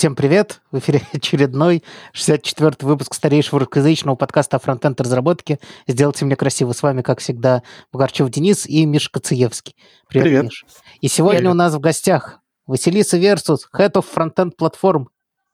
[0.00, 0.62] Всем привет!
[0.72, 6.72] В эфире очередной 64-й выпуск старейшего русскоязычного подкаста о фронтенд разработке «Сделайте мне красиво».
[6.72, 7.62] С вами, как всегда,
[7.92, 9.76] Бугарчев Денис и Миша Коцеевский.
[10.08, 10.44] Привет, привет.
[10.44, 10.64] Миш.
[11.02, 11.52] И сегодня привет.
[11.52, 15.08] у нас в гостях Василиса Версус, Head of Frontend Platform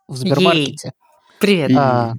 [0.07, 0.93] в Сбермаркете.
[1.41, 1.73] Привет.
[1.77, 2.15] А,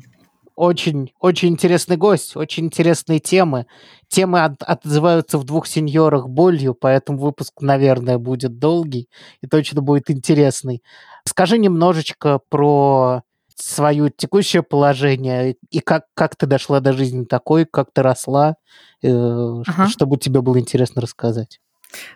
[0.57, 3.67] очень, очень интересный гость, очень интересные темы.
[4.07, 9.07] Темы от, отзываются в двух сеньорах болью, поэтому выпуск, наверное, будет долгий
[9.41, 10.81] и точно будет интересный.
[11.25, 13.21] Скажи немножечко про
[13.55, 18.55] свое текущее положение и как, как ты дошла до жизни такой, как ты росла,
[19.03, 19.87] э, ага.
[19.87, 21.59] чтобы тебе было интересно рассказать.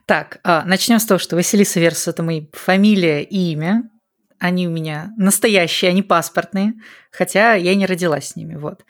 [0.07, 3.83] Так, а, начнем с того, что Василиса Верс– это моя фамилия и имя
[4.41, 6.73] они у меня настоящие, они паспортные,
[7.11, 8.83] хотя я не родилась с ними, вот.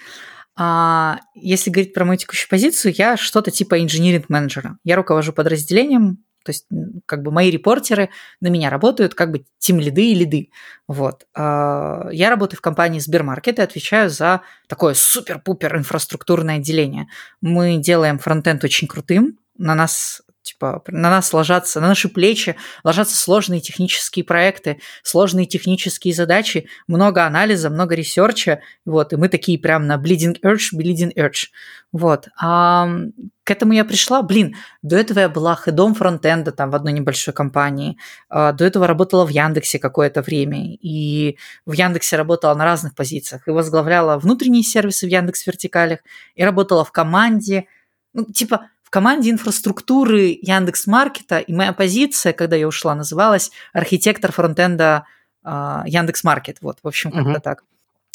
[0.57, 4.77] А если говорить про мою текущую позицию, я что-то типа инжиниринг-менеджера.
[4.83, 6.67] Я руковожу подразделением, то есть
[7.05, 10.51] как бы мои репортеры на меня работают как бы тимлиды и лиды.
[10.87, 11.25] Вот.
[11.35, 17.07] А, я работаю в компании Сбермаркет и отвечаю за такое супер-пупер инфраструктурное отделение.
[17.41, 23.15] Мы делаем фронтенд очень крутым, на нас Типа на нас ложатся, на наши плечи ложатся
[23.15, 29.59] сложные технические проекты, сложные технические задачи, много анализа, много research а, вот, и мы такие
[29.59, 31.49] прям на bleeding edge, bleeding edge,
[31.91, 32.27] вот.
[32.41, 32.89] А
[33.43, 37.35] к этому я пришла, блин, до этого я была хедом фронтенда там в одной небольшой
[37.35, 37.97] компании,
[38.27, 43.47] а, до этого работала в Яндексе какое-то время, и в Яндексе работала на разных позициях,
[43.47, 45.99] и возглавляла внутренние сервисы в Яндекс вертикалях,
[46.33, 47.65] и работала в команде,
[48.13, 55.05] ну, типа, команде инфраструктуры Яндекс Маркета, и моя позиция, когда я ушла, называлась архитектор фронтенда
[55.43, 56.57] uh, Яндекс Маркет.
[56.61, 57.41] Вот, в общем, как-то uh-huh.
[57.41, 57.63] так.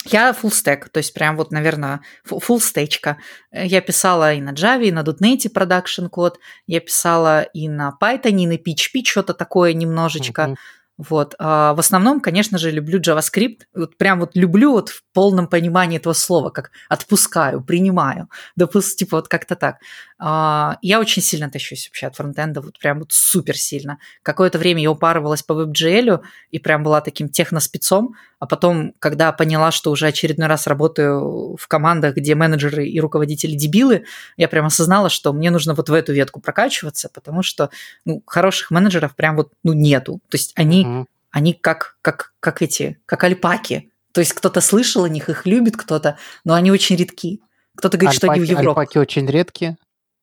[0.05, 3.17] Я full stack, то есть прям вот, наверное, full стечка.
[3.51, 8.39] Я писала и на Java, и на .NET продакшн код, я писала и на Python,
[8.39, 10.43] и на PHP, что-то такое немножечко.
[10.43, 10.57] Uh-huh.
[10.99, 11.35] Вот.
[11.39, 13.63] А в основном, конечно же, люблю JavaScript.
[13.75, 18.29] Вот прям вот люблю вот в полном понимании этого слова, как отпускаю, принимаю.
[18.57, 19.77] Допустим, типа вот как-то так.
[20.19, 23.99] А, я очень сильно тащусь вообще от фронтенда, вот прям вот супер сильно.
[24.23, 29.71] Какое-то время я упарывалась по WebGL и прям была таким техноспецом, а потом, когда поняла,
[29.71, 34.05] что уже очередной раз работаю в командах, где менеджеры и руководители дебилы,
[34.37, 37.71] я прям осознала, что мне нужно вот в эту ветку прокачиваться, потому что
[38.05, 40.21] ну, хороших менеджеров прям вот ну, нету.
[40.29, 41.07] То есть они, mm-hmm.
[41.31, 43.91] они как, как, как эти, как альпаки.
[44.13, 47.41] То есть кто-то слышал о них, их любит кто-то, но они очень редки.
[47.77, 48.81] Кто-то говорит, альпаки, что они в Европе.
[48.81, 49.77] Альпаки очень редкие.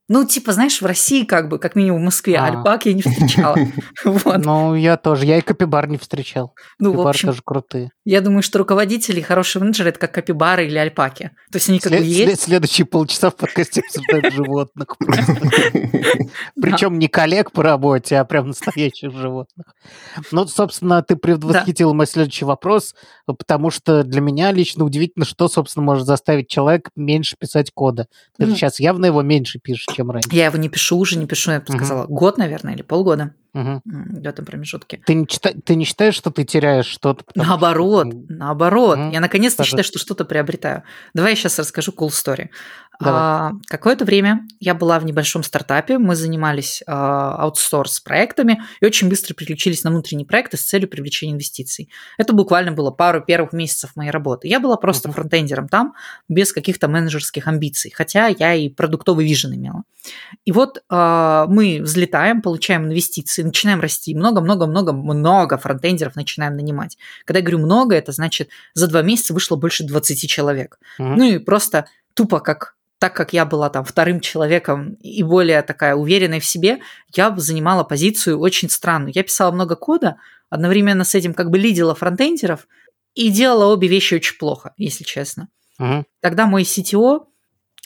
[0.09, 2.45] Ну, типа, знаешь, в России, как бы, как минимум в Москве, а.
[2.45, 3.57] альпак я не встречала.
[4.03, 4.43] вот.
[4.43, 5.25] Ну, я тоже.
[5.25, 6.53] Я и капибар не встречал.
[6.77, 7.91] Ну, капибар в общем, тоже крутые.
[8.03, 11.31] Я думаю, что руководители и хорошие менеджеры– это как капибары или альпаки.
[11.51, 12.41] То есть они как бы есть.
[12.41, 14.97] Следующие полчаса в подкасте обсуждают животных
[16.61, 19.75] Причем не коллег по работе, а прям настоящих животных.
[20.31, 22.95] Ну, собственно, ты предвосхитил мой следующий вопрос,
[23.25, 28.07] потому что для меня лично удивительно, что, собственно, может заставить человека меньше писать кода.
[28.37, 30.29] Ты же сейчас явно его меньше пишешь, чем раньше.
[30.31, 33.81] Я его не пишу уже, не пишу, я бы сказала, год, наверное, или полгода угу.
[33.85, 35.01] в этом промежутке.
[35.05, 35.51] Ты не, чита...
[35.51, 37.23] ты не считаешь, что ты теряешь что-то?
[37.35, 38.21] Наоборот, что...
[38.29, 38.97] наоборот.
[38.97, 39.11] Угу.
[39.11, 40.83] Я наконец-то считаю, что что-то приобретаю.
[41.13, 42.49] Давай я сейчас расскажу cool story.
[42.99, 49.09] А, какое-то время я была в небольшом стартапе, мы занимались а, аутсорс проектами и очень
[49.09, 51.89] быстро переключились на внутренние проекты с целью привлечения инвестиций.
[52.17, 54.47] Это буквально было пару первых месяцев моей работы.
[54.47, 55.13] Я была просто uh-huh.
[55.13, 55.93] фронтендером там,
[56.29, 59.83] без каких-то менеджерских амбиций, хотя я и продуктовый вижен имела.
[60.45, 66.97] И вот а, мы взлетаем, получаем инвестиции, начинаем расти, много-много-много-много фронтендеров начинаем нанимать.
[67.25, 70.77] Когда я говорю много, это значит за два месяца вышло больше 20 человек.
[70.99, 71.15] Uh-huh.
[71.15, 75.93] Ну и просто тупо как так как я была там вторым человеком и более такая
[75.93, 76.79] уверенной в себе,
[77.13, 79.11] я занимала позицию очень странную.
[79.13, 80.15] Я писала много кода,
[80.49, 82.65] одновременно с этим как бы лидила фронтендеров
[83.13, 85.49] и делала обе вещи очень плохо, если честно.
[85.79, 86.05] Угу.
[86.21, 87.25] Тогда мой CTO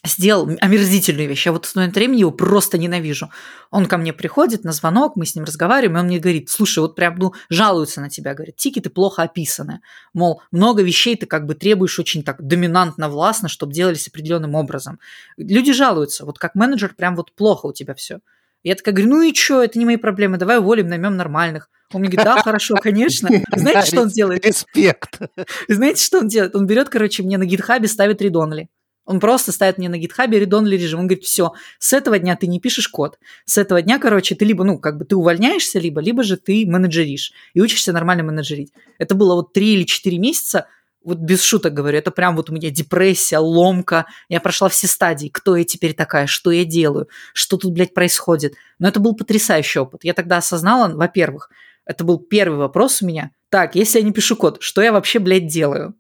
[0.06, 1.46] сделал омерзительную вещь.
[1.46, 3.30] Я вот с момент времени его просто ненавижу.
[3.72, 6.80] Он ко мне приходит на звонок, мы с ним разговариваем, и он мне говорит, слушай,
[6.80, 9.82] вот прям, ну, жалуются на тебя, говорит, тикеты плохо описаны.
[10.14, 15.00] Мол, много вещей ты как бы требуешь очень так доминантно, властно, чтобы делались определенным образом.
[15.36, 18.20] Люди жалуются, вот как менеджер прям вот плохо у тебя все.
[18.64, 21.70] Я такая говорю, ну и что, это не мои проблемы, давай уволим, наймем нормальных.
[21.94, 23.30] Он мне говорит, да, хорошо, конечно.
[23.56, 24.46] Знаете, что он делает?
[24.46, 25.20] Респект.
[25.68, 26.56] Знаете, что он делает?
[26.56, 28.70] Он берет, короче, мне на гитхабе ставит редонли.
[29.08, 31.00] Он просто ставит мне на гитхабе редонли режим.
[31.00, 33.18] Он говорит, все, с этого дня ты не пишешь код.
[33.46, 36.66] С этого дня, короче, ты либо, ну, как бы ты увольняешься, либо, либо же ты
[36.68, 38.74] менеджеришь и учишься нормально менеджерить.
[39.00, 40.68] Это было вот три или четыре месяца,
[41.06, 44.08] вот без шуток говорю, это прям вот у меня депрессия, ломка.
[44.28, 45.30] Я прошла все стадии.
[45.30, 46.28] Кто я теперь такая?
[46.28, 47.08] Что я делаю?
[47.34, 48.56] Что тут, блядь, происходит?
[48.78, 50.04] Но это был потрясающий опыт.
[50.04, 51.50] Я тогда осознала, во-первых,
[51.86, 53.32] Это был первый вопрос у меня.
[53.48, 55.96] Так, если я не пишу код, что я вообще, блядь, делаю?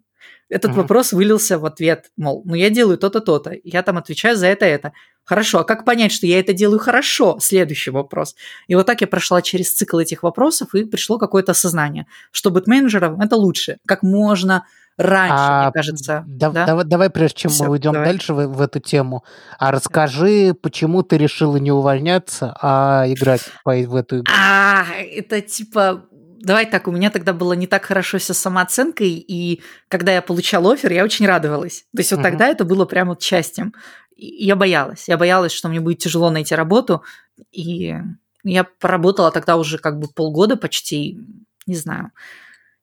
[0.49, 0.75] Этот uh-huh.
[0.75, 4.65] вопрос вылился в ответ, мол, ну я делаю то-то, то-то, я там отвечаю за это,
[4.65, 4.93] это.
[5.25, 7.37] Хорошо, а как понять, что я это делаю хорошо?
[7.41, 8.35] Следующий вопрос.
[8.67, 12.65] И вот так я прошла через цикл этих вопросов, и пришло какое-то осознание, что быть
[12.65, 13.77] менеджером– это лучше.
[13.85, 14.63] Как можно
[14.97, 16.23] раньше, а, мне кажется.
[16.27, 16.65] Да, да?
[16.65, 18.09] Давай, давай, прежде чем Всё, мы уйдем давай.
[18.09, 19.23] дальше в, в эту тему,
[19.59, 24.33] а расскажи, почему ты решила не увольняться, а играть в эту игру?
[24.33, 26.05] А, это типа
[26.41, 30.21] давай так, у меня тогда было не так хорошо все с самооценкой, и когда я
[30.21, 31.85] получала офер, я очень радовалась.
[31.95, 32.23] То есть вот uh-huh.
[32.23, 33.73] тогда это было прямо вот счастьем.
[34.15, 35.07] И я боялась.
[35.07, 37.03] Я боялась, что мне будет тяжело найти работу,
[37.51, 37.95] и
[38.43, 41.19] я поработала тогда уже как бы полгода почти,
[41.65, 42.11] не знаю.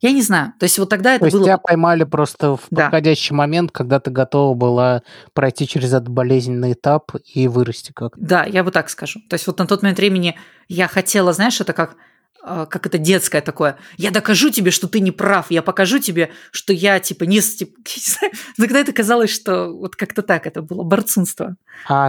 [0.01, 0.53] Я не знаю.
[0.59, 1.45] То есть вот тогда это То есть было...
[1.47, 2.85] тебя поймали просто в да.
[2.85, 5.03] подходящий момент, когда ты готова была
[5.33, 9.21] пройти через этот болезненный этап и вырасти как Да, я бы так скажу.
[9.31, 11.97] То есть вот на тот момент времени я хотела, знаешь, это как
[12.45, 13.79] как это детское такое.
[13.97, 15.51] Я докажу тебе, что ты не прав.
[15.51, 17.41] Я покажу тебе, что я типа не...
[17.41, 17.73] Типа,
[18.59, 21.57] Тогда это казалось, что вот как-то так это было, борцунство.
[21.89, 22.09] А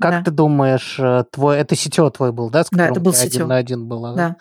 [0.00, 0.22] как да.
[0.22, 1.58] ты думаешь, э, твой...
[1.58, 2.64] Это сетево твой был, да?
[2.64, 3.12] С да, это был.
[3.12, 4.14] Один на один было.
[4.14, 4.36] Да.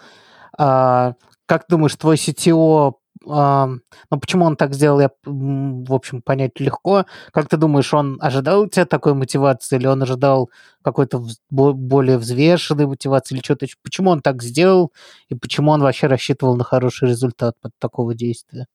[0.57, 1.13] А,
[1.45, 2.95] как думаешь, твой сетево
[3.25, 3.79] ну,
[4.09, 7.05] почему он так сделал, я, в общем, понять легко.
[7.31, 10.49] Как ты думаешь, он ожидал у тебя такой мотивации, или он ожидал
[10.81, 13.67] какой-то более взвешенной мотивации, или что-то?
[13.83, 14.93] Почему он так сделал,
[15.27, 18.67] и почему он вообще рассчитывал на хороший результат от такого действия?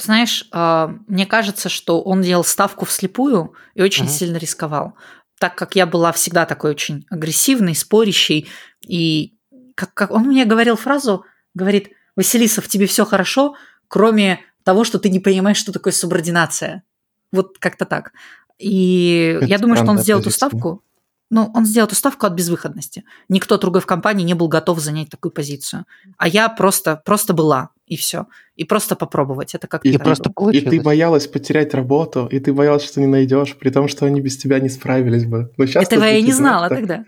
[0.00, 4.08] Знаешь, а, мне кажется, что он делал ставку вслепую и очень uh-huh.
[4.08, 4.94] сильно рисковал.
[5.40, 8.48] Так как я была всегда такой очень агрессивной, спорящей,
[8.86, 9.34] и
[9.74, 11.24] как, как он мне говорил фразу,
[11.54, 13.54] говорит, Василиса, в тебе все хорошо,
[13.86, 16.82] кроме того, что ты не понимаешь, что такое субординация.
[17.30, 18.12] Вот как-то так.
[18.58, 20.48] И Это я думаю, что он сделал позиция.
[20.48, 20.82] эту ставку.
[21.30, 23.04] Ну, он сделал эту ставку от безвыходности.
[23.28, 25.84] Никто другой в компании не был готов занять такую позицию.
[26.16, 28.26] А я просто, просто была, и все.
[28.56, 29.54] И просто попробовать.
[29.54, 33.56] Это как и, просто и ты боялась потерять работу, и ты боялась, что не найдешь,
[33.56, 35.52] при том, что они без тебя не справились бы.
[35.56, 36.78] Но сейчас Этого я не знала так.
[36.78, 37.04] тогда.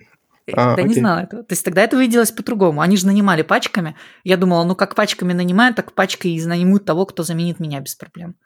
[0.52, 1.42] А, я не знала этого.
[1.42, 2.81] То есть тогда это выделилось по-другому.
[2.81, 3.96] Они же нанимали пачками.
[4.25, 7.94] Я думала, ну как пачками нанимают, так пачкой и нанимут того, кто заменит меня без
[7.94, 8.37] проблем.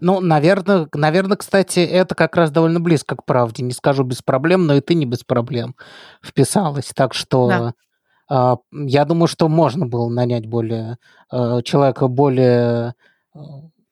[0.00, 3.62] Ну, наверное, наверное, кстати, это как раз довольно близко к правде.
[3.62, 5.76] Не скажу без проблем, но и ты не без проблем
[6.22, 6.90] вписалась.
[6.94, 7.72] Так что
[8.28, 8.54] да.
[8.54, 10.96] э, я думаю, что можно было нанять более
[11.30, 12.94] э, человека более
[13.34, 13.38] э,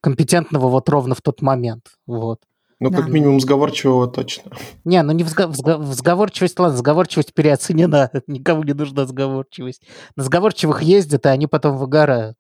[0.01, 1.87] компетентного вот ровно в тот момент.
[2.07, 2.41] Вот.
[2.81, 2.99] Ну, да.
[2.99, 4.53] как минимум, сговорчивого точно.
[4.85, 8.11] Не, ну не взго- взго- сговорчивость, ладно, сговорчивость переоценена.
[8.29, 9.83] Никому не нужна сговорчивость.
[10.15, 12.39] На сговорчивых ездят, и они потом выгорают.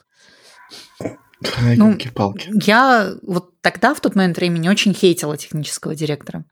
[1.62, 6.44] Ай, ну, палки я вот тогда, в тот момент времени, очень хейтила технического директора.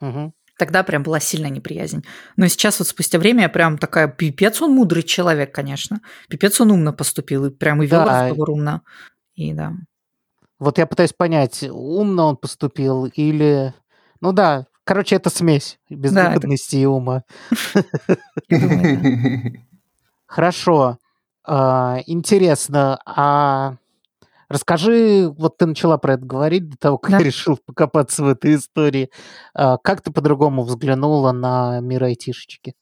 [0.00, 0.32] Угу.
[0.58, 2.04] Тогда прям была сильная неприязнь.
[2.36, 6.00] Но сейчас вот спустя время я прям такая, пипец он мудрый человек, конечно.
[6.28, 8.22] Пипец он умно поступил, и прям и вел да.
[8.22, 8.82] разговор умно.
[9.34, 9.74] И да.
[10.58, 13.72] Вот я пытаюсь понять, умно он поступил или...
[14.20, 16.82] Ну да, короче, это смесь безвыходности да, это...
[16.82, 17.22] и ума.
[20.26, 20.98] Хорошо.
[21.44, 23.76] А, интересно, а
[24.48, 27.18] расскажи, вот ты начала про это говорить до того, как да.
[27.18, 29.10] решил покопаться в этой истории.
[29.54, 32.74] А, как ты по-другому взглянула на мир айтишечки?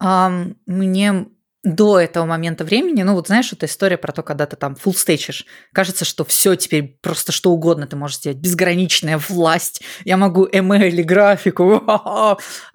[0.00, 1.26] Мне
[1.64, 5.46] до этого момента времени, ну вот знаешь, эта история про то, когда ты там фуллстейчишь,
[5.72, 10.88] кажется, что все теперь просто что угодно ты можешь сделать, безграничная власть, я могу ML
[10.88, 11.84] или графику,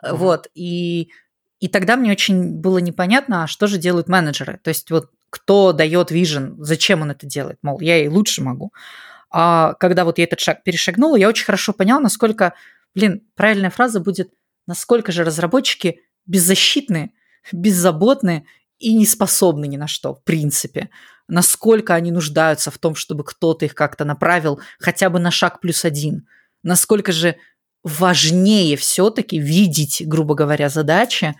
[0.09, 1.09] вот, и,
[1.59, 5.73] и тогда мне очень было непонятно, а что же делают менеджеры, то есть вот кто
[5.73, 8.71] дает вижен, зачем он это делает, мол, я и лучше могу.
[9.29, 12.53] А когда вот я этот шаг перешагнула, я очень хорошо поняла, насколько,
[12.95, 14.31] блин, правильная фраза будет,
[14.65, 17.11] насколько же разработчики беззащитны,
[17.51, 18.45] беззаботны
[18.79, 20.89] и не способны ни на что, в принципе.
[21.27, 25.83] Насколько они нуждаются в том, чтобы кто-то их как-то направил хотя бы на шаг плюс
[25.83, 26.27] один.
[26.63, 27.37] Насколько же
[27.83, 31.35] важнее все-таки видеть, грубо говоря, задачи,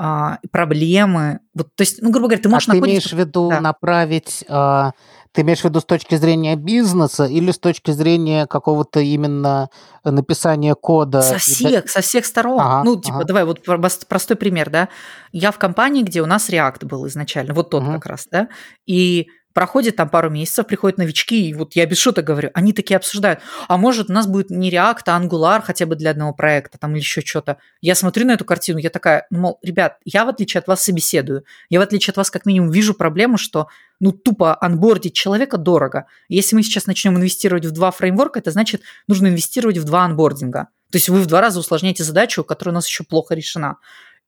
[0.00, 1.40] а, проблемы.
[1.54, 3.60] Вот, то есть, ну, грубо говоря, ты можешь а ты имеешь в виду да.
[3.60, 4.92] направить а,
[5.32, 9.70] ты имеешь в виду с точки зрения бизнеса или с точки зрения какого-то именно
[10.04, 11.20] написания кода?
[11.20, 12.60] Со всех, со всех сторон.
[12.60, 13.26] Ага, ну, типа, ага.
[13.26, 13.60] давай вот
[14.08, 14.88] простой пример, да.
[15.32, 17.92] Я в компании, где у нас React был изначально, вот тот угу.
[17.92, 18.48] как раз, да,
[18.86, 19.28] и
[19.58, 23.40] Проходит там пару месяцев, приходят новички, и вот я без шуток говорю, они такие обсуждают,
[23.66, 26.92] а может у нас будет не React, а Angular хотя бы для одного проекта там
[26.92, 27.56] или еще что-то.
[27.80, 30.84] Я смотрю на эту картину, я такая, ну, мол, ребят, я в отличие от вас
[30.84, 33.66] собеседую, я в отличие от вас как минимум вижу проблему, что
[33.98, 36.06] ну тупо анбордить человека дорого.
[36.28, 40.68] Если мы сейчас начнем инвестировать в два фреймворка, это значит, нужно инвестировать в два анбординга.
[40.92, 43.78] То есть вы в два раза усложняете задачу, которая у нас еще плохо решена.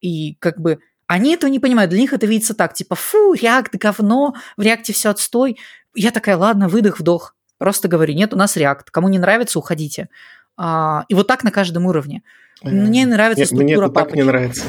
[0.01, 0.81] И как бы
[1.13, 4.93] Они этого не понимают, для них это видится так, типа, фу, React говно, в React
[4.93, 5.59] все отстой.
[5.93, 7.35] Я такая, ладно, выдох, вдох.
[7.59, 8.85] Просто говорю, нет, у нас React.
[8.93, 10.09] Кому не нравится, уходите.
[10.57, 12.23] А, и вот так на каждом уровне.
[12.63, 14.17] Мне нравится структура Мне это так папочек.
[14.17, 14.63] не нравится.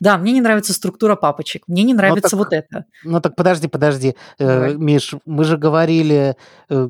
[0.00, 1.62] Да, мне не нравится структура папочек.
[1.66, 2.84] Мне не нравится так- вот это.
[3.02, 4.74] Ну так подожди, подожди, Э.
[4.74, 6.36] Миш, мы же говорили,
[6.68, 6.88] э,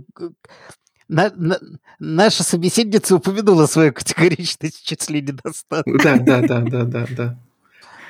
[1.06, 1.60] на- на-
[2.00, 6.02] наша собеседница упомянула свою категоричность в числе недостатков.
[6.02, 7.36] Да, да, да, да, да, да.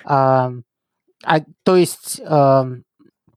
[0.05, 0.53] А,
[1.25, 2.21] а, то есть,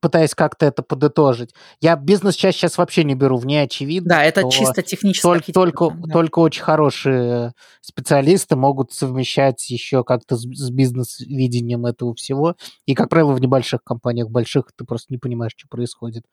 [0.04, 4.10] пытаясь как-то это подытожить, я бизнес часть сейчас вообще не беру, вне очевидно.
[4.10, 6.12] Да, это чисто техническая Только, только, да.
[6.12, 12.56] только очень хорошие специалисты могут совмещать еще как-то с, с бизнес-видением этого всего.
[12.86, 16.26] И, как правило, в небольших компаниях, в больших ты просто не понимаешь, что происходит.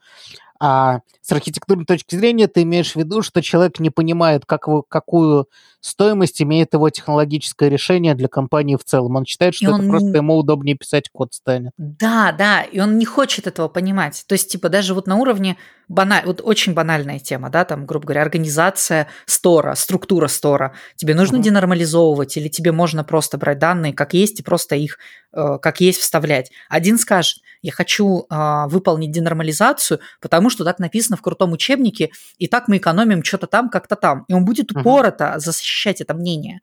[0.60, 5.48] А с архитектурной точки зрения ты имеешь в виду, что человек не понимает, как какую
[5.80, 9.16] стоимость имеет его технологическое решение для компании в целом.
[9.16, 11.72] Он считает, что И это он просто ему удобнее писать код станет.
[11.78, 14.24] Да, да, и он не хочет этого понимать.
[14.28, 15.56] То есть, типа, даже вот на уровне
[15.88, 20.74] баналь, вот очень банальная тема, да, там, грубо говоря, организация стора, структура стора.
[20.96, 21.44] Тебе нужно Мгм.
[21.44, 24.98] денормализовывать или тебе можно просто брать данные как есть и просто их
[25.32, 26.50] как есть вставлять.
[26.68, 32.46] Один скажет, я хочу э, выполнить денормализацию, потому что так написано в крутом учебнике, и
[32.46, 34.24] так мы экономим что-то там, как-то там.
[34.28, 36.60] И он будет упорото защищать это мнение.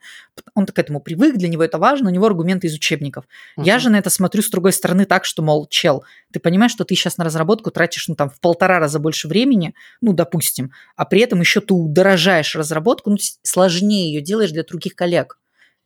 [0.55, 3.25] Он к этому привык, для него это важно, у него аргументы из учебников.
[3.57, 3.81] Я Мгм.
[3.81, 6.95] же на это смотрю с другой стороны так, что, мол, чел, ты понимаешь, что ты
[6.95, 11.21] сейчас на разработку тратишь, ну, там, в полтора раза больше времени, ну, допустим, а при
[11.21, 15.37] этом еще ты удорожаешь разработку, ну, сложнее ее делаешь для других коллег.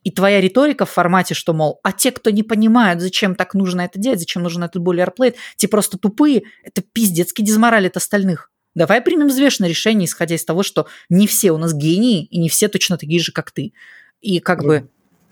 [0.04, 3.82] И твоя риторика в формате, что, мол, а те, кто не понимают, зачем так нужно
[3.82, 8.52] это делать, зачем нужен этот бойлерплейт, те просто тупые, это пиздецкий дизморалит остальных.
[8.74, 12.50] Давай примем взвешенное решение, исходя из того, что не все у нас гении, и не
[12.50, 13.74] все точно такие же, как ты.
[14.22, 14.90] И как Ну, бы,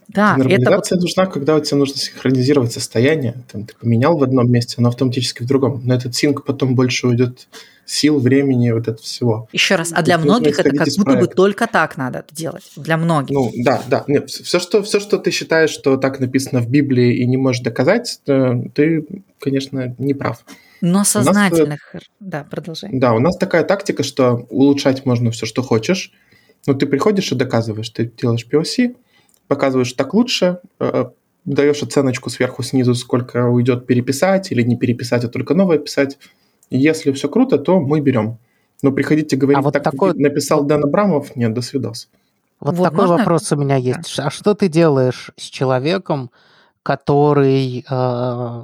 [0.10, 3.44] да, это Нормализация нужна, когда у тебя нужно синхронизировать состояние.
[3.52, 5.86] Там, ты поменял в одном месте, но автоматически в другом.
[5.86, 7.48] На этот синк потом больше уйдет
[7.86, 9.48] сил, времени, вот это всего.
[9.54, 12.64] Еще раз, а для нужно многих это как будто бы только так надо это делать.
[12.76, 13.36] Для многих.
[13.36, 14.04] Ну, да, да.
[14.08, 17.62] Нет, все, что, все, что ты считаешь, что так написано в Библии и не можешь
[17.62, 19.06] доказать, э, ты,
[19.40, 20.44] конечно, не прав.
[20.82, 21.96] Но э, сознательных...
[22.20, 22.90] Да, продолжай.
[22.94, 26.12] Да, у нас такая тактика, что улучшать можно все, что хочешь,
[26.66, 27.90] но ты приходишь и доказываешь.
[27.90, 28.96] Ты делаешь POC,
[29.50, 31.06] показываешь так лучше, э,
[31.44, 36.18] даешь оценочку сверху снизу, сколько уйдет переписать или не переписать, а только новое писать.
[36.70, 38.38] Если все круто, то мы берем.
[38.82, 42.08] Но приходите говорить, А вот так такой- написал Дэн Абрамов, нет, до свидос.
[42.62, 44.08] Вот, Вот такой можно- вопрос у меня есть.
[44.08, 46.30] Ш- А что ты делаешь с человеком,
[46.84, 48.64] который э,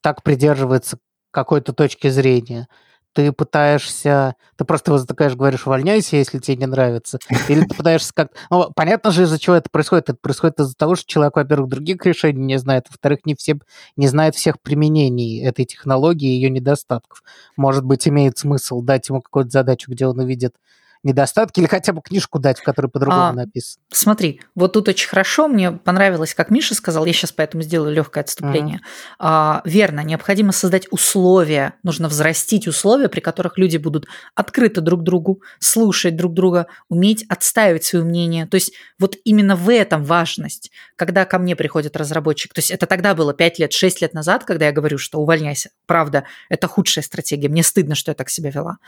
[0.00, 0.98] так придерживается
[1.30, 2.68] какой-то точки зрения?
[3.12, 8.12] Ты пытаешься, ты просто его затыкаешь, говоришь, увольняйся, если тебе не нравится, или ты пытаешься
[8.14, 8.28] как...
[8.50, 10.10] Ну, понятно же, из-за чего это происходит.
[10.10, 13.58] Это происходит из-за того, что человек, во-первых, других решений не знает, во-вторых, не, все,
[13.96, 17.22] не знает всех применений этой технологии и ее недостатков.
[17.56, 20.54] Может быть, имеет смысл дать ему какую-то задачу, где он увидит
[21.02, 23.82] недостатки, или хотя бы книжку дать, в которой по-другому А, написано.
[23.90, 28.22] Смотри, вот тут очень хорошо, мне понравилось, как Миша сказал, я сейчас поэтому сделаю легкое
[28.22, 28.80] отступление.
[29.18, 35.42] А, верно, необходимо создать условия, нужно взрастить условия, при которых люди будут открыты друг другу,
[35.58, 38.46] слушать друг друга, уметь отстаивать свое мнение.
[38.46, 42.52] То есть вот именно в этом важность, когда ко мне приходит разработчик.
[42.52, 45.70] То есть это тогда было 5 лет, 6 лет назад, когда я говорю, что увольняйся.
[45.86, 48.78] Правда, это худшая стратегия, мне стыдно, что я так себя вела.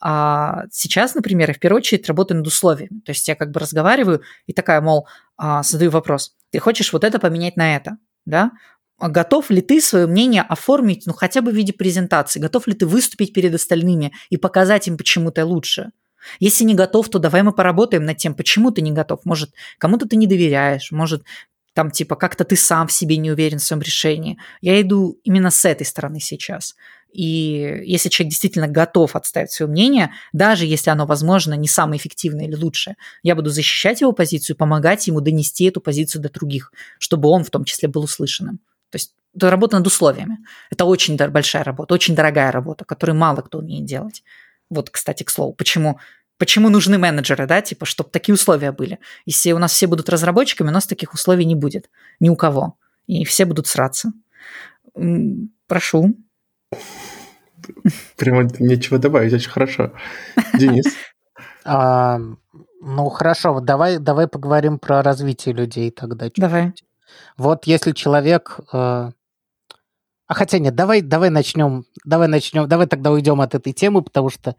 [0.00, 3.00] А сейчас, например, первую очередь работаю над условиями.
[3.04, 6.34] То есть я как бы разговариваю и такая, мол, а, задаю вопрос.
[6.50, 7.96] Ты хочешь вот это поменять на это?
[8.26, 8.52] Да?
[8.98, 12.40] А Готов ли ты свое мнение оформить, ну, хотя бы в виде презентации?
[12.40, 15.90] Готов ли ты выступить перед остальными и показать им, почему ты лучше?
[16.38, 19.24] Если не готов, то давай мы поработаем над тем, почему ты не готов.
[19.24, 21.24] Может, кому-то ты не доверяешь, может,
[21.74, 24.38] там, типа, как-то ты сам в себе не уверен в своем решении.
[24.60, 26.74] Я иду именно с этой стороны сейчас.
[27.12, 32.46] И если человек действительно готов отставить свое мнение, даже если оно, возможно, не самое эффективное
[32.46, 37.28] или лучшее, я буду защищать его позицию, помогать ему донести эту позицию до других, чтобы
[37.28, 38.60] он в том числе был услышанным.
[38.90, 40.38] То есть это работа над условиями.
[40.70, 44.22] Это очень большая работа, очень дорогая работа, которую мало кто умеет делать.
[44.70, 46.00] Вот, кстати, к слову, почему,
[46.38, 48.98] почему нужны менеджеры, да, типа, чтобы такие условия были.
[49.26, 51.90] Если у нас все будут разработчиками, у нас таких условий не будет.
[52.20, 52.78] Ни у кого.
[53.06, 54.12] И все будут сраться.
[55.66, 56.14] Прошу.
[58.16, 59.92] Прямо нечего добавить, очень хорошо.
[60.58, 60.84] Денис,
[61.64, 62.18] А,
[62.80, 66.26] ну хорошо, вот давай, давай поговорим про развитие людей тогда.
[66.26, 66.42] чуть-чуть.
[66.42, 66.72] Давай.
[67.36, 68.58] Вот если человек...
[68.72, 68.76] э,
[70.26, 74.28] А хотя нет, давай, давай начнем, давай начнем, давай тогда уйдем от этой темы, потому
[74.30, 74.56] что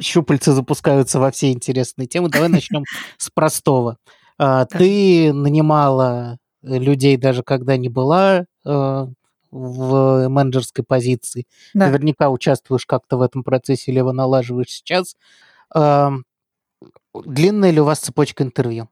[0.00, 2.28] щупальца запускаются во все интересные темы.
[2.28, 2.82] Давай начнем
[3.16, 3.96] с простого.
[4.38, 9.06] А, Ты нанимала людей даже когда не была э,
[9.56, 11.46] в менеджерской позиции.
[11.74, 11.86] Да.
[11.86, 15.16] Наверняка участвуешь как-то в этом процессе или его налаживаешь сейчас.
[17.24, 18.88] Длинная ли у вас цепочка интервью?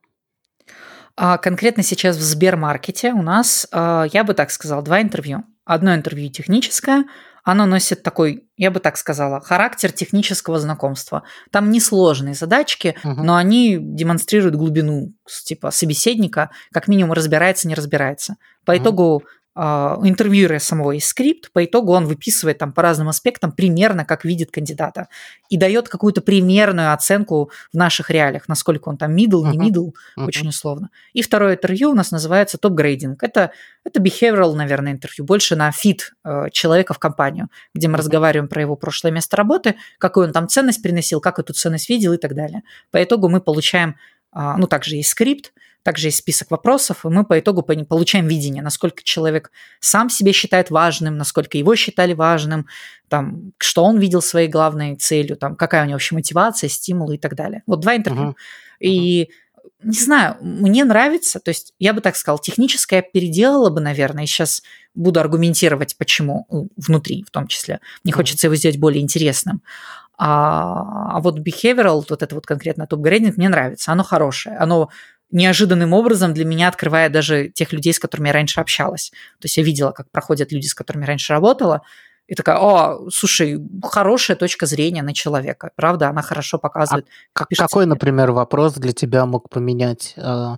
[1.15, 5.43] А конкретно сейчас в Сбермаркете у нас, а, я бы так сказал, два интервью.
[5.63, 7.05] Одно интервью техническое,
[7.43, 11.23] оно носит такой, я бы так сказала, характер технического знакомства.
[11.51, 13.25] Там несложные задачки, Мгм.
[13.25, 15.13] но они демонстрируют глубину
[15.45, 18.35] типа собеседника, как минимум разбирается, не разбирается.
[18.65, 18.81] По Мгм.
[18.83, 19.23] итогу у
[19.55, 24.51] интервьюера самого есть скрипт, по итогу он выписывает там по разным аспектам примерно, как видит
[24.51, 25.07] кандидата,
[25.49, 30.27] и дает какую-то примерную оценку в наших реалиях, насколько он там middle, не middle, Мгм.
[30.27, 30.89] очень условно.
[31.13, 33.23] И второе интервью у нас называется topgrading.
[33.23, 33.51] Это,
[33.85, 37.99] это behavioral, наверное, интервью, больше на fit э, человека в компанию, где мы Мгм.
[37.99, 42.11] разговариваем про его прошлое место работы, какую он там ценность приносил, как эту ценность видел
[42.13, 42.63] и так далее.
[42.91, 43.95] По итогу мы получаем,
[44.31, 45.53] а, ну, также есть скрипт,
[45.85, 50.71] также есть список вопросов, и мы по итогу получаем видение, насколько человек сам себе считает
[50.71, 52.65] важным, насколько его считали важным,
[53.07, 57.17] там, что он видел своей главной целью, там, какая у него вообще мотивация, стимулы и
[57.19, 57.61] так далее.
[57.67, 58.29] Вот два интервью.
[58.29, 58.35] Мгм.
[58.79, 59.29] И
[59.83, 64.27] не знаю, мне нравится, то есть я бы так сказал, техническое переделала бы, наверное, и
[64.27, 64.63] сейчас
[64.95, 67.79] буду аргументировать, почему ну, внутри в том числе.
[68.03, 68.17] Мне Мгм.
[68.17, 69.61] хочется его сделать более интересным.
[70.17, 73.91] А, а вот behavioral, вот это вот конкретно топ-грейдинг, мне нравится.
[73.91, 74.57] Оно хорошее.
[74.57, 74.89] Оно
[75.31, 79.11] неожиданным образом для меня открывает даже тех людей, с которыми я раньше общалась.
[79.39, 81.81] То есть я видела, как проходят люди, с которыми раньше работала,
[82.27, 85.71] и такая, о, слушай, хорошая точка зрения на человека.
[85.75, 87.05] Правда, она хорошо показывает.
[87.33, 90.55] Как- пишется Какой, например, вопрос для тебя мог поменять э,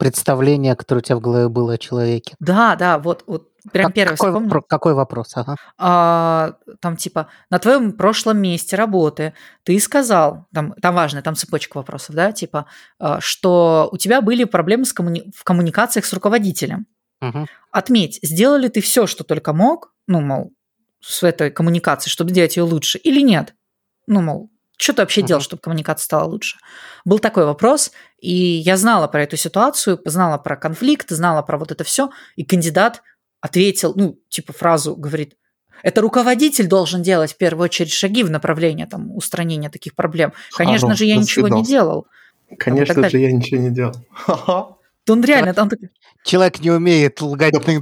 [0.00, 2.34] представление, которое у тебя в голове было о человеке?
[2.40, 4.50] Да, да, вот, вот прям Как- первый какой, вспомнил.
[4.50, 5.32] вопро- какой вопрос?
[5.36, 5.54] Ага.
[5.78, 11.76] А, там типа на твоем прошлом месте работы ты сказал, там, там важно, там цепочка
[11.76, 12.66] вопросов, да, типа,
[12.98, 16.86] а, что у тебя были проблемы с коммуни- в коммуникациях с руководителем.
[17.20, 17.46] Мгм.
[17.70, 20.52] Отметь, сделал ли ты все, что только мог, ну, мол,
[21.00, 23.54] с этой коммуникацией, чтобы сделать ее лучше, или нет?
[24.06, 24.50] Ну, мол,
[24.80, 26.56] что ты вообще делал, чтобы коммуникация стала лучше?
[27.04, 31.70] Был такой вопрос, и я знала про эту ситуацию, знала про конфликт, знала про вот
[31.70, 33.02] это все, и кандидат
[33.42, 35.36] ответил, ну, типа фразу говорит,
[35.82, 40.32] это руководитель должен делать в первую очередь шаги в направлении там, устранения таких проблем.
[40.56, 42.06] Конечно Хорош, же, я ничего не делал.
[42.58, 44.79] Конечно же, я ничего не делал.
[45.10, 45.90] Он реально, там такой,
[46.24, 47.80] Человек не умеет лгать Да на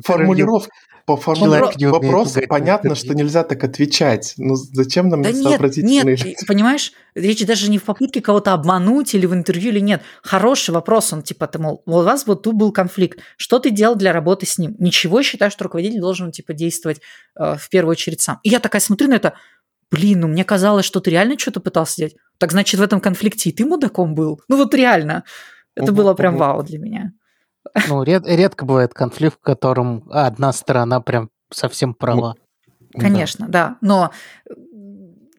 [1.09, 4.35] по формулировке вопроса понятно, что нельзя так отвечать.
[4.37, 6.37] Ну зачем нам Да нет, сообразительные нет, люди?
[6.47, 10.03] понимаешь, речь даже не в попытке кого-то обмануть или в интервью или нет.
[10.23, 13.97] Хороший вопрос, он типа, ты, мол, у вас вот тут был конфликт, что ты делал
[13.97, 14.77] для работы с ним?
[14.79, 17.01] Ничего, считаю, что руководитель должен типа действовать
[17.41, 18.39] э, в первую очередь сам.
[18.43, 19.33] И я такая смотрю на это,
[19.91, 22.17] блин, ну мне казалось, что ты реально что-то пытался сделать.
[22.37, 24.43] Так значит, в этом конфликте и ты мудаком был?
[24.47, 25.25] Ну вот реально.
[25.75, 26.41] Это Мгм, было прям мгм.
[26.41, 27.13] вау для меня.
[27.89, 32.35] Ну, ред- редко бывает конфликт, в котором одна сторона прям совсем права.
[32.95, 33.01] Да.
[33.01, 33.77] Конечно, да.
[33.81, 34.11] Но
[34.49, 34.55] э,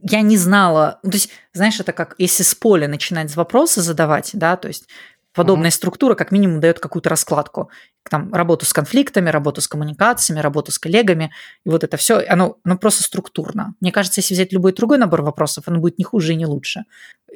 [0.01, 0.99] я не знала.
[1.03, 4.87] ну, То есть, знаешь, это как если с поля начинать вопросы задавать, да, то есть
[5.33, 7.69] подобная структура как минимум дает какую-то раскладку.
[8.09, 11.31] Там работу с конфликтами, работу с коммуникациями, работу с коллегами.
[11.65, 13.75] И вот это все, оно, оно просто структурно.
[13.79, 16.85] Мне кажется, если взять любой другой набор вопросов, оно будет не хуже и не лучше.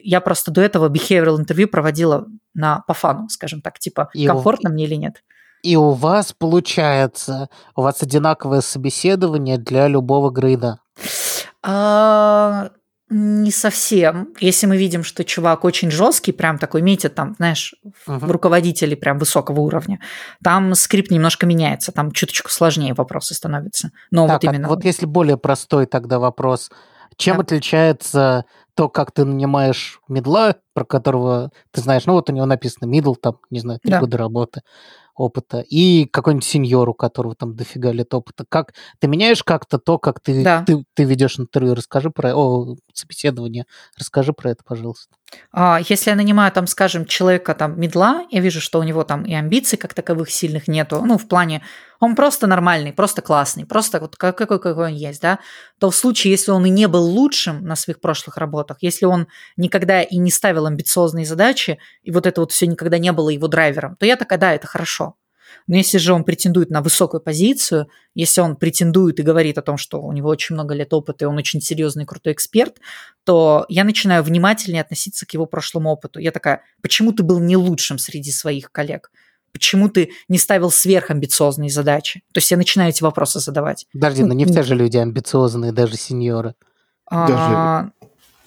[0.02, 4.32] Я просто до этого behavioral интервью проводила на, по фану, скажем так, типа, И у-
[4.34, 5.24] комфортно мне или нет.
[5.64, 10.80] И у вас получается, у вас одинаковое собеседование для любого грейда.
[11.62, 12.70] А,
[13.10, 14.30] не совсем.
[14.40, 17.76] Если мы видим, что чувак очень жесткий, прям такой метит там, знаешь,
[18.06, 20.00] в руководителей прям высокого уровня,
[20.44, 23.92] там скрипт немножко меняется, там чуточку сложнее вопросы становятся.
[24.12, 24.68] Но Так, вот а именно.
[24.68, 26.72] вот если более простой тогда вопрос.
[27.18, 27.44] Чем Да.
[27.44, 28.46] отличается
[28.76, 33.14] то, как ты нанимаешь медла, про которого ты знаешь, ну вот у него написано мидл,
[33.16, 34.00] там, не знаю, три Да.
[34.00, 34.62] года работы,
[35.16, 38.46] опыта, и какой-нибудь сеньор, у которого там дофига лет опыта.
[38.50, 40.64] Как ты меняешь как-то то, как ты, Да.
[40.66, 41.76] ты, ты ведешь интервью?
[41.76, 43.66] Расскажи про о, собеседование.
[43.98, 45.16] Расскажи про это, пожалуйста.
[45.52, 49.24] А, Если я нанимаю, там, скажем, человека там медла, я вижу, что у него там
[49.24, 51.62] и амбиций как таковых сильных нету, ну, в плане,
[52.00, 55.40] он просто нормальный, просто классный, просто вот как- какой, какой он есть, да,
[55.80, 59.28] то в случае, если он и не был лучшим на своих прошлых работах, если он
[59.58, 63.48] никогда и не ставил амбициозные задачи, и вот это вот все никогда не было его
[63.48, 65.16] драйвером, то я такая, да, это хорошо.
[65.68, 69.78] Но если же он претендует на высокую позицию, если он претендует и говорит о том,
[69.78, 72.78] что у него очень много лет опыта и он очень серьезный крутой эксперт,
[73.24, 76.20] то я начинаю внимательнее относиться к его прошлому опыту.
[76.20, 79.12] Я такая, почему ты был не лучшим среди своих коллег?
[79.52, 82.24] Почему ты не ставил сверхамбициозные задачи?
[82.34, 83.86] То есть я начинаю эти вопросы задавать.
[83.94, 84.52] Подожди, Ну, но не ну.
[84.52, 86.56] все же люди амбициозные, даже сеньоры.
[87.06, 87.92] А,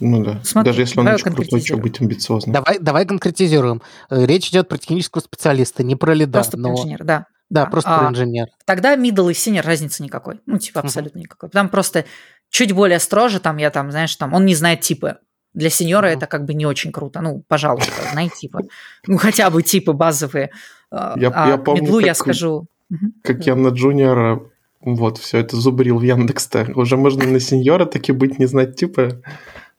[0.01, 0.41] Ну да.
[0.45, 2.53] Смотри, Даже если он очень крутой, что быть амбициозным.
[2.53, 3.81] Давай, давай конкретизируем.
[4.11, 6.33] Э, Речь идет про технического специалиста, не про лида.
[6.33, 7.27] просто но, инженер, да.
[7.49, 8.49] Да, просто А, про инженер.
[8.65, 10.41] Тогда middle и senior разницы никакой.
[10.47, 11.49] Ну, типа, абсолютно никакой.
[11.49, 12.05] Там просто
[12.51, 15.17] чуть более строже, там я там, знаешь, там, он не знает типы.
[15.55, 16.17] Для сеньора Мгм.
[16.19, 17.21] это как бы не очень круто.
[17.23, 18.63] Ну, пожалуйста, знай типы.
[19.07, 20.51] Ну, хотя бы типы базовые.
[20.91, 22.67] А, Я- а я помню, медлу я как- скажу.
[22.91, 23.15] Мгм.
[23.23, 24.43] Как я на джуниора
[24.83, 26.67] вот все это зубрил в Яндекс-то.
[26.75, 29.23] Уже можно на сеньора таки быть, не знать типа.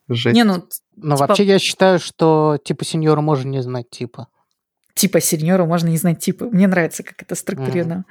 [0.10, 0.36] Жесть.
[0.36, 0.64] Не, ну,
[0.96, 4.28] Но Типа- вообще я считаю, что типа сеньора можно не знать типа.
[4.96, 6.46] типа сеньору можно не знать типы.
[6.46, 8.06] Мне нравится, как это структурировано.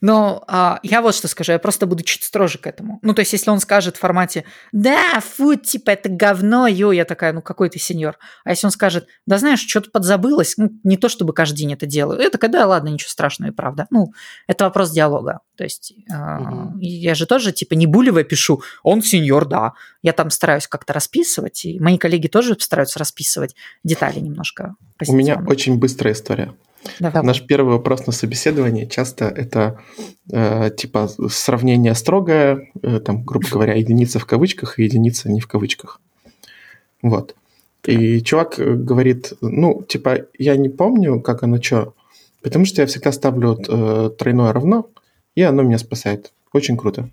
[0.00, 2.98] Но а, я вот что скажу, я просто буду чуть строже к этому.
[3.02, 7.04] Ну, то есть, если он скажет в формате «Да, фу, типа, это говно, ё», я
[7.04, 8.18] такая, ну, какой ты сеньор.
[8.44, 11.86] А если он скажет «Да, знаешь, что-то подзабылось», ну, не то, чтобы каждый день это
[11.86, 12.20] делаю.
[12.20, 13.86] Я такая, да, ладно, ничего страшного, и правда.
[13.90, 14.12] Ну,
[14.46, 15.40] это вопрос диалога.
[15.56, 16.78] То есть, а, Мгм.
[16.78, 19.72] я же тоже, типа, не булево пишу «Он сеньор, да».
[20.02, 24.74] Я там стараюсь как-то расписывать, и мои коллеги тоже стараются расписывать детали немножко.
[25.08, 26.54] У меня очень быстрая история.
[27.00, 27.22] Давай.
[27.22, 29.80] Наш первый вопрос на собеседовании часто это
[30.30, 35.46] э, типа сравнение строгое, э, там, грубо говоря, единица в кавычках и единица не в
[35.46, 36.00] кавычках.
[37.02, 37.34] Вот.
[37.84, 41.94] И чувак э, говорит, ну, типа, я не помню, как оно что,
[42.42, 44.88] потому что я всегда ставлю э, тройное равно,
[45.34, 46.32] и оно меня спасает.
[46.52, 47.10] Очень круто.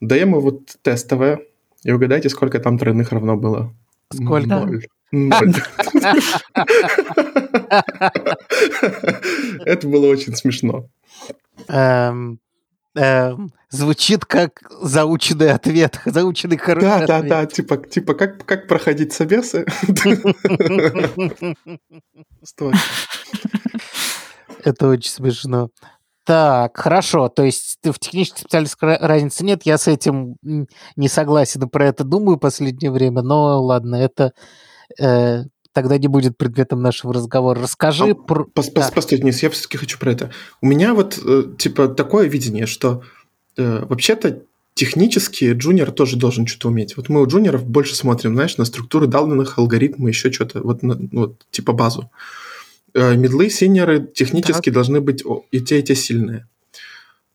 [0.00, 1.40] Даем ему вот тестовое,
[1.84, 3.72] и угадайте, сколько там тройных равно было.
[4.12, 4.48] Сколько?
[4.48, 4.86] Ноль.
[5.12, 5.54] Ноль.
[9.64, 10.86] Это было очень смешно.
[11.68, 12.38] Эм,
[12.94, 19.12] эм, звучит как заученный ответ, заученный хороший Да, да, да, типа, типа как, как проходить
[19.12, 19.64] собесы.
[22.42, 22.74] Стой.
[24.64, 25.68] Это очень смешно.
[26.24, 27.28] Так, хорошо.
[27.28, 29.62] То есть в технической специальности ра- разницы нет.
[29.64, 33.22] Я с этим не согласен и про это думаю в последнее время.
[33.22, 34.32] Но ладно, это
[34.98, 37.60] э, тогда не будет предметом нашего разговора.
[37.60, 38.44] Расскажи А, про...
[38.44, 38.88] Пос- Да.
[38.88, 40.30] пос- Постой, Денис, я все-таки хочу про это.
[40.60, 43.02] У меня вот, э, типа, такое видение, что
[43.56, 44.42] э, вообще-то
[44.74, 46.96] технически джуниор тоже должен что-то уметь.
[46.96, 50.98] Вот мы у джуниоров больше смотрим, знаешь, на структуры данных, алгоритмы, еще что-то, вот, на-
[51.12, 52.10] вот типа базу.
[52.94, 55.22] Э, Медлы, синеры технически должны быть
[55.52, 56.46] и те, и те сильные.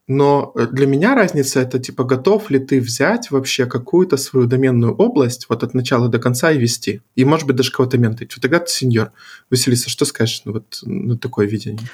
[0.08, 4.96] Но э, для меня разница это типа готов ли ты взять вообще какую-то свою доменную
[4.96, 7.02] область вот от начала до конца и вести.
[7.15, 8.36] И может быть даже кого-то ментить.
[8.36, 9.12] Вот тогда ты сеньор.
[9.50, 11.88] Василиса, что скажешь на вот на такое видение?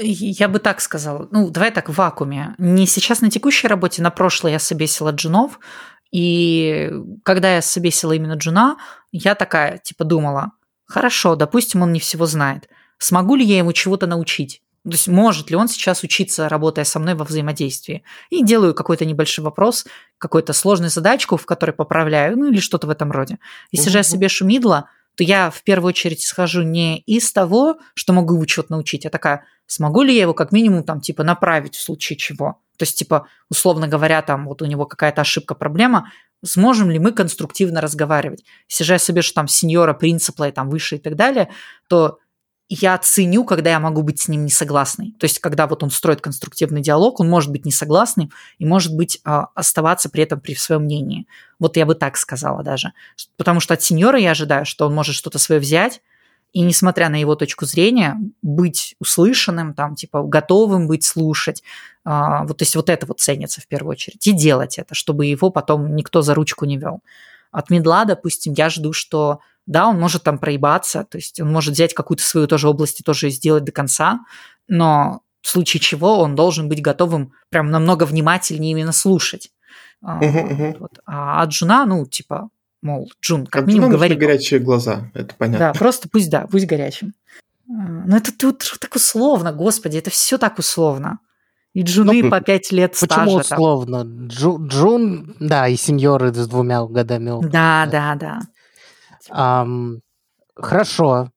[0.00, 1.28] Я бы так сказала.
[1.32, 2.54] Ну, давай так, в вакууме.
[2.58, 5.58] Не сейчас на текущей работе, на прошлой я собесила джунов.
[6.12, 6.90] И
[7.24, 8.76] когда я собесила именно джуна,
[9.10, 10.52] я такая, типа, думала,
[10.84, 12.68] хорошо, допустим, он не всего знает.
[12.98, 14.62] Смогу ли я ему чего-то научить?
[14.84, 18.02] То есть может ли он сейчас учиться, работая со мной во взаимодействии?
[18.30, 19.86] И делаю какой-то небольшой вопрос,
[20.18, 23.38] какую-то сложную задачку, в которой поправляю, ну или что-то в этом роде.
[23.70, 28.12] Если же я себе шумидла, то я в первую очередь исхожу не из того, что
[28.12, 31.74] могу его чего-то научить, а такая, смогу ли я его как минимум там типа направить
[31.74, 32.60] в случае чего?
[32.78, 36.12] То есть типа, условно говоря, там вот у него какая-то ошибка, проблема,
[36.44, 38.44] сможем ли мы конструктивно разговаривать?
[38.68, 41.50] Если же я себе, что там сеньора, принципла и там выше и так далее,
[41.88, 42.20] то
[42.68, 45.14] я ценю, когда я могу быть с ним не согласной.
[45.18, 48.94] То есть, когда вот он строит конструктивный диалог, он может быть не согласным и может
[48.94, 51.26] быть а, оставаться при этом при своем мнении.
[51.58, 52.92] Вот я бы так сказала даже.
[53.36, 56.02] Потому что от сеньора я ожидаю, что он может что-то свое взять,
[56.52, 61.62] и несмотря на его точку зрения, быть услышанным, там, типа, готовым быть слушать.
[62.04, 64.26] А, вот, то есть вот это вот ценится в первую очередь.
[64.26, 67.00] И делать это, чтобы его потом никто за ручку не вел.
[67.50, 71.52] От middle а, допустим, я жду, что да, он может там проебаться, то есть он
[71.52, 74.20] может взять какую-то свою тоже область и тоже сделать до конца,
[74.66, 79.50] но в случае чего он должен быть готовым прям намного внимательнее именно слушать.
[80.02, 80.76] А, Мгм, мгм.
[80.78, 80.98] вот.
[81.06, 82.48] А от Джуна, ну, типа,
[82.82, 84.14] мол, Джун, как Как минимум нужны говори.
[84.14, 85.72] горячие глаза, это понятно.
[85.72, 87.14] Да, просто пусть, да, пусть горячим.
[87.68, 91.18] А, Но это тут так условно, господи, это все так условно.
[91.74, 93.06] И джуны Ну, по пять лет Почему
[93.40, 93.48] стажа.
[93.50, 93.58] там.
[93.58, 94.04] условно?
[94.28, 97.52] Джу- Джун, да, и сеньоры с двумя годами опыта.
[97.52, 98.40] Да, да, да.
[99.30, 100.00] Ам,
[100.54, 101.30] хорошо.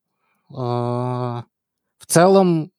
[0.53, 1.43] А,
[1.99, 2.71] В целом,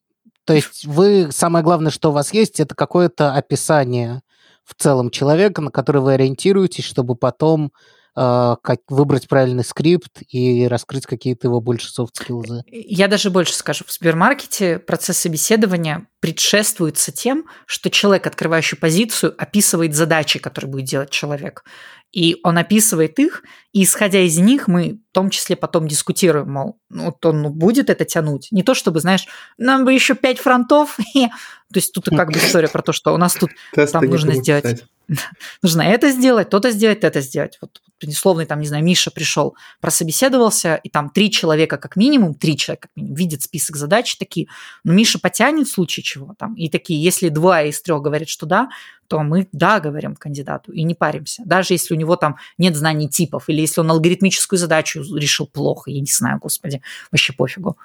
[0.44, 4.22] то есть вы, самое главное, что у вас есть, это какое-то описание
[4.64, 7.72] в целом человека, на который вы ориентируетесь, чтобы потом
[8.14, 12.62] как выбрать правильный скрипт и раскрыть какие-то его больше софт-скиллзы.
[12.66, 13.84] Я даже больше скажу.
[13.86, 21.10] В Сбермаркете процесс собеседования предшествуется тем, что человек, открывающий позицию, описывает задачи, которые будет делать
[21.10, 21.64] человек.
[22.12, 26.78] И он описывает их, и исходя из них мы в том числе потом дискутируем, мол,
[26.90, 28.48] ну, вот он ну, будет это тянуть.
[28.50, 30.98] Не то чтобы, знаешь, нам бы еще пять фронтов.
[31.14, 31.30] то
[31.74, 33.50] есть тут как бы история про то, что у нас тут
[33.90, 34.84] там нужно сделать
[35.62, 37.58] нужно это сделать, то-то сделать, это сделать.
[37.60, 42.56] Вот условный, там, не знаю, Миша пришел, прособеседовался, и там три человека как минимум, три
[42.56, 44.48] человека как минимум видят список задач такие,
[44.82, 48.46] но Миша потянет в случае чего там, и такие, если два из трех говорят, что
[48.46, 48.70] да,
[49.08, 51.42] то мы да говорим кандидату и не паримся.
[51.44, 55.90] Даже если у него там нет знаний типов, или если он алгоритмическую задачу решил плохо,
[55.90, 57.76] я не знаю, господи, вообще пофигу.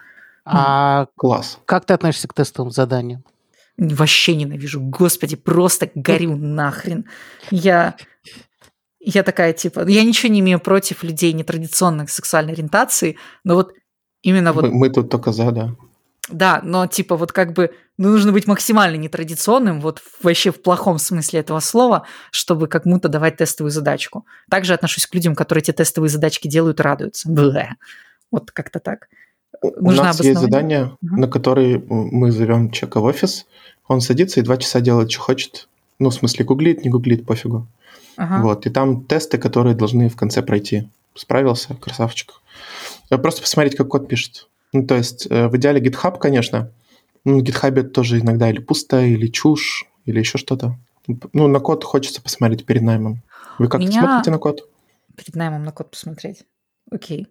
[0.46, 1.60] А Класс.
[1.66, 3.24] как ты относишься к тестовым заданиям?
[3.78, 4.80] Вообще ненавижу.
[4.82, 7.06] Господи, просто горю нахрен.
[7.52, 7.96] Я
[9.00, 13.74] я такая, типа, я ничего не имею против людей нетрадиционных сексуальной ориентации, но вот
[14.22, 14.66] именно вот...
[14.66, 15.76] Мы, мы тут только за, да.
[16.30, 21.00] Да, но типа вот как бы ну, нужно быть максимально нетрадиционным, вот вообще в плохом
[21.00, 24.26] смысле этого слова, чтобы как будто давать тестовую задачку.
[24.50, 27.30] Также отношусь к людям, которые эти тестовые задачки делают, радуются.
[27.30, 27.70] Блэ.
[28.32, 29.08] Вот как-то так.
[29.62, 33.48] У Нужно нас есть задание, на которое мы зовем человека в офис,
[33.88, 35.68] он садится и два часа делает, что хочет.
[35.98, 37.68] Ну, в смысле, гуглит, не гуглит, пофигу.
[38.18, 38.44] Ага.
[38.44, 40.90] Вот, и там тесты, которые должны в конце пройти.
[41.16, 42.34] Справился, красавчик.
[43.10, 44.48] Просто посмотреть, как код пишет.
[44.74, 46.72] Ну, то есть, э, в идеале GitHub, конечно.
[47.26, 50.78] Ну, на GitHub тоже иногда или пусто, или чушь, или еще что-то.
[51.34, 53.24] Ну, на код хочется посмотреть перед наймом.
[53.60, 54.70] Вы как-то Меня- смотрите на код?
[55.16, 56.44] Перед наймом на код посмотреть.
[56.92, 57.28] Окей.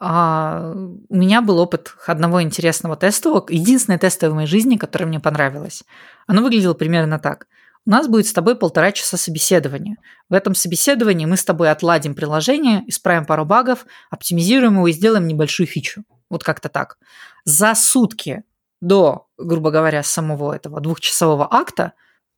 [0.00, 0.72] А,
[1.08, 5.82] у меня был опыт одного интересного тестового, единственное тестовое в моей жизни, которое мне понравилось.
[6.28, 7.48] Оно выглядело примерно так.
[7.84, 9.96] У нас будет с тобой полтора часа собеседования.
[10.28, 15.26] В этом собеседовании мы с тобой отладим приложение, исправим пару багов, оптимизируем его и сделаем
[15.26, 16.04] небольшую фичу.
[16.30, 16.98] Вот как-то так.
[17.44, 18.44] За сутки
[18.80, 21.94] до, грубо говоря, самого этого двухчасового акта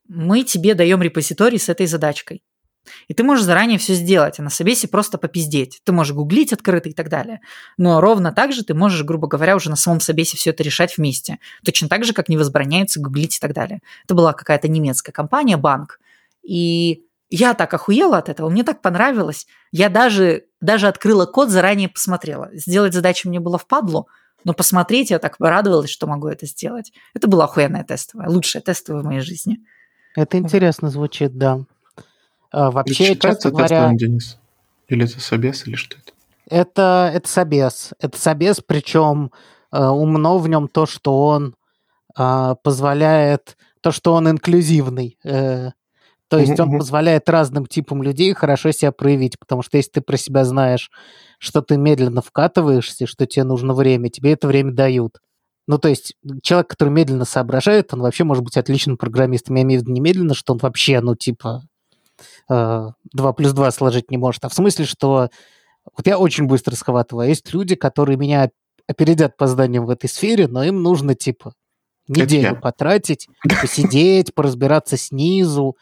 [0.09, 2.43] мы тебе даем репозиторий с этой задачкой.
[3.09, 5.81] И ты можешь заранее все сделать, а на собесе просто попиздеть.
[5.85, 7.41] Ты можешь гуглить открыто и так далее.
[7.77, 10.97] Но ровно так же ты можешь, грубо говоря, уже на самом собесе все это решать
[10.97, 11.39] вместе.
[11.65, 13.81] Точно так же, как не возбраняется гуглить и так далее.
[14.05, 16.01] Это была какая-то немецкая компания, банк.
[16.43, 19.47] И я так охуела от этого, мне так понравилось.
[19.71, 22.51] Я даже, даже открыла код, заранее посмотрела.
[22.53, 24.09] Сделать задачу мне было впадлу,
[24.45, 26.93] но посмотреть я так порадовалась, что могу это сделать.
[27.15, 29.59] Это была охуенная тестовая, лучшая тестовая в моей жизни.
[30.17, 31.61] Это интересно звучит, да.
[32.51, 34.39] А, Это вообще, считается честно говоря, тестовым, Денис?
[34.89, 36.13] Или это собес, или что это?
[36.51, 37.93] это, это собес.
[38.01, 39.31] Это собес, причем
[39.73, 41.55] э, умно в нем то, что он
[42.17, 45.17] а, позволяет, то, что он инклюзивный.
[45.25, 45.71] э,
[46.31, 50.01] то есть Мгм, он позволяет разным типам людей хорошо себя проявить, потому что если ты
[50.01, 50.89] про себя знаешь,
[51.39, 55.19] что ты медленно вкатываешься, что тебе нужно время, тебе это время дают.
[55.67, 59.57] Ну, то есть человек, который медленно соображает, он вообще может быть отличным программистом.
[59.57, 61.63] Я имею в виду не медленно, что он вообще, ну, типа,
[62.49, 65.31] э, 2 плюс 2 сложить не может, а в смысле, что
[65.97, 67.29] вот я очень быстро схватываю.
[67.29, 68.51] Есть люди, которые меня
[68.87, 71.55] опередят по знаниям в этой сфере, но им нужно, типа,
[72.07, 73.27] неделю потратить,
[73.61, 75.77] посидеть, поразбираться снизу,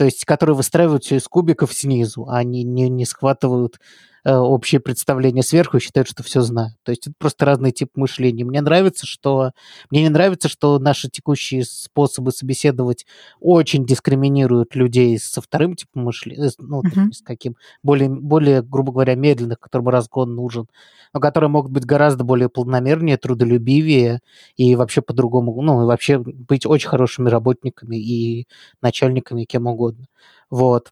[0.00, 3.80] то есть которые выстраивают все из кубиков снизу, а не, не, не схватывают
[4.24, 6.76] общее представление сверху и считают, что все знают.
[6.82, 8.44] То есть это просто разный тип мышления.
[8.44, 9.52] Мне нравится, что
[9.90, 13.06] мне не нравится, что наши текущие способы собеседовать
[13.40, 18.92] очень дискриминируют людей со вторым типом мышления, э, ну, точнее, с каким более, более, грубо
[18.92, 20.66] говоря, медленных, которым разгон нужен,
[21.12, 24.20] но которые могут быть гораздо более планомернее, трудолюбивее
[24.56, 28.46] и вообще по-другому, ну, и вообще быть очень хорошими работниками и
[28.82, 30.06] начальниками, кем угодно.
[30.50, 30.90] Вот.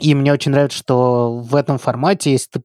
[0.00, 2.62] И мне очень нравится, что в этом формате, если ты,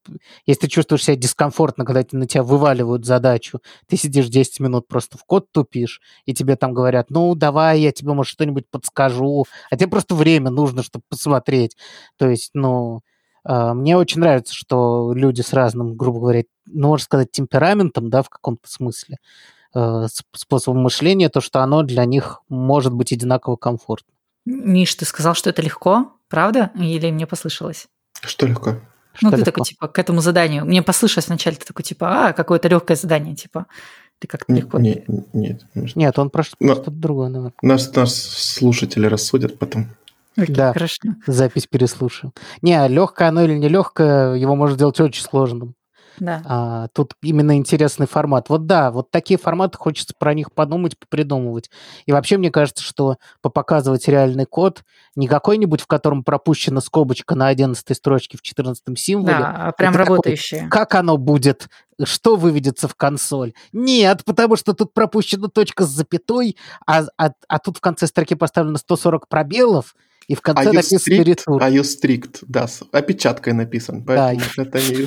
[0.48, 5.18] если ты чувствуешь себя дискомфортно, когда на тебя вываливают задачу, ты сидишь 10 минут просто
[5.18, 9.78] в код тупишь, и тебе там говорят, ну, давай, я тебе, может, что-нибудь подскажу, а
[9.78, 11.78] тебе просто время нужно, чтобы посмотреть.
[12.18, 13.02] То есть, ну,
[13.44, 18.24] а, мне очень нравится, что люди с разным, грубо говоря, ну, можно сказать, темпераментом, да,
[18.24, 19.18] в каком-то смысле,
[19.76, 24.12] сп- способом мышления, то, что оно для них может быть одинаково комфортно.
[24.46, 26.72] Миш, ты сказал, что это легко, правда?
[26.76, 27.88] Или мне послышалось?
[28.22, 28.72] Что легко?
[28.72, 28.80] ну,
[29.14, 29.52] Что ты легко.
[29.52, 30.66] такой, типа, к этому заданию.
[30.66, 33.66] Мне послышалось вначале, ты такой, типа, а, какое-то легкое задание, типа.
[34.20, 34.80] Ты как-то Не- легко.
[34.80, 35.62] не- нет.
[35.74, 37.54] Нет, он про что-то другое, наверное.
[37.62, 39.90] Нас, нас слушатели рассудят потом.
[40.38, 40.74] Окей, Да.
[40.74, 41.00] Хорошо.
[41.26, 42.34] Запись переслушаю.
[42.62, 45.74] Не, легкое оно или не легкое, его можно сделать очень сложным.
[46.20, 46.42] Да.
[46.46, 48.50] А, тут именно интересный формат.
[48.50, 51.70] Вот да, вот такие форматы хочется про них подумать, попридумывать.
[52.06, 54.84] И вообще мне кажется, что попоказывать реальный код
[55.16, 59.96] не какой-нибудь, в котором пропущена скобочка на 11 строчке в 14 символе, Да, а прям
[59.96, 60.68] работающие.
[60.70, 61.68] как оно будет,
[62.04, 63.54] что выведется в консоль.
[63.74, 66.56] Нет, потому что тут пропущена точка с запятой,
[66.86, 69.96] а, а, а тут в конце строки поставлено 140 пробелов,
[70.30, 71.24] И в конце Are you написано strict?
[71.24, 71.62] ретур.
[71.62, 72.44] Are you strict?
[72.48, 74.04] Да, с опечаткой написан.
[74.06, 75.06] Поэтому это не...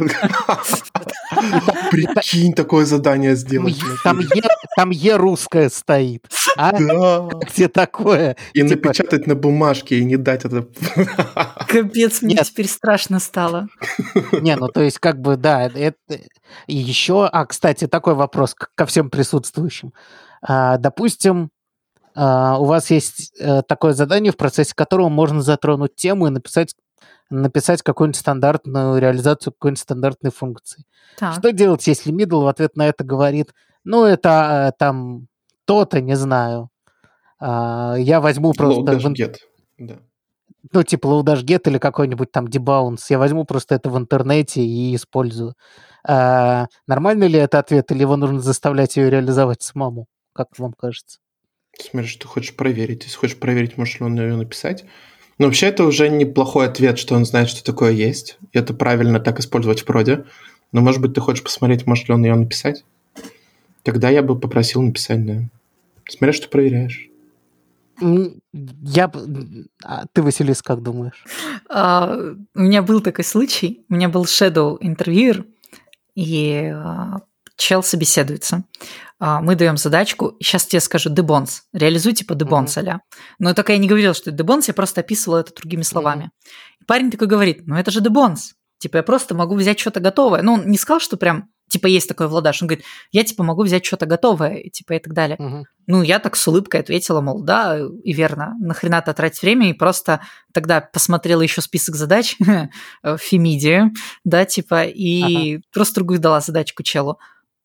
[1.93, 3.79] Прикинь, такое задание сделать.
[4.03, 4.43] там, е,
[4.77, 6.27] там Е русское стоит.
[6.57, 6.73] А?
[6.73, 7.29] Да.
[7.49, 8.37] Где такое?
[8.53, 10.67] И Типа- напечатать на бумажке и не дать это...
[11.69, 12.45] Капец, мне Нет.
[12.47, 13.69] теперь страшно стало.
[14.33, 15.97] Не, ну то есть как бы, да, это...
[16.67, 17.27] И еще...
[17.27, 19.93] А, кстати, такой вопрос ко всем присутствующим.
[20.43, 21.51] А, допустим,
[22.15, 26.75] у вас есть э, такое задание, в процессе которого можно затронуть тему и написать
[27.31, 30.85] написать какую-нибудь стандартную реализацию какой-нибудь стандартной функции.
[31.19, 31.35] Так.
[31.35, 35.29] Что делать, если middle в ответ на это говорит, ну, это э, там
[35.65, 36.69] то-то, не знаю.
[37.39, 38.93] А, я возьму просто...
[38.93, 39.37] Low в ин- dash get.
[39.79, 39.99] Да.
[40.73, 43.07] ну, типа low-dash-get или какой-нибудь там debounce.
[43.09, 45.55] Я возьму просто это в интернете и использую.
[46.07, 50.07] А, нормальный ли это ответ, или его нужно заставлять ее реализовать самому?
[50.33, 51.19] Как вам кажется?
[51.79, 53.05] Смотри, что ты хочешь проверить.
[53.05, 54.85] Если хочешь проверить, можешь ли он ее написать.
[55.39, 58.39] Но вообще это уже неплохой ответ, что он знает, что такое есть.
[58.53, 60.25] И это правильно так использовать в проде.
[60.71, 62.85] Но, может быть, ты хочешь посмотреть, может ли он ее написать?
[63.83, 65.43] Тогда я бы попросил написать, да.
[66.09, 67.09] Смотря, что проверяешь.
[68.01, 69.13] Я...
[69.85, 71.25] а ты, Василис, как думаешь?
[71.69, 72.17] А,
[72.55, 73.85] у меня был такой случай.
[73.89, 75.45] У меня был shadow интервьюер,
[76.15, 77.21] и а,
[77.63, 78.65] чел собеседуется.
[79.19, 80.37] А, мы даем задачку.
[80.41, 81.63] Сейчас тебе скажу дебонс.
[81.73, 83.01] Реализуй типа дебонс а
[83.39, 86.33] Но только я не говорила, что это дебонс, я просто описывала это другими словами.
[86.81, 88.55] И парень такой говорит, ну это же дебонс.
[88.79, 90.43] Типа я просто могу взять что-то готовое.
[90.43, 92.63] Ну он не сказал, что прям типа есть такой владаш.
[92.63, 95.37] Он говорит, я типа могу взять что-то готовое, и, типа и так далее.
[95.39, 95.65] Мгм.
[95.87, 99.73] Ну, я так с улыбкой ответила, мол, да, и верно, нахрена ты тратить время, и
[99.73, 100.21] просто
[100.53, 102.37] тогда посмотрела еще список задач
[103.03, 103.91] в Фемиде,
[104.25, 107.19] да, типа, и просто другую дала задачку челу.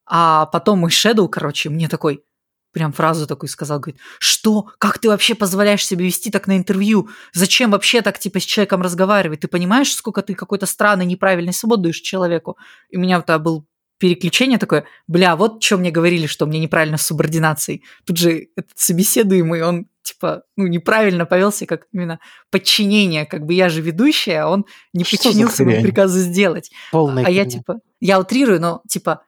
[0.09, 2.23] А потом мой Shadow, короче, мне такой,
[2.71, 4.67] прям фразу такую сказал, говорит, что?
[4.77, 7.09] Как ты вообще позволяешь себе вести так на интервью?
[7.33, 9.41] Зачем вообще так, типа, с человеком разговаривать?
[9.41, 12.57] Ты понимаешь, сколько ты какой-то странный, неправильный свободу даешь человеку?
[12.89, 13.65] И у меня вот был
[13.99, 17.83] переключение такое, бля, вот что мне говорили, что мне неправильно с субординацией.
[18.05, 23.67] Тут же этот собеседуемый, он типа, ну, неправильно повелся, как именно подчинение, как бы я
[23.69, 25.85] же ведущая, а он не Что подчинился моему хрень?
[25.91, 26.71] приказу сделать.
[26.91, 27.57] Полная А я херня.
[27.59, 29.23] типа, я утрирую, но типа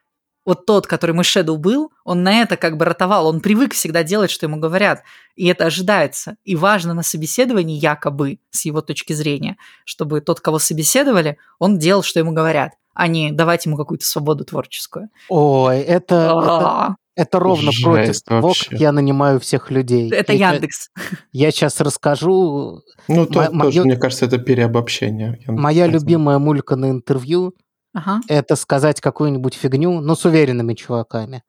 [0.50, 4.04] вот тот, который мой Shadow был, он на это как бы ротовал, он привык всегда
[4.04, 5.04] делать, что ему говорят,
[5.36, 6.36] и это ожидается.
[6.44, 12.02] И важно на собеседовании якобы, с его точки зрения, чтобы тот, кого собеседовали, он делал,
[12.04, 15.10] что ему говорят, а не давать ему какую-то свободу творческую.
[15.30, 18.70] Ой, это, это, А, это ровно Жесть против того, вообще.
[18.72, 20.12] как я нанимаю всех людей.
[20.12, 20.90] Это ща- Яндекс.
[21.32, 22.82] Я сейчас расскажу.
[23.08, 25.40] Ну, то, Мо- тоже, мне кажется, это переобобщение.
[25.46, 27.54] Я Моя любимая мулька на интервью
[27.94, 28.22] Ага.
[28.28, 31.44] это сказать какую-нибудь фигню, ну, с уверенными чуваками.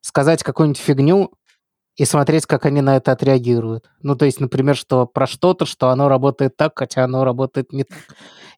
[0.00, 1.32] Сказать какую-нибудь фигню
[1.96, 3.88] и смотреть, как они на это отреагируют.
[4.02, 7.84] Ну, то есть, например, что про что-то, что оно работает так, хотя оно работает не
[7.84, 7.98] так.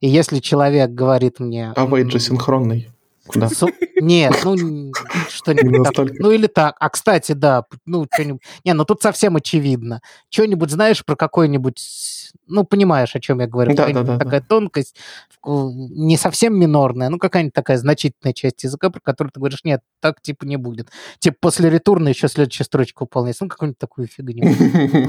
[0.01, 1.73] И если человек говорит мне...
[1.75, 2.89] А вейт же синхронный.
[3.27, 3.49] Куда?
[3.49, 3.69] Су-
[4.01, 4.91] Нет, ну
[5.29, 5.85] что-нибудь Не так.
[5.85, 6.13] настолько.
[6.19, 6.75] Ну или так.
[6.79, 8.41] А кстати, да, ну что-нибудь.
[8.65, 10.01] Не, ну тут совсем очевидно.
[10.29, 12.31] Что-нибудь знаешь про какой-нибудь.
[12.47, 13.75] Ну, понимаешь, о чем я говорю.
[13.75, 14.17] Да, да, да, да.
[14.17, 14.95] такая тонкость,
[15.43, 19.81] в- не совсем минорная, ну какая-нибудь такая значительная часть языка, про которую ты говоришь, нет,
[20.01, 20.89] так типа не будет.
[21.19, 23.43] Типа после ретурна еще следующая строчка выполняется.
[23.45, 24.53] Ну, какую-нибудь такую фигню.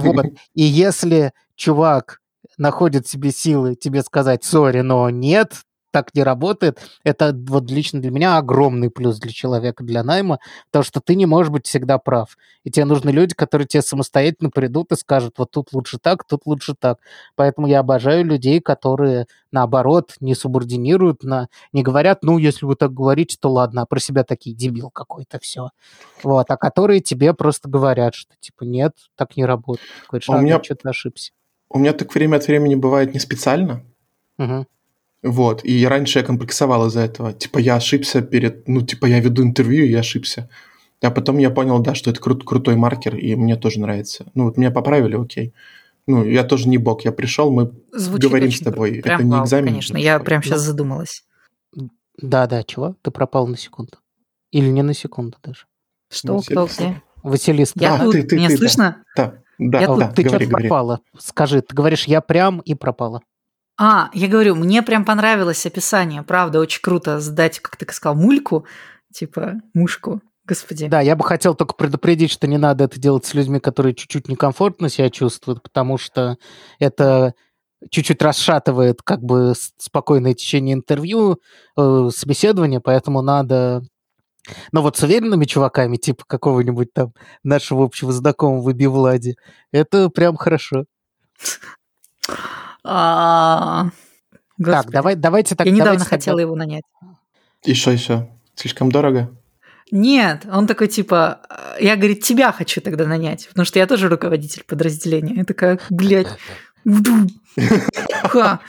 [0.03, 0.27] Вот.
[0.55, 2.21] И если чувак
[2.57, 5.55] находит себе силы тебе сказать, сори, но нет,
[5.91, 10.83] так не работает, это вот лично для меня огромный плюс для человека, для найма, потому
[10.85, 12.37] что ты не можешь быть всегда прав.
[12.65, 16.43] И тебе нужны люди, которые тебе самостоятельно придут и скажут, вот тут лучше так, тут
[16.47, 16.99] лучше так.
[17.37, 22.93] Поэтому я обожаю людей, которые, наоборот, не субординируют, на, не говорят, ну, если вы так
[22.93, 25.71] говорите, то ладно, а про себя такие, дебил какой-то, все.
[26.23, 29.89] Вот, а которые тебе просто говорят, что типа нет, так не работает.
[30.09, 31.33] Говоришь, А у меня- что-то ошибся.
[31.71, 33.83] У меня так время от времени бывает не специально.
[34.39, 34.67] Мгм.
[35.23, 37.33] Вот, и раньше я комплексовал из-за этого.
[37.33, 38.69] Типа я ошибся перед...
[38.69, 40.49] Ну, типа я веду интервью, и я ошибся.
[41.03, 44.27] А потом я понял, да, что это крут- крутой маркер, и мне тоже нравится.
[44.35, 45.53] Ну, вот меня поправили, окей.
[46.07, 47.05] Ну, я тоже не бог.
[47.05, 49.01] Я пришел, мы Звучит говорим очень с тобой.
[49.03, 49.67] Прям это не вау, экзамен.
[49.69, 50.67] Конечно, я прям сейчас Ну.
[50.67, 51.25] задумалась.
[52.21, 52.97] Да-да, чего?
[53.03, 53.93] Ты пропал на секунду.
[54.51, 55.67] Или не на секунду даже.
[56.11, 57.03] Что, Ну, кто, где?
[57.23, 58.59] Василис, Я А, тут, ты- ты- меня ты, да.
[58.59, 59.03] слышно?
[59.17, 60.69] Да, да, Я да, тут- ты говори, что говори.
[60.69, 61.01] пропала?
[61.19, 63.21] Скажи, ты говоришь, я прям и пропала.
[63.79, 68.67] А, я говорю, мне прям понравилось описание, правда, очень круто сдать, как ты сказал, мульку,
[69.13, 70.89] типа мушку, господи.
[70.89, 74.29] Да, я бы хотел только предупредить, что не надо это делать с людьми, которые чуть-чуть
[74.29, 76.39] некомфортно себя чувствуют, потому что
[76.81, 77.35] это
[77.89, 81.41] чуть-чуть расшатывает как бы спокойное течение интервью,
[81.77, 83.83] э, собеседования, поэтому надо...
[84.73, 87.13] Но вот с уверенными чуваками, типа какого-нибудь там
[87.45, 89.37] нашего общего знакомого Бивлади,
[89.71, 90.87] это прям хорошо.
[92.91, 93.91] А,
[94.65, 95.67] Так, давай, давайте так.
[95.67, 96.85] Я недавно хотела его нанять.
[97.65, 98.29] И что еще?
[98.55, 99.31] Слишком дорого?
[99.91, 104.09] Нет, он такой типа, э, я, говорит, тебя хочу тогда нанять, потому что я тоже
[104.09, 105.35] руководитель подразделения.
[105.35, 106.29] Я такая, блядь.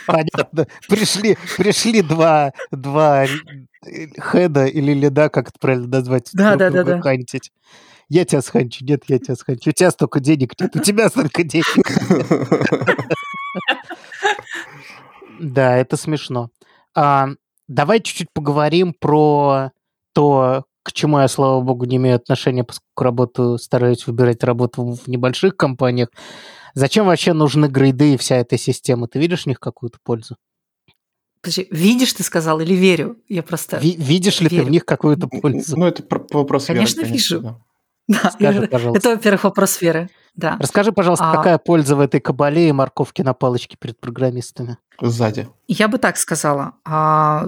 [0.08, 0.68] Понятно.
[0.88, 3.28] Пришли, пришли два, два э,
[4.32, 7.02] хеда или лида, как это правильно назвать, Да, да, да, да.
[7.02, 7.52] хантить.
[8.08, 9.70] Я тебя сханчу, нет, я тебя сханчу.
[9.70, 11.66] У тебя столько денег нет, у тебя столько денег.
[15.40, 16.50] Да, это смешно.
[16.96, 17.30] А,
[17.68, 19.72] давай чуть-чуть поговорим про
[20.14, 25.08] то, к чему я, слава богу, не имею отношения, поскольку работаю, стараюсь выбирать работу в
[25.08, 26.10] небольших компаниях.
[26.74, 29.08] Зачем вообще нужны грейды и вся эта система?
[29.08, 30.36] Ты видишь в них какую-то пользу?
[31.42, 33.18] Подожди, видишь, ты сказал, или верю?
[33.30, 33.78] Я просто...
[33.78, 34.70] Ви- видишь ли ты в верю.
[34.72, 35.78] них какую-то пользу?
[35.78, 37.40] Ну, это про- вопрос веры, Конечно, вижу.
[37.40, 37.58] да.
[38.10, 38.97] Да, Скажи, пожалуйста.
[38.97, 40.10] Это, во-первых, вопрос веры.
[40.36, 40.57] Да.
[40.60, 41.36] Расскажи, пожалуйста, А.
[41.36, 44.78] какая польза в этой кабале и морковке на палочке перед программистами?
[44.99, 45.47] Сзади.
[45.68, 46.74] Я бы так сказала.
[46.86, 47.45] А,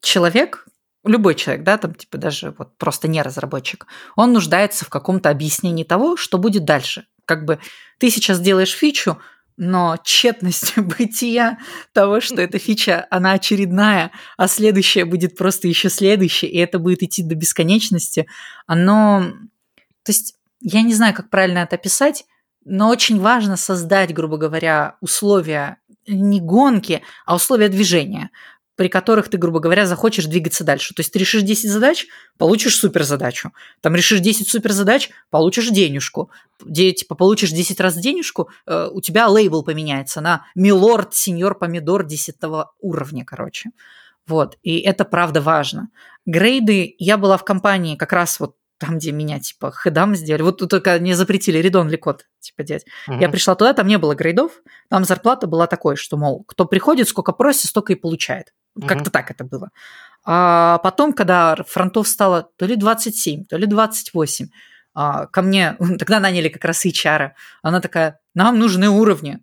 [0.00, 0.66] Человек,
[1.04, 5.82] любой человек, да, там типа даже вот просто не разработчик, он нуждается в каком-то объяснении
[5.82, 7.06] того, что будет дальше.
[7.24, 7.58] Как бы
[7.98, 9.18] ты сейчас делаешь фичу,
[9.56, 11.58] но тщетность бытия
[11.92, 17.02] того, что эта фича, она очередная, а следующая будет просто еще следующая, и это будет
[17.02, 18.26] идти до бесконечности,
[18.68, 19.32] оно...
[20.04, 22.24] То есть я не знаю, как правильно это описать,
[22.64, 28.30] но очень важно создать, грубо говоря, условия не гонки, а условия движения,
[28.76, 30.94] при которых ты, грубо говоря, захочешь двигаться дальше.
[30.94, 32.06] То есть ты решишь 10 задач,
[32.38, 33.52] получишь суперзадачу.
[33.80, 36.30] Там решишь 10 суперзадач, получишь денежку.
[36.60, 42.04] Где, типа, получишь 10 раз денежку, э, у тебя лейбл поменяется на милорд, сеньор, помидор
[42.04, 42.36] 10
[42.80, 43.70] уровня, короче.
[44.26, 45.88] Вот, и это правда важно.
[46.24, 50.42] Грейды, я была в компании как раз вот там, где меня, типа, хедам сделали.
[50.42, 52.84] Вот тут только не запретили редон код, типа, делать.
[53.06, 53.32] Я Мгм.
[53.32, 54.52] пришла туда, там не было грейдов,
[54.90, 58.52] там зарплата была такой, что, мол, кто приходит, сколько просит, столько и получает.
[58.74, 58.88] Мгм.
[58.88, 59.70] Как-то так это было.
[60.24, 64.48] А потом, когда фронтов стало то ли 27, то ли 28,
[64.94, 67.30] а, ко мне, тогда наняли как раз HR,
[67.62, 69.38] она такая, нам нужны уровни.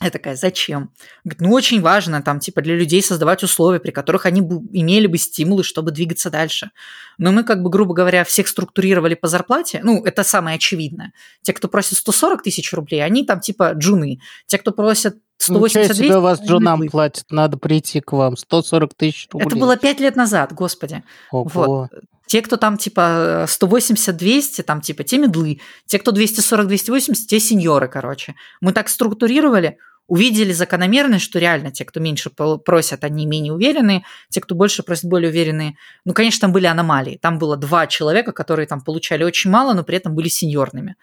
[0.00, 0.90] Я такая, зачем?
[1.24, 5.06] Говорит, ну, очень важно там, типа, для людей создавать условия, при которых они бы, имели
[5.06, 6.70] бы стимулы, чтобы двигаться дальше.
[7.16, 9.80] Но мы, как бы, грубо говоря, всех структурировали по зарплате.
[9.82, 11.12] Ну, это самое очевидное.
[11.42, 14.20] Те, кто просит 140 тысяч рублей, они там, типа, джуны.
[14.46, 16.90] Те, кто просят Ничего 180 себе вас джунам медлы.
[16.90, 18.36] платят, надо прийти к вам.
[18.36, 19.46] 140 тысяч рублей.
[19.46, 21.04] Это было 5 лет назад, господи.
[21.30, 21.48] Ого.
[21.54, 21.90] Вот.
[22.26, 25.60] Те, кто там типа 180-200, там типа те медлы.
[25.86, 28.34] Те, кто 240-280, те сеньоры, короче.
[28.60, 34.40] Мы так структурировали, увидели закономерность, что реально те, кто меньше просят, они менее уверенные, те,
[34.40, 35.76] кто больше просят, более уверенные.
[36.04, 37.18] Ну, конечно, там были аномалии.
[37.20, 40.96] Там было два человека, которые там получали очень мало, но при этом были сеньорными.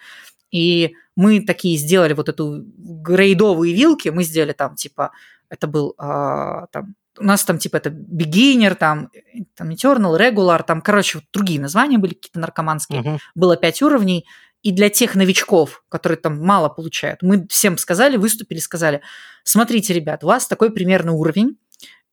[0.52, 5.12] И мы такие сделали вот эту грейдовые вилки, мы сделали там типа,
[5.50, 9.10] это был а, там, у нас там типа это beginner, там,
[9.56, 13.02] там eternal, regular, там, короче, вот другие названия были какие-то наркоманские.
[13.02, 13.20] Мгм.
[13.36, 14.26] Было пять уровней,
[14.62, 19.02] и для тех новичков, которые там мало получают, мы всем сказали, выступили, сказали,
[19.44, 21.58] смотрите, ребят, у вас такой примерно уровень,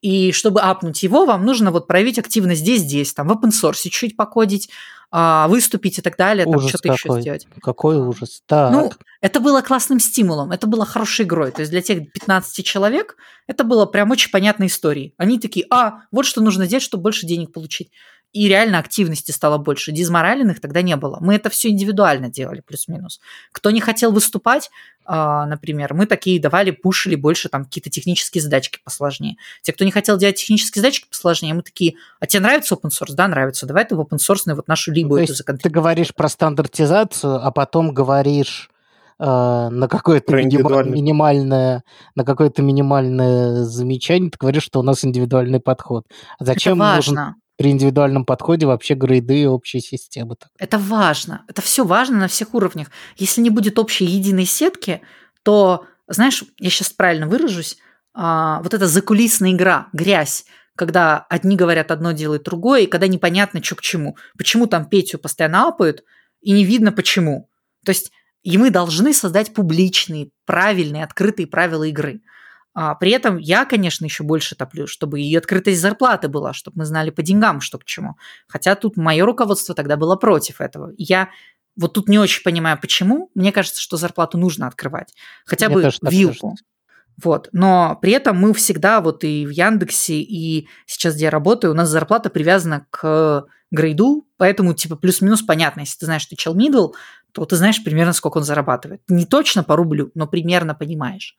[0.01, 3.83] и чтобы апнуть его, вам нужно вот проявить активность здесь, здесь, там, в open source
[3.83, 4.71] чуть-чуть покодить,
[5.13, 7.21] выступить и так далее, там, Ужас что-то еще какой.
[7.23, 7.47] сделать.
[7.61, 8.43] Какой ужас.
[8.47, 8.73] Так.
[8.73, 11.51] Ну, это было классным стимулом, это было хорошей игрой.
[11.51, 15.15] То есть для тех 15 человек это было прям очень понятной историей.
[15.17, 17.91] Они такие, а, вот что нужно сделать, чтобы больше денег получить.
[18.33, 19.91] И реально активности стало больше.
[19.91, 21.19] Дизморалиных тогда не было.
[21.21, 23.21] Мы это все индивидуально делали, плюс-минус.
[23.51, 24.71] Кто не хотел выступать,
[25.05, 29.37] а, например, мы такие давали, пушили больше там какие-то технические задачки посложнее.
[29.63, 33.15] Те, кто не хотел делать технические задачки посложнее, мы такие, а тебе нравится open source?
[33.15, 33.67] Да, нравится.
[33.67, 37.45] Давай ты в open source вот нашу либо Ну, то эту ты говоришь про стандартизацию,
[37.45, 38.71] а потом говоришь
[39.19, 41.83] э, на какое-то минимальное,
[42.15, 46.07] на какое-то минимальное замечание, ты говоришь, что у нас индивидуальный подход.
[46.39, 47.37] А зачем это нужен важно.
[47.61, 50.37] При индивидуальном подходе вообще грейды и общие системы?
[50.59, 51.45] Это важно.
[51.47, 52.89] Это все важно на всех уровнях.
[53.19, 55.03] Если не будет общей единой сетки,
[55.43, 57.77] то, знаешь, я сейчас правильно выражусь,
[58.15, 63.63] а, вот эта закулисная игра, грязь, когда одни говорят одно, делают другое, и когда непонятно,
[63.63, 64.17] что к чему.
[64.39, 66.03] Почему там Петю постоянно апают,
[66.41, 67.51] и не видно почему.
[67.85, 68.11] То есть
[68.43, 72.23] и мы должны создать публичные, правильные, открытые правила игры.
[72.73, 76.85] А, при этом я, конечно, еще больше топлю, чтобы и открытость зарплаты была, чтобы мы
[76.85, 78.17] знали по деньгам, что к чему.
[78.47, 80.93] Хотя тут мое руководство тогда было против этого.
[80.97, 81.31] Я
[81.77, 83.31] вот тут не очень понимаю, почему.
[83.35, 85.15] Мне кажется, что зарплату нужно открывать.
[85.45, 86.49] Хотя Мне бы тоже вилку.
[86.51, 86.65] кажется.
[87.23, 87.49] Вот.
[87.53, 91.77] Но при этом мы всегда, вот и в Яндексе, и сейчас, где я работаю, у
[91.77, 95.81] нас зарплата привязана к грейду, поэтому, типа, плюс-минус понятно.
[95.81, 96.93] Если ты знаешь, что чел middle,
[97.33, 99.03] то ты знаешь примерно, сколько он зарабатывает.
[99.09, 101.37] Не точно по рублю, но примерно понимаешь.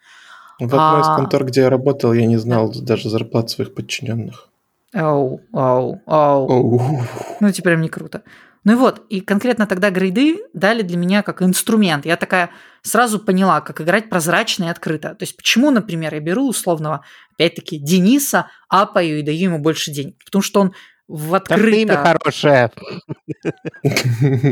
[0.61, 1.15] В одной из А.
[1.15, 4.47] контор, где я работал, я не знал даже зарплат своих подчиненных.
[4.93, 6.47] Оу, оу, оу.
[6.47, 7.01] Оу.
[7.39, 8.21] Ну, это прям не круто.
[8.63, 12.05] Ну и вот, и конкретно тогда грейды дали для меня как инструмент.
[12.05, 12.51] Я такая
[12.83, 15.15] сразу поняла, как играть прозрачно и открыто.
[15.15, 17.03] То есть почему, например, я беру условного,
[17.33, 20.15] опять-таки, Дениса, апаю и даю ему больше денег?
[20.23, 20.73] Потому что он
[21.11, 22.19] в Так ты имя открыто...
[22.19, 22.71] хорошее.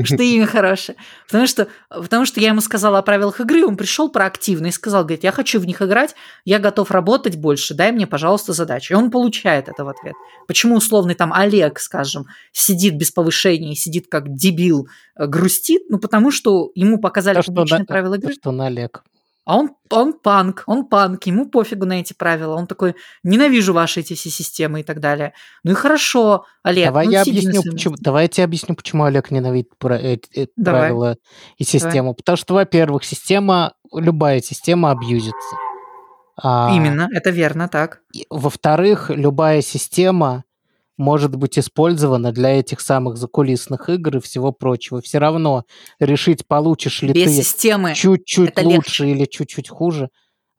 [0.03, 0.97] Что имя хорошее.
[1.27, 5.03] Потому что, потому что я ему сказала о правилах игры, он пришел проактивно и сказал,
[5.03, 8.93] говорит, я хочу в них играть, я готов работать больше, дай мне, пожалуйста, задачу.
[8.93, 10.15] И он получает это в ответ.
[10.47, 14.87] Почему условный там Олег, скажем, сидит без повышения, сидит как дебил,
[15.17, 15.83] э, грустит?
[15.89, 18.33] Ну, потому что ему показали То, что на- правила то, игры.
[18.33, 19.03] что на Олег.
[19.49, 22.53] А он, он панк, он панк, ему пофигу на эти правила.
[22.53, 25.33] Он такой, ненавижу ваши эти все системы и так далее.
[25.63, 27.95] Ну и хорошо, Олег, Давай ну я объясню, почему.
[27.99, 30.81] Давай я тебе объясню, почему Олег ненавидит пра- э, э, Давай.
[30.81, 31.17] правила
[31.57, 32.13] и систему.
[32.13, 35.55] Потому что, во-первых, система, любая система абьюзится.
[36.39, 38.01] А, Именно, это верно, так.
[38.29, 40.43] Во-вторых, любая система
[40.99, 45.01] может быть использована для этих самых закулисных игр и всего прочего.
[45.01, 45.63] Все равно
[45.99, 49.09] решить, получишь ли Без ты системы чуть-чуть лучше легче.
[49.09, 50.09] или чуть-чуть хуже.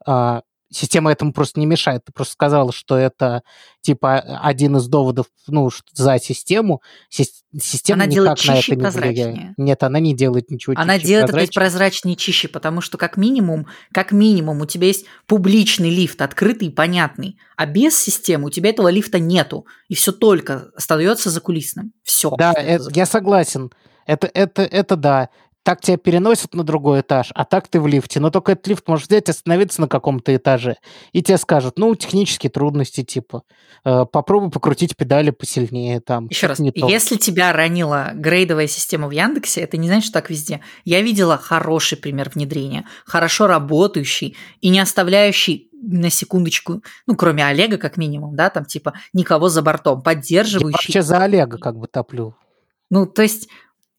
[0.05, 0.41] а,
[0.71, 2.05] система этому просто не мешает.
[2.05, 3.43] Ты просто сказал, что это
[3.81, 6.81] типа один из доводов ну, за систему.
[7.11, 9.15] Сис- Система Она делает никак на чище и это не влияет.
[9.15, 9.53] прозрачнее.
[9.57, 11.53] Нет, она не делает ничего Она чище делает прозрачнее.
[11.53, 16.69] прозрачнее и чище, потому что как минимум, как минимум у тебя есть публичный лифт, открытый
[16.69, 21.91] и понятный, а без системы у тебя этого лифта нету, и все только остается закулисным.
[22.03, 22.29] Все.
[22.37, 23.71] Да, э- я согласен.
[24.05, 25.29] Это, это, это да.
[25.63, 28.19] Так тебя переносят на другой этаж, а так ты в лифте.
[28.19, 30.77] Но только этот лифт может взять, остановиться на каком-то этаже,
[31.11, 33.43] и тебе скажут, ну, технические трудности, типа,
[33.85, 36.27] э, попробуй покрутить педали посильнее там.
[36.27, 36.87] Еще раз, не то.
[36.87, 40.61] если тебя ранила грейдовая система в Яндексе, это не значит, что так везде.
[40.83, 47.77] Я видела хороший пример внедрения, хорошо работающий и не оставляющий на секундочку, ну, кроме Олега,
[47.77, 50.73] как минимум, да, там, типа, никого за бортом, Я поддерживающий.
[50.73, 52.35] вообще за Олега как бы топлю.
[52.89, 53.47] Ну, то есть,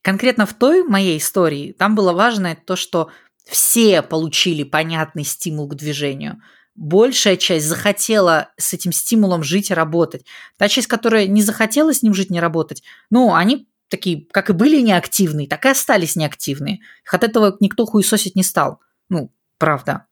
[0.03, 3.11] конкретно в той моей истории, там было важно то, что
[3.45, 6.43] все получили понятный стимул к движению.
[6.75, 10.25] Большая часть захотела с этим стимулом жить и работать.
[10.57, 14.55] Та часть, которая не захотела с ним жить, не работать, ну, они такие, как и
[14.55, 16.81] были неактивные, так и остались неактивные.
[17.05, 18.81] Их от этого никто хуесосить не стал.
[19.11, 20.07] Ну, правда.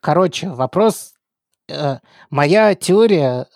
[0.00, 1.12] Короче, вопрос...
[1.68, 1.98] э,
[2.30, 3.46] моя теория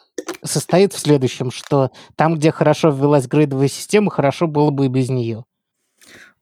[0.44, 5.08] состоит в следующем, что там, где хорошо ввелась грейдовая система, хорошо было бы и без
[5.08, 5.44] нее.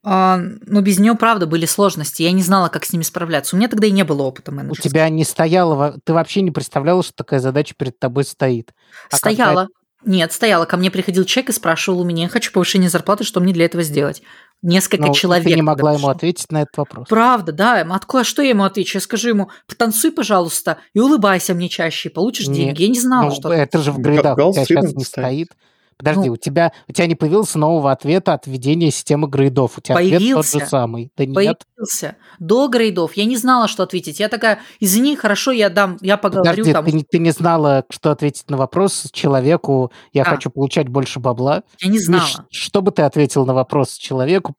[0.06, 2.22] А, ну, без нее, правда, были сложности.
[2.22, 3.56] Я не знала, как с ними справляться.
[3.56, 4.90] У меня тогда и не было опыта У менеджерского.
[4.90, 5.96] тебя не стояло...
[6.04, 8.72] Ты вообще не представляла, что такая задача перед тобой стоит.
[9.10, 9.68] А когда Стояла.
[10.06, 10.66] Нет, стояла.
[10.66, 13.64] Ко мне приходил человек и спрашивал у меня, я хочу повышение зарплаты, что мне для
[13.64, 14.20] этого сделать?
[14.60, 15.48] Несколько Ну, человек.
[15.48, 17.08] Ты не могла ему ответить на этот вопрос.
[17.08, 17.78] Правда, да.
[17.78, 18.98] Ему откуда, что я ему отвечу?
[18.98, 22.82] Я скажу ему, потанцуй, пожалуйста, и улыбайся мне чаще, и получишь Не, деньги.
[22.82, 23.50] Я не знала, Ну, что...
[23.50, 25.06] это же в грейдах у тебя сейчас не ставить.
[25.06, 25.48] стоит.
[25.96, 26.32] Подожди, Ну.
[26.34, 29.78] у тебя у тебя не появился нового ответа от введения системы грейдов.
[29.78, 30.58] У тебя ответ тот Появился.
[30.60, 31.10] же самый.
[31.16, 31.34] Да нет.
[31.34, 33.14] Появился до грейдов.
[33.14, 34.20] Я не знала, что ответить.
[34.20, 36.84] Я такая, извини, хорошо, я дам, я поговорю Подожди, там.
[36.84, 40.24] ты, не- ты не знала, что ответить на вопрос человеку «я А.
[40.24, 41.62] хочу получать больше бабла».
[41.80, 42.26] Я не И знала.
[42.26, 44.54] ш- что бы ты ответил на вопрос человеку,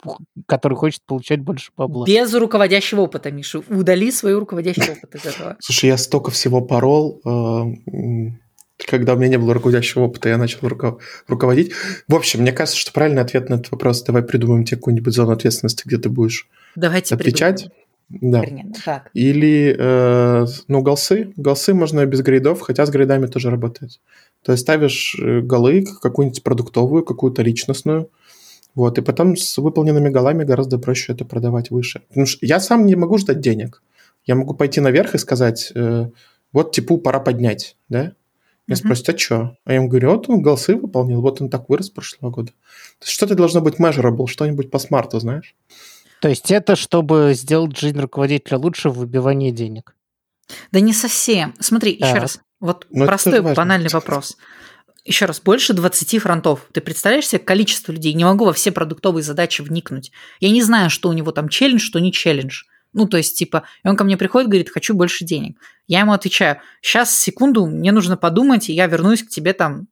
[0.47, 2.05] который хочет получать больше бабла?
[2.05, 3.61] Без руководящего опыта, Миша.
[3.69, 5.55] Удали свой руководящий опыт из этого.
[5.59, 7.61] Слушай, я столько всего порол, э,
[8.85, 11.71] когда у меня не было руководящего опыта, я начал руко- руководить.
[12.07, 15.31] В общем, мне кажется, что правильный ответ на этот вопрос, давай придумаем тебе какую-нибудь зону
[15.31, 17.63] ответственности, где ты будешь Давайте отвечать.
[17.63, 17.85] придумаем.
[18.07, 18.43] Да.
[18.85, 19.09] Так.
[19.13, 21.33] Или, э, ну, голсы.
[21.37, 23.99] Голсы можно без грейдов, хотя с грейдами тоже работает.
[24.43, 28.11] То есть ставишь э, голы, какую-нибудь продуктовую, какую-то личностную,
[28.75, 32.01] вот, и потом с выполненными голами гораздо проще это продавать выше.
[32.09, 33.81] Потому что я сам не могу ждать денег.
[34.25, 36.09] Я могу пойти наверх и сказать, э,
[36.53, 38.13] вот типу пора поднять, да?
[38.67, 39.57] Меня спросят, а что?
[39.63, 42.51] А я им говорю, вот он голсы выполнил, вот он так вырос с прошлого года.
[42.99, 45.55] То есть что-то должно быть measurable, что-нибудь по смарту, знаешь?
[46.21, 49.95] То есть это чтобы сделать жизнь руководителя лучше в выбивании денег.
[50.71, 51.53] Да не совсем.
[51.59, 52.21] Смотри, еще Так.
[52.21, 52.39] раз.
[52.59, 54.37] Вот Ну, это простой, банальный вопрос.
[55.03, 56.67] Еще раз, больше 20 фронтов.
[56.71, 58.13] Ты представляешь себе количество людей?
[58.13, 60.11] Не могу во все продуктовые задачи вникнуть.
[60.39, 62.63] Я не знаю, что у него там челлендж, что не челлендж.
[62.95, 65.59] Ну, то есть, типа, и он ко мне приходит, говорит, хочу больше денег.
[65.85, 69.87] Я ему отвечаю, сейчас, секунду, мне нужно подумать, и я вернусь к тебе там,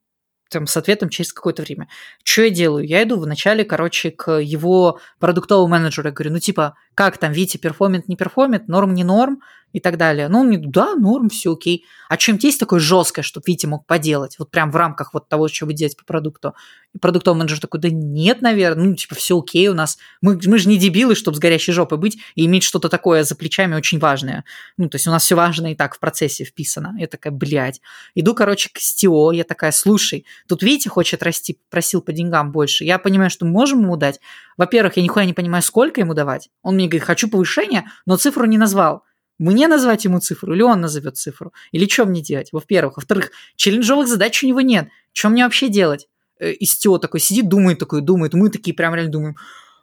[0.50, 1.90] там с ответом через какое-то время.
[2.24, 2.88] Что я делаю?
[2.88, 6.08] Я иду вначале, короче, к его продуктовому менеджеру.
[6.08, 9.42] Я говорю, ну, типа, как там, Витя, perform ит, не perform ит, норм, не норм
[9.74, 10.30] и так далее.
[10.30, 11.86] Ну, он мне, да, норм, все окей.
[12.08, 15.48] А че-то есть такое жесткое, чтобы Витя мог поделать, вот прям в рамках вот того,
[15.48, 16.54] что вы делаете по продукту.
[16.94, 19.98] И продуктовый менеджер такой, да нет, наверное, ну, типа, все окей у нас.
[20.22, 23.36] Мы, мы же не дебилы, чтобы с горящей жопой быть и иметь что-то такое за
[23.36, 24.46] плечами очень важное.
[24.78, 26.96] Ну, то есть у нас все важное и так в процессе вписано.
[27.00, 27.82] Я такая, блядь.
[28.14, 32.84] Иду, короче, к СТО, я такая, слушай, тут Витя хочет расти, просил по деньгам больше.
[32.84, 34.20] Я понимаю, что мы можем ему дать.
[34.56, 36.50] Во-первых, я нихуя не понимаю, сколько ему давать.
[36.62, 39.04] Он мне говорит, хочу повышения, но цифру не назвал.
[39.40, 41.54] Мне назвать ему цифру, или он назовет цифру?
[41.72, 42.50] Или что мне делать?
[42.52, 42.98] Во-первых.
[42.98, 44.90] Во-вторых, челленджовых задач у него нет.
[45.12, 46.08] Что мне вообще делать?
[46.40, 48.34] Э, Истео такой сидит, думает такой, думает.
[48.34, 49.36] Мы такие прям реально думаем,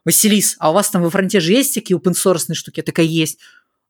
[0.05, 2.78] Василис, а у вас там во фронте же есть такие open source штуки?
[2.78, 3.38] Я такая, есть.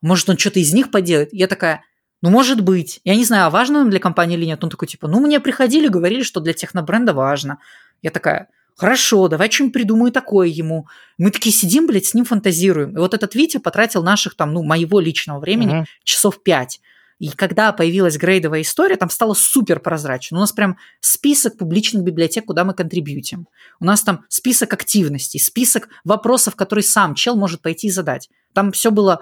[0.02, 1.28] Может, он что-то из них поделает?
[1.32, 1.84] Я такая,
[2.22, 3.00] ну, может быть.
[3.04, 4.62] Я не знаю, а важно он для компании или нет.
[4.64, 7.58] Он такой, типа, ну, мне приходили, говорили, что для технобренда важно.
[8.02, 8.48] Я такая,
[8.80, 10.86] Хорошо, давай что-нибудь придумаю такое ему.
[11.18, 12.96] Мы такие сидим, блядь, с ним фантазируем.
[12.96, 15.86] И вот этот Витя потратил наших там, ну, моего личного времени uh-huh.
[16.02, 16.80] часов пять.
[17.18, 20.38] И когда появилась грейдовая история, там стало супер прозрачно.
[20.38, 23.48] У нас прям список публичных библиотек, куда мы контрибьютим.
[23.80, 28.30] У нас там список активностей, список вопросов, которые сам чел может пойти и задать.
[28.54, 29.20] Там все было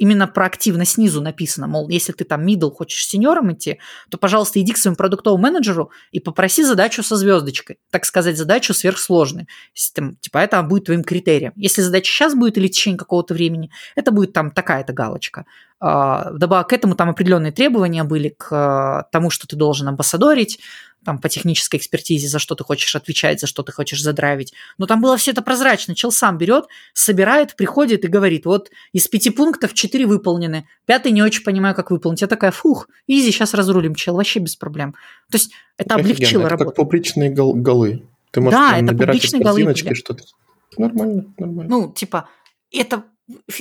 [0.00, 3.78] именно проактивно снизу написано, мол, если ты там middle хочешь сеньором идти,
[4.10, 8.72] то, пожалуйста, иди к своему продуктовому менеджеру и попроси задачу со звездочкой, так сказать, задачу
[8.72, 9.46] сверхсложную.
[9.94, 11.52] Там, типа это будет твоим критерием.
[11.54, 15.44] Если задача сейчас будет или в течение какого-то времени, это будет там такая-то галочка.
[15.80, 20.60] А, вдобавок к этому там определенные требования были к а, тому, что ты должен амбассадорить,
[21.04, 24.52] там, по технической экспертизе, за что ты хочешь отвечать, за что ты хочешь задравить.
[24.78, 25.94] Но там было все это прозрачно.
[25.94, 31.22] Чел сам берет, собирает, приходит и говорит, вот из пяти пунктов четыре выполнены, пятый не
[31.22, 32.20] очень понимаю, как выполнить.
[32.20, 34.92] Я такая, фух, изи, сейчас разрулим, чел, вообще без проблем.
[35.30, 36.70] То есть это Офигенно, облегчило это работу.
[36.70, 38.02] как публичные гол- голы.
[38.30, 39.94] Ты можешь да, это набирать публичные голы.
[39.94, 40.24] что-то.
[40.76, 41.68] Нормально, нормально.
[41.68, 42.28] Ну, типа,
[42.70, 43.04] это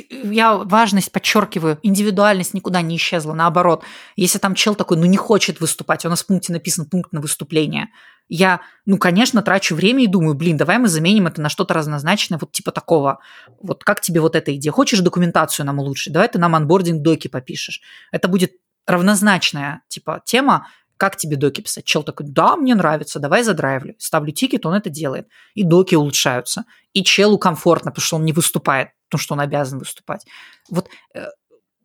[0.09, 3.83] я важность подчеркиваю, индивидуальность никуда не исчезла, наоборот.
[4.15, 7.21] Если там чел такой, ну, не хочет выступать, у нас в пункте написан пункт на
[7.21, 7.89] выступление,
[8.27, 12.37] я, ну, конечно, трачу время и думаю, блин, давай мы заменим это на что-то разнозначное,
[12.39, 13.19] вот типа такого.
[13.59, 14.71] Вот как тебе вот эта идея?
[14.71, 16.13] Хочешь документацию нам улучшить?
[16.13, 17.81] Давай ты нам onboarding доки попишешь.
[18.11, 18.53] Это будет
[18.85, 20.67] равнозначная, типа, тема,
[20.97, 21.85] как тебе доки писать?
[21.85, 23.95] Чел такой, да, мне нравится, давай задрайвлю.
[23.97, 25.27] Ставлю тикет, он это делает.
[25.55, 26.65] И доки улучшаются.
[26.93, 30.25] И челу комфортно, потому что он не выступает потому что он обязан выступать.
[30.69, 31.25] Вот, э,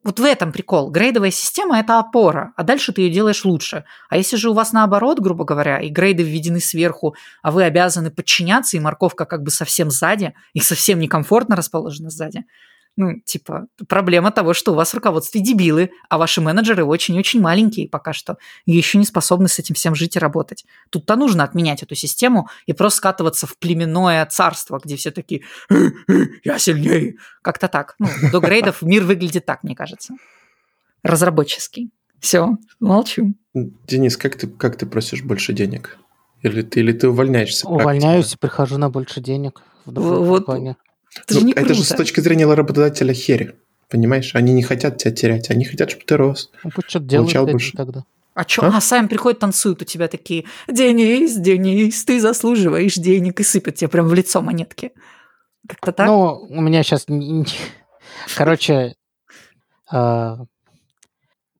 [0.05, 0.91] вот в этом прикол.
[0.91, 3.85] Грейдовая система– это опора, а дальше ты ее делаешь лучше.
[4.11, 8.11] А если же у вас наоборот, грубо говоря, и грейды введены сверху, а вы обязаны
[8.11, 12.45] подчиняться, и морковка как бы совсем сзади, и совсем некомфортно расположена сзади–
[12.97, 17.89] ну, типа, проблема того, что у вас в руководстве дебилы, а ваши менеджеры очень-очень маленькие
[17.89, 20.65] пока что, и еще не способны с этим всем жить и работать.
[20.91, 25.43] Тут-то нужно отменять эту систему и просто скатываться в племенное царство, где все такие
[26.45, 27.17] «я сильнее».
[27.43, 27.97] Как-то так.
[27.99, 30.15] Ну, до грейдов мир выглядит так, мне кажется.
[31.03, 31.91] Разработческий.
[32.21, 33.35] Все, молчу.
[33.55, 35.99] Денис, как ты, как ты просишь больше денег?
[36.43, 37.69] Или ты, или ты увольняешься?
[37.69, 40.77] Увольняюсь и прихожу на больше денег в вот, компании.
[41.17, 43.55] Это, ну, же, не это же с точки зрения работодателя хери.
[43.89, 44.35] Понимаешь?
[44.35, 46.51] Они не хотят тебя терять, они хотят, чтобы ты рос.
[46.65, 47.77] Ну, пусть что-то делают больше.
[47.77, 48.05] тогда.
[48.35, 48.67] А что?
[48.67, 48.79] А?
[48.79, 53.89] а сами приходят, танцуют у тебя такие, Денис, Денис, ты заслуживаешь денег, и сыпят тебе
[53.89, 54.93] прям в лицо монетки.
[55.69, 56.07] Как-то так?
[56.07, 57.07] Ну, у меня сейчас...
[58.37, 58.95] Короче,
[59.91, 60.39] а,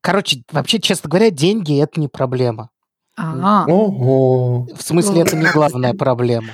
[0.01, 2.69] короче, вообще, честно говоря, деньги– это не проблема.
[3.15, 3.71] Ага.
[3.71, 4.67] Ого.
[4.75, 6.49] В смысле, это не главная проблема.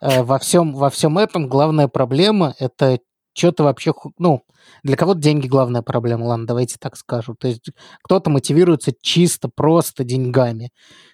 [0.00, 3.00] Э, во всем, во всем этом главная проблема– это
[3.34, 4.42] что-то вообще, ну,
[4.82, 7.34] для кого-то деньги главная проблема, ладно, давайте так скажу.
[7.34, 7.70] То есть
[8.02, 10.70] кто-то мотивируется чисто просто деньгами.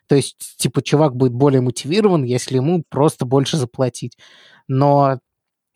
[0.08, 4.16] То есть, типа, чувак будет более мотивирован, если ему просто больше заплатить.
[4.68, 5.18] Но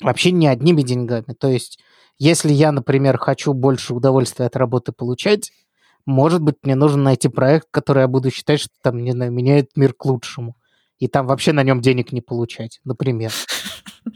[0.00, 1.34] вообще не одними деньгами.
[1.38, 1.78] То есть,
[2.18, 5.52] если я, например, хочу больше удовольствия от работы получать,
[6.06, 9.76] может быть, мне нужно найти проект, который я буду считать, что там, не знаю, меняет
[9.76, 10.56] мир к лучшему
[10.99, 13.32] и там вообще на нем денег не получать, например.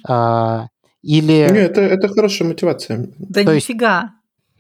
[0.09, 0.69] А,
[1.03, 1.49] или...
[1.53, 3.09] Нет, это, это хорошая мотивация.
[3.19, 4.01] Да То нифига.
[4.01, 4.13] Есть...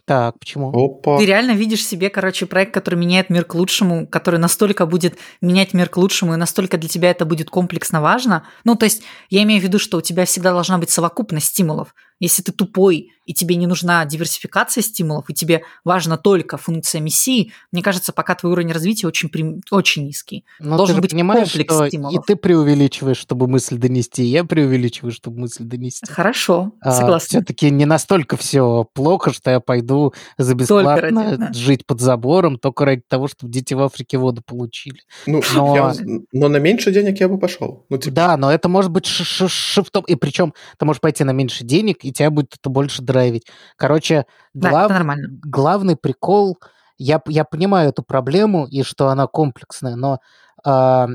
[0.05, 0.71] Так, почему?
[0.71, 1.19] Опа.
[1.19, 5.75] Ты реально видишь себе, короче, проект, который меняет мир к лучшему, который настолько будет менять
[5.75, 8.45] мир к лучшему, и настолько для тебя это будет комплексно важно.
[8.65, 11.95] Ну, то есть я имею в виду, что у тебя всегда должна быть совокупность стимулов.
[12.21, 17.53] Если ты тупой, и тебе не нужна диверсификация стимулов, и тебе важна только функция миссии,
[17.71, 19.31] мне кажется, пока твой уровень развития очень,
[19.71, 20.45] очень низкий.
[20.59, 22.15] Но Должен быть комплекс что стимулов.
[22.15, 26.07] И ты преувеличиваешь, чтобы мысль донести, и я преувеличиваю, чтобы мысль донести.
[26.11, 27.41] Хорошо, а, согласна.
[27.41, 31.53] Все-таки не настолько все плохо, что я пойду за бесплатно ради, да.
[31.53, 34.99] жить под забором только ради того, чтобы дети в Африке воду получили.
[35.27, 35.77] Ну, но...
[35.77, 35.95] Я,
[36.33, 37.87] но на меньше денег я бы пошел.
[37.89, 38.15] Ну, типа...
[38.15, 42.13] Да, но это может быть шифтом, и причем ты можешь пойти на меньше денег и
[42.13, 43.47] тебя будет это больше драйвить.
[43.77, 45.29] Короче, Да, глав- нормально.
[45.45, 46.59] главный прикол,
[46.99, 50.21] я, я понимаю эту проблему и что она комплексная, но,
[50.65, 51.09] а,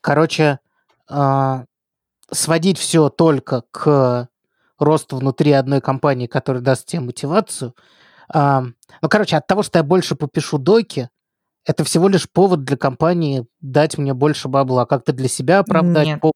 [0.00, 0.58] короче,
[1.08, 1.64] а,
[2.30, 4.28] сводить все только к
[4.78, 7.74] росту внутри одной компании, которая даст тебе мотивацию.
[8.28, 8.62] а,
[9.02, 11.08] ну, короче, от того, что я больше попишу доки,
[11.64, 16.06] это всего лишь повод для компании дать мне больше бабла, а как-то для себя оправдать,
[16.06, 16.20] Нет.
[16.20, 16.32] по-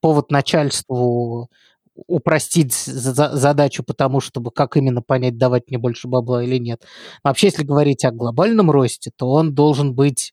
[0.00, 1.48] повод начальству
[2.06, 6.84] упростить за- за- задачу потому, чтобы как именно понять, давать мне больше бабла или нет.
[7.24, 10.32] Вообще, если говорить о глобальном росте, то он должен быть,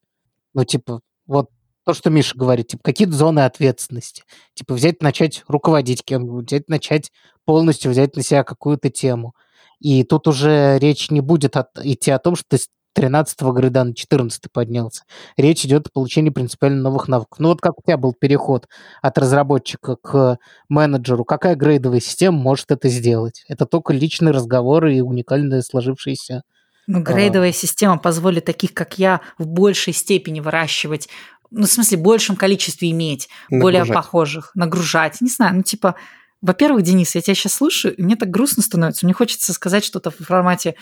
[0.54, 1.50] ну, типа, вот
[1.86, 4.24] то, что Миша говорит, типа, какие-то зоны ответственности.
[4.56, 7.12] Типа, взять, начать руководить кем-нибудь, взять, начать
[7.46, 9.34] полностью взять на себя какую-то тему.
[9.80, 12.58] И тут уже речь не будет от- идти о том, что ты
[12.96, 15.04] 13 грида на 14 поднялся.
[15.38, 17.38] Речь идет о получении принципиально новых навыков.
[17.40, 18.68] Ну вот как у тебя был переход
[19.02, 20.40] от разработчика к
[20.70, 23.44] менеджеру, какая грейдовая система может это сделать?
[23.48, 26.44] Это только личные разговоры и уникальные сложившиеся
[26.88, 31.10] Ну, грейдовая система позволит таких, как я, в большей степени выращивать,
[31.52, 33.96] ну, в смысле, в большем количестве иметь, более Нагружать.
[33.96, 35.22] похожих, нагружать.
[35.22, 35.96] Не знаю, ну, типа,
[36.42, 39.06] во-первых, Денис, я тебя сейчас слушаю, и мне так грустно становится.
[39.06, 40.76] Мне хочется сказать что-то в формате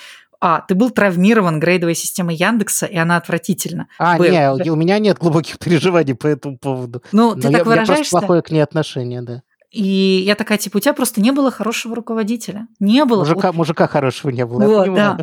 [0.46, 3.88] а, ты был травмирован грейдовой системой Яндекса, и она отвратительна.
[3.98, 4.26] А, Был.
[4.26, 7.02] не, у меня нет глубоких переживаний по этому поводу.
[7.14, 9.42] Ну, ты Но я, так я просто выражаешься, плохое к ней отношение, да.
[9.74, 12.68] И я такая, типа, у тебя просто не было хорошего руководителя.
[12.80, 13.22] Не было.
[13.22, 14.64] Мужика, мужика хорошего не было.
[14.64, 15.18] Вот, да.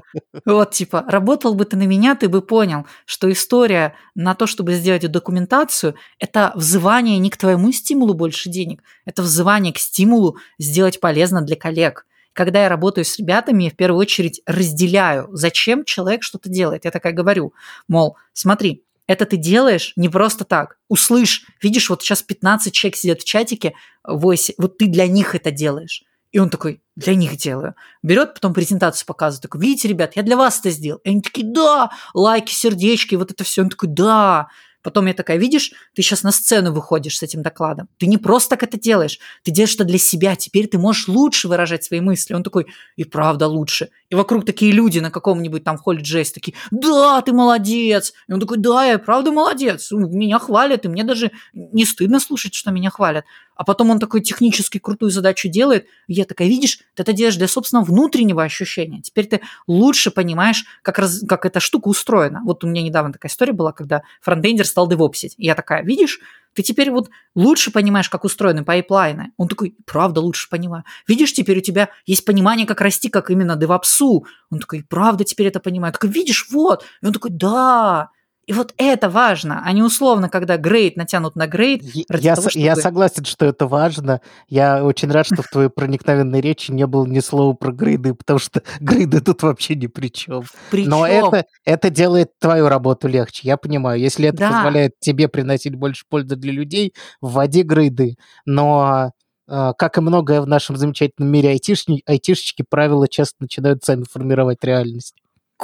[0.45, 4.75] Вот, типа, работал бы ты на меня, ты бы понял, что история на то, чтобы
[4.75, 10.99] сделать документацию, это взывание не к твоему стимулу больше денег, это взывание к стимулу сделать
[10.99, 12.05] полезно для коллег.
[12.33, 16.85] Когда я работаю с ребятами, я в первую очередь разделяю, зачем человек что-то делает.
[16.85, 17.55] Я такая говорю,
[17.87, 20.77] мол, смотри, это ты делаешь не просто так.
[20.89, 25.51] Услышь, видишь, вот сейчас 15 человек сидят в чатике, 8, вот ты для них это
[25.51, 26.05] делаешь.
[26.31, 27.75] И он такой, для них делаю.
[28.05, 29.43] Берет, потом презентацию показывает.
[29.43, 31.01] Такой, видите, ребят, я для вас это сделал.
[31.03, 33.63] И они такие, да, лайки, сердечки, вот это все.
[33.63, 34.47] Он такой, да.
[34.83, 37.89] Потом я такая, видишь, ты сейчас на сцену выходишь с этим докладом.
[37.99, 39.19] Ты не просто так это делаешь.
[39.43, 40.37] Ты делаешь это для себя.
[40.37, 42.35] Теперь ты можешь лучше выражать свои мысли.
[42.35, 42.67] Он такой,
[42.97, 43.91] и правда лучше.
[44.09, 48.13] И вокруг такие люди на каком-нибудь там холле Джейс такие, да, ты молодец.
[48.29, 49.91] И он такой, да, я правда молодец.
[49.93, 53.25] Меня хвалят, и мне даже не стыдно слушать, что меня хвалят.
[53.61, 55.85] А потом он такой технически крутую задачу делает.
[56.07, 59.03] И я такая, видишь, ты это делаешь для собственного внутреннего ощущения.
[59.03, 62.41] Теперь ты лучше понимаешь, как, раз, как эта штука устроена.
[62.47, 65.35] Вот у меня недавно такая история была, когда фронтендер стал девопсить.
[65.37, 66.21] И я такая, видишь,
[66.55, 69.33] ты теперь вот лучше понимаешь, как устроены пайплайны.
[69.37, 70.85] Он такой, правда, лучше понимаю.
[71.07, 74.25] Видишь, теперь у тебя есть понимание, как расти, как именно девопсу.
[74.51, 75.91] Он такой, правда, теперь это понимаю.
[75.91, 76.87] Я такой, видишь, вот.
[77.03, 78.09] И он такой, да.
[78.51, 81.83] И вот это важно, а не условно, когда грейд натянут на грейд.
[81.85, 84.21] Я, того, со- я согласен, что это важно.
[84.49, 88.41] Я очень рад, что в твоей проникновенной речи не было ни слова про грейды, потому
[88.41, 90.43] что грейды тут вообще ни при чем.
[90.73, 94.01] Причем, Но это, это делает твою работу легче, я понимаю.
[94.01, 94.51] Если это Да.
[94.51, 98.17] позволяет тебе приносить больше пользы для людей, вводи грейды.
[98.47, 99.13] Но,
[99.49, 104.65] э, как и многое в нашем замечательном мире айтишни- айтишечки, правила часто начинают сами формировать
[104.65, 105.15] реальность.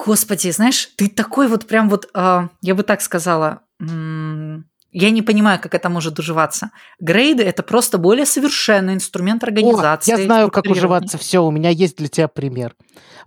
[0.05, 5.61] Господи, знаешь, ты такой вот прям вот, а, я бы так сказала, я не понимаю,
[5.61, 6.71] как это может уживаться.
[7.01, 10.11] Грейды– это просто более совершенный инструмент О, организации.
[10.11, 11.19] я знаю, как уживаться.
[11.19, 12.75] Все, у меня есть для тебя пример.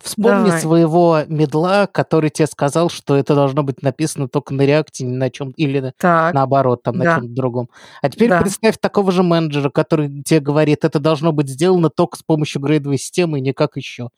[0.02, 0.62] Вспомни Давай.
[0.62, 5.30] своего медла, который тебе сказал, что это должно быть написано только на реакте, не на
[5.30, 7.16] чем или Так, наоборот, там на Да.
[7.16, 7.70] чем-то другом.
[8.02, 8.40] А теперь Да.
[8.42, 12.98] представь такого же менеджера, который тебе говорит, это должно быть сделано только с помощью грейдовой
[12.98, 14.10] системы и никак еще.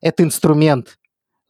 [0.00, 0.96] Это инструмент.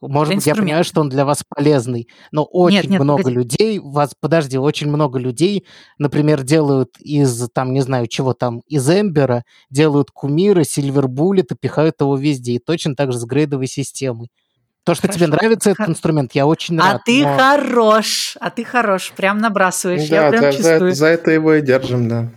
[0.01, 3.35] Может быть, я понимаю, что он для вас полезный, но очень нет, много погоди.
[3.35, 5.65] людей, вас, подожди, очень много людей,
[5.99, 12.01] например, делают из, там, не знаю, чего там, из Эмбера, делают кумира, Сильвербуллет и пихают
[12.01, 12.53] его везде.
[12.53, 14.29] И точно так же с грейдовой системой.
[14.83, 15.37] То, что тебе Хорошо.
[15.43, 17.01] нравится этот инструмент, я очень А рад.
[17.05, 20.87] ты но- хорош, а ты хорош, прям набрасываешь, я Да, прям за, за чувствую.
[20.87, 22.31] это, за это его и держим, да.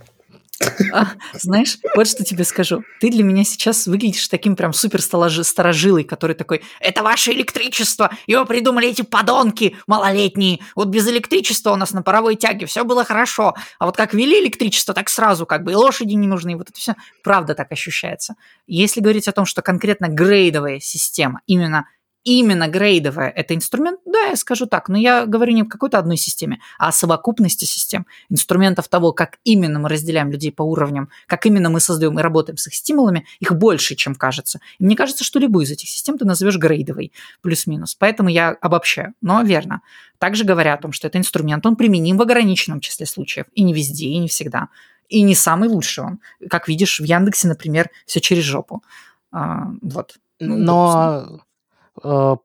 [0.93, 2.83] А, знаешь, вот что тебе скажу.
[2.99, 8.45] Ты для меня сейчас выглядишь таким прям супер старожилой, который такой, это ваше электричество, его
[8.45, 10.59] придумали эти подонки малолетние.
[10.75, 13.53] Вот без электричества у нас на паровой тяге все было хорошо.
[13.79, 16.79] А вот как ввели электричество, так сразу как бы и лошади не нужны, вот это
[16.79, 18.35] все правда так ощущается.
[18.67, 21.87] Если говорить о том, что конкретно грейдовая система, именно
[22.25, 26.17] именно грейдовая это инструмент, да, я скажу так, но я говорю не о какой-то одной
[26.17, 31.45] системе, а о совокупности систем, инструментов того, как именно мы разделяем людей по уровням, как
[31.45, 34.59] именно мы создаем и работаем с их стимулами, их больше, чем кажется.
[34.79, 37.95] И мне кажется, что любую из этих систем ты назовешь грейдовой, плюс-минус.
[37.95, 39.81] Поэтому я обобщаю, но верно.
[40.17, 43.73] Также говоря о том, что это инструмент, он применим в ограниченном числе случаев, и не
[43.73, 44.69] везде, и не всегда.
[45.09, 46.19] И не самый лучший он.
[46.49, 48.83] Как видишь, в Яндексе, например, все через жопу.
[49.31, 50.15] А, вот.
[50.39, 51.41] Ну, Но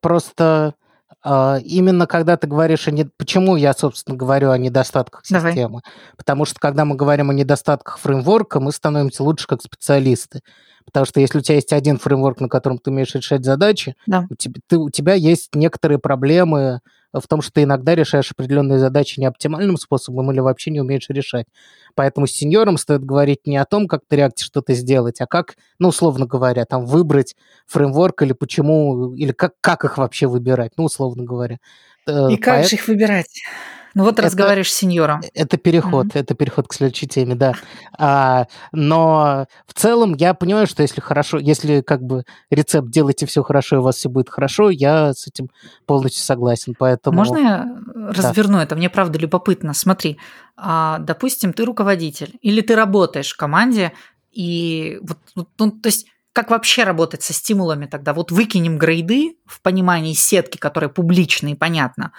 [0.00, 0.74] просто
[1.24, 2.90] э, именно когда ты говоришь о...
[2.90, 3.04] Не...
[3.04, 5.52] Почему я, собственно, говорю о недостатках Давай.
[5.52, 5.80] системы?
[6.16, 10.40] Потому что когда мы говорим о недостатках фреймворка, мы становимся лучше как специалисты.
[10.84, 14.26] Потому что если у тебя есть один фреймворк, на котором ты умеешь решать задачи, Да.
[14.30, 16.80] у, тебя, ты, у тебя есть некоторые проблемы
[17.12, 21.08] в том, что ты иногда решаешь определенные задачи не оптимальным способом или вообще не умеешь
[21.08, 21.46] решать.
[21.94, 25.56] Поэтому с сеньором стоит говорить не о том, как ты реакте что-то сделать, а как,
[25.78, 27.34] ну, условно говоря, там выбрать
[27.66, 31.58] фреймворк или почему, или как, как их вообще выбирать, ну, условно говоря.
[32.06, 33.42] Э, И как поэт- же их выбирать?
[33.94, 35.20] Ну вот Это- разговариваешь с сеньором.
[35.34, 36.12] это переход, Мгм.
[36.14, 37.54] это переход к следующей теме, да.
[37.98, 43.42] А, но в целом я понимаю, что если хорошо, если как бы рецепт делайте все
[43.42, 45.48] хорошо, и у вас все будет хорошо, я с этим
[45.86, 46.74] полностью согласен.
[46.78, 47.78] Поэтому Можно я
[48.12, 48.76] разверну это?
[48.76, 49.74] Мне правда любопытно.
[49.74, 50.18] Смотри,
[50.56, 53.92] а, допустим, ты руководитель или ты работаешь в команде,
[54.32, 58.14] и вот, вот, ну, то есть как вообще работать со стимулами тогда?
[58.14, 62.12] Вот выкинем грейды в понимании сетки, которая публичная и понятно.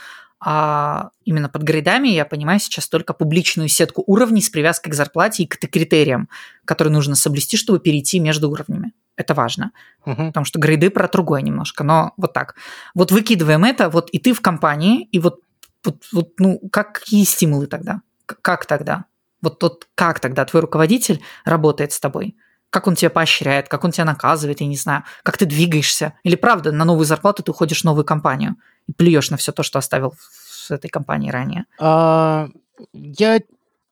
[0.44, 5.44] А именно под грейдами я понимаю сейчас только публичную сетку уровней с привязкой к зарплате
[5.44, 6.30] и к критериям,
[6.66, 8.94] которые нужно соблюсти, чтобы перейти между уровнями.
[9.16, 9.72] Это важно
[10.06, 10.28] Мгм.
[10.28, 12.56] потому что грейды про другое немножко, но вот так.
[12.96, 15.42] Вот выкидываем это, вот и ты в компании, и вот,
[15.84, 18.02] вот, вот ну, как, какие стимулы тогда?
[18.26, 19.06] Как тогда?
[19.42, 22.36] Вот тот, как тогда твой руководитель работает с тобой?
[22.72, 26.14] Как он тебя поощряет, как он тебя наказывает, я не знаю, как ты двигаешься?
[26.24, 28.56] Или правда, на новую зарплату ты уходишь в новую компанию
[28.88, 31.66] и плюешь на все то, что оставил в этой компании ранее?
[31.80, 32.48] А,
[32.94, 33.40] я,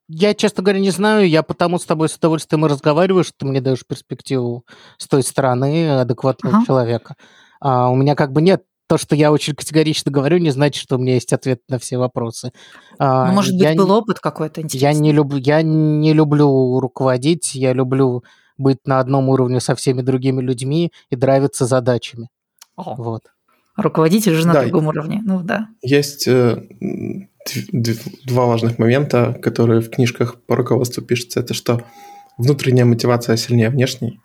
[0.08, 1.28] я, честно говоря, не знаю.
[1.28, 4.66] Я потому с тобой с удовольствием и разговариваю, что ты мне даешь перспективу
[4.98, 6.66] с той стороны адекватного Ага.
[6.66, 7.16] человека.
[7.60, 10.96] А, у меня как бы нет то, что я очень категорично говорю, не значит, что
[10.96, 12.54] у меня есть ответ на все вопросы.
[12.98, 15.02] А, ну, может быть, я был не- опыт какой-то Я интересный?
[15.02, 18.24] не люблю, я не люблю руководить, я люблю
[18.60, 22.30] быть на одном уровне со всеми другими людьми и драйвиться задачами.
[22.76, 23.24] О, Вот.
[23.76, 24.62] руководитель уже на Да.
[24.64, 25.22] другом уровне.
[25.26, 25.68] Ну да.
[25.82, 26.62] Есть э,
[28.26, 31.40] два важных момента, которые в книжках по руководству пишутся.
[31.40, 31.82] Это что
[32.38, 34.20] внутренняя мотивация сильнее внешней.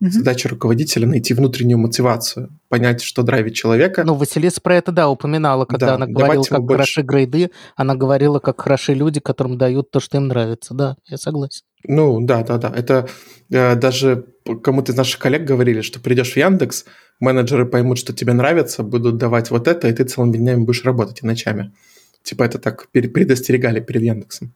[0.00, 0.12] Мгм.
[0.12, 4.02] Задача руководителя найти внутреннюю мотивацию, понять, что драйвит человека.
[4.02, 7.94] Ну, Василиса про это, да, упоминала, когда Да, она говорила, как больше- хороши грейды, она
[7.94, 10.72] говорила, как хороши люди, которым дают то, что им нравится.
[10.72, 11.64] Да, я согласен.
[11.86, 12.72] Ну, да, да, да.
[12.74, 13.08] Это
[13.50, 14.24] э, даже
[14.62, 16.86] кому-то из наших коллег говорили, что придешь в Яндекс,
[17.20, 21.22] менеджеры поймут, что тебе нравится, будут давать вот это, и ты целыми днями будешь работать
[21.22, 21.72] и ночами.
[22.22, 24.52] Типа это так предостерегали перед Яндексом.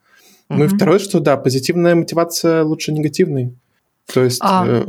[0.48, 3.54] Ну и второе, что да, позитивная мотивация лучше негативной.
[4.12, 4.66] То есть А.
[4.66, 4.84] э,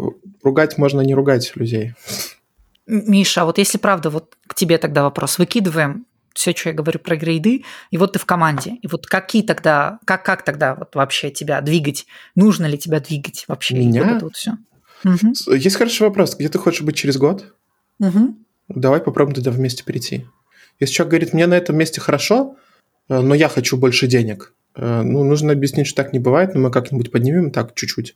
[0.45, 1.93] ругать можно не ругать людей.
[2.87, 5.37] Миша, а вот если правда, вот к тебе тогда вопрос.
[5.39, 8.75] Выкидываем все, что я говорю про грейды, и вот ты в команде.
[8.81, 12.05] И вот какие тогда, как, как тогда вот вообще тебя двигать?
[12.35, 13.75] Нужно ли тебя двигать вообще?
[13.75, 14.03] Меня?
[14.03, 14.51] вот это вот все.
[15.33, 16.35] С- Есть хороший вопрос.
[16.35, 17.53] Где ты хочешь быть через год?
[18.67, 20.25] Давай попробуем туда вместе перейти.
[20.79, 22.55] Если человек говорит, мне на этом месте хорошо,
[23.09, 26.59] э, но я хочу больше денег, э, ну, нужно объяснить, что так не бывает, но
[26.61, 28.15] мы как-нибудь поднимем так чуть-чуть,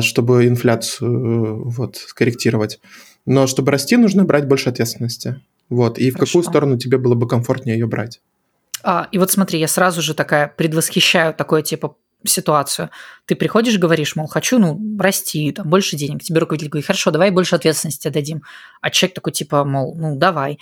[0.00, 2.80] чтобы инфляцию э, вот, скорректировать.
[3.26, 5.40] Но чтобы расти, нужно брать больше ответственности.
[5.68, 5.98] Вот.
[5.98, 6.50] И в какую Хорошо.
[6.50, 8.20] сторону тебе было бы комфортнее ее брать?
[8.82, 12.90] А, и вот смотри, я сразу же такая предвосхищаю такое типа ситуацию.
[13.26, 16.22] Ты приходишь, говоришь, мол, хочу, ну, расти, там, больше денег.
[16.22, 18.42] Тебе руководитель говорит, хорошо, давай больше ответственности дадим.
[18.80, 20.58] А человек такой, типа, мол, ну, давай.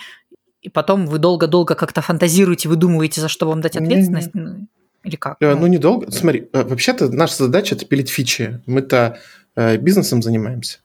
[0.60, 4.30] И потом вы долго-долго как-то фантазируете, выдумываете, за что вам дать ответственность.
[4.34, 4.66] Ну,
[5.06, 5.36] Или как?
[5.40, 6.10] Э, Ну, недолго.
[6.10, 8.60] Смотри, э, вообще-то наша задача это пилить фичи.
[8.66, 9.18] Мы-то
[9.54, 10.78] э, бизнесом занимаемся.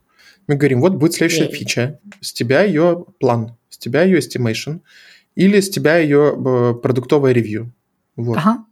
[0.47, 1.53] Мы говорим, вот будет следующая Эй.
[1.53, 1.99] фича.
[2.21, 4.79] С тебя ее план, с тебя ее estimation,
[5.35, 7.71] или с тебя ее э, продуктовое ревью.
[8.15, 8.37] Вот.
[8.37, 8.65] Ага.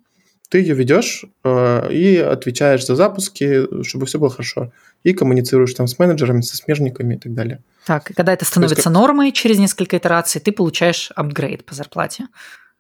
[0.50, 4.72] Ты ее ведешь э, и отвечаешь за запуски, чтобы все было хорошо.
[5.04, 7.62] И коммуницируешь там с менеджерами, со смежниками и так далее.
[7.86, 12.28] Так, и когда это становится как- нормой через несколько итераций, ты получаешь апгрейд по зарплате.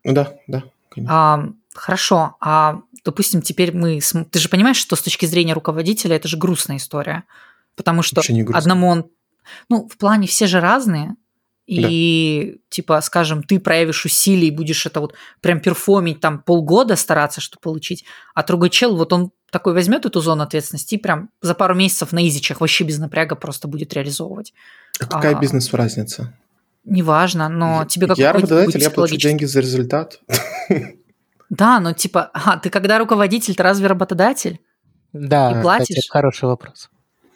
[0.03, 1.13] Да, да, конечно.
[1.15, 1.49] А,
[1.80, 4.00] хорошо, а допустим, теперь мы...
[4.32, 7.24] Ты же понимаешь, что с точки зрения руководителя это же грустная история.
[7.76, 8.22] Потому что
[8.54, 9.06] одному он...
[9.70, 11.16] Ну, в плане все же разные.
[11.66, 17.42] И, типа, скажем, ты проявишь усилий и будешь это вот прям перформить там полгода стараться,
[17.42, 21.54] что получить, а другой чел, вот он такой возьмет эту зону ответственности и прям за
[21.54, 24.52] пару месяцев на изичах вообще без напряга просто будет реализовывать.
[25.00, 26.34] А какая а, бизнес-разница?
[26.86, 30.22] Неважно, но тебе как я работодатель, я плачу деньги за результат.
[31.50, 34.60] Да, но типа, а, ты когда руководитель, ты разве работодатель?
[35.14, 35.97] Да, И кстати, платишь?
[35.97, 36.89] это хороший вопрос.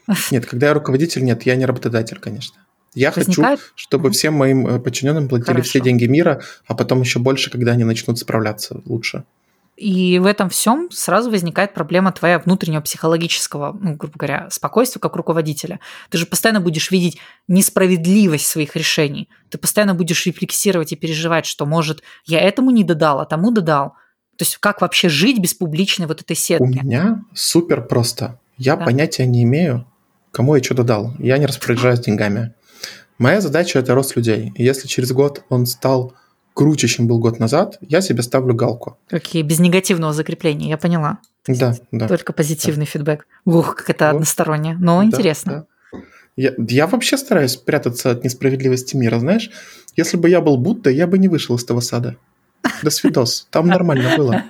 [0.31, 2.59] Нет, когда я руководитель, нет, я не работодатель, конечно.
[2.93, 5.69] Я Возникает- хочу, чтобы всем моим э, подчиненным платили Хорошо.
[5.69, 9.23] все деньги мира, а потом еще больше, когда они начнут справляться лучше.
[9.75, 15.15] И в этом всем сразу возникает проблема твоя внутреннего психологического, ну, грубо говоря, спокойствия как
[15.15, 15.79] руководителя.
[16.11, 19.29] Ты же постоянно будешь видеть несправедливость своих решений.
[19.49, 23.95] Ты постоянно будешь рефлексировать и переживать, что, может, я этому не додал, а тому додал.
[24.37, 26.63] То есть как вообще жить без публичной вот этой сетки?
[26.63, 28.39] У меня супер просто.
[28.57, 28.85] Я да.
[28.85, 29.85] понятия не имею,
[30.31, 31.13] кому я что додал.
[31.19, 32.53] Я не распоряжаюсь деньгами.
[33.17, 34.51] Моя задача– это рост людей.
[34.55, 36.13] И если через год он стал
[36.53, 38.97] круче, чем был год назад, я себе ставлю галку.
[39.11, 41.19] Окей, без негативного закрепления, я поняла.
[41.47, 42.07] Да, да.
[42.07, 42.91] Только позитивный да.
[42.91, 43.27] фидбэк.
[43.45, 44.15] Ух, как это вот.
[44.15, 44.77] односторонне.
[44.79, 45.67] Но да, интересно.
[45.91, 45.99] Да.
[46.35, 49.51] Я, я вообще стараюсь прятаться от несправедливости мира, знаешь?
[49.95, 52.17] Если бы я был Будда, я бы не вышел из того сада.
[52.81, 53.47] До свидос.
[53.49, 54.43] Там нормально было.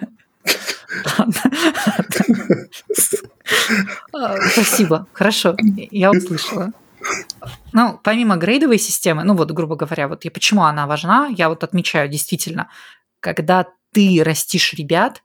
[4.52, 5.08] Спасибо.
[5.14, 5.56] Хорошо,
[5.92, 6.72] я услышала.
[7.74, 11.64] Ну, помимо грейдовой системы, ну вот, грубо говоря, вот я, почему она важна, я вот
[11.64, 12.70] отмечаю действительно,
[13.20, 15.22] когда ты растишь ребят,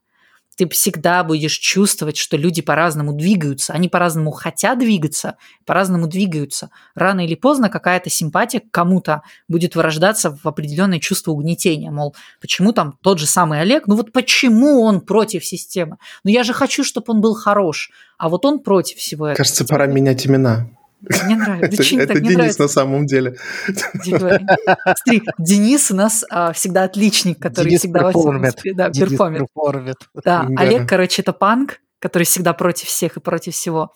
[0.58, 6.70] ты всегда будешь чувствовать, что люди по-разному двигаются, они по-разному хотят двигаться, по-разному двигаются.
[6.96, 12.72] Рано или поздно какая-то симпатия к кому-то будет вырождаться в определенное чувство угнетения, мол, почему
[12.72, 15.98] там тот же самый Олег, ну вот почему он против системы?
[16.24, 19.36] Ну я же хочу, чтобы он был хорош, а вот он против всего этого.
[19.36, 20.68] Кажется, пора менять имена.
[21.00, 21.82] Мне нравится.
[21.82, 22.62] Это, это Денис нравится?
[22.62, 23.36] на самом деле.
[24.02, 28.54] Смотри, Денис у нас а, всегда отличник, который Денис всегда перформит.
[28.74, 29.40] Да, Денис перформит.
[29.40, 29.96] перформит.
[30.14, 33.92] Да, да, Олег, короче, это панк, который всегда против всех и против всего.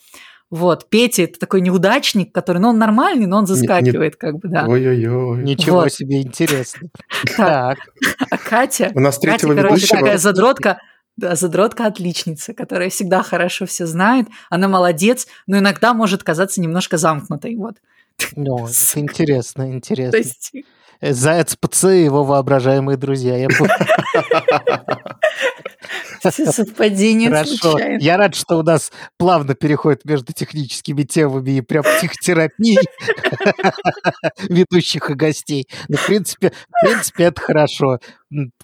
[0.52, 4.48] Вот, Петя это такой неудачник, который, ну, он нормальный, но он заскакивает, не, как бы,
[4.50, 4.66] да.
[4.68, 5.42] Ой-ой-ой.
[5.42, 5.92] Ничего вот.
[5.92, 6.88] себе, интересно.
[7.36, 7.78] Так.
[8.30, 10.78] А Катя, у нас третьего Катя, короче, такая задротка,
[11.22, 16.96] да, задротка отличница, которая всегда хорошо все знает, она молодец, но иногда может казаться немножко
[16.96, 17.76] замкнутой, вот.
[18.34, 20.16] Ну, это интересно, интересно.
[20.16, 20.52] есть...
[21.02, 23.48] Заяц ПЦ и его воображаемые друзья, я.
[26.30, 27.56] Все совпадения Хорошо.
[27.56, 27.98] случайно.
[28.00, 32.78] Я рад, что у нас плавно переходит между техническими темами и прям психотерапией
[34.48, 35.66] ведущих и гостей.
[35.88, 37.98] Но, в принципе, в принципе, это хорошо.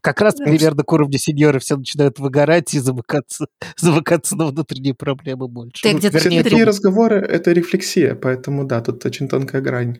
[0.00, 5.48] Как раз примерно к уровню сеньора все начинают выгорать и замыкаться, замыкаться на внутренние проблемы
[5.48, 5.82] больше.
[5.82, 9.98] Ты где-то Все такие разговоры– это рефлексия, поэтому да, тут очень тонкая грань.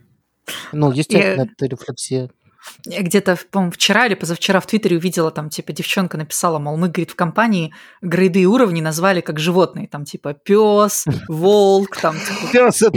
[0.73, 2.31] Ну, естественно, это рефлексия.
[2.85, 6.89] Я где-то, по-моему, вчера или позавчера в Твиттере увидела, там, типа, девчонка написала, мол, мы,
[6.89, 7.73] говорит, в компании
[8.03, 12.93] грейды и уровни назвали как животные, там, типа, пес, волк, там, типа, Пес это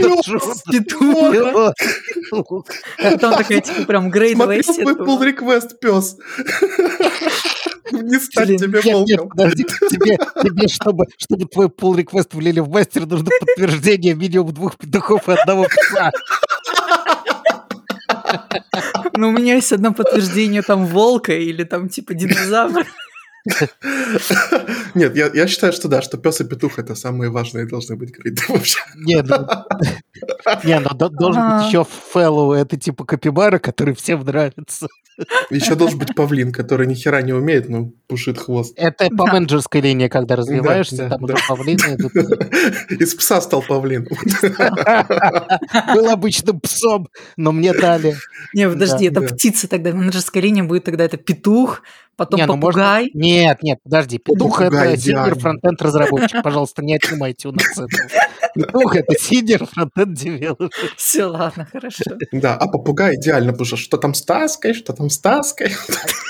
[0.70, 2.66] петух.
[2.98, 6.16] Там такая, типа, прям грейдовая Смотри, мой pull request пес.
[7.92, 9.28] Не стать тебе волком.
[9.28, 14.78] подожди, тебе, тебе чтобы, чтобы твой pull request влили в мастер, нужно подтверждение минимум двух
[14.78, 16.10] петухов и одного пса.
[19.14, 22.84] Ну, у меня есть одно подтверждение там волка или там типа динозавра.
[24.94, 28.10] Нет, я, я считаю, что да, что пес и петух это самые важные должны быть
[28.10, 28.78] гриды вообще.
[28.94, 29.36] Не, ну,
[30.64, 34.86] не, ну должен быть еще фэллоу, это типа капибара, который всем нравится.
[35.50, 38.74] Еще должен быть павлин, который ни хера не умеет, но пушит хвост.
[38.76, 42.12] Это по менеджерской линии, когда развиваешься, там уже павлины идут.
[42.90, 44.06] Из пса стал павлин.
[45.94, 48.16] Был обычным псом, но мне дали.
[48.54, 51.82] Не, подожди, это птица тогда, менеджерская линия будет тогда это петух,
[52.16, 53.10] потом не, ну попугай.
[53.12, 53.18] Можно...
[53.18, 57.86] Нет, нет, подожди, петух это senior frontend разработчик, пожалуйста, не отнимайте у нас это.
[58.54, 60.70] Петух это senior frontend developer.
[60.96, 62.04] Все, ладно, хорошо.
[62.32, 65.72] Да, а попугай идеально, потому что что там с таской, что там с таской.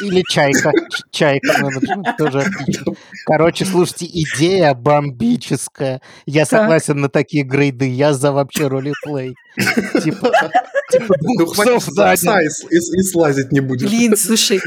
[0.02, 0.72] Или чайка,
[1.10, 2.94] чайка менеджмент тоже отлично.
[3.24, 6.00] Короче, слушайте, идея бомбическая.
[6.26, 9.34] Я согласен на такие грейды, я за вообще ролеплей.
[9.54, 10.32] Типа,
[10.90, 13.88] типа двух псов за и слазить не будешь.
[13.88, 14.60] Блин, слушай,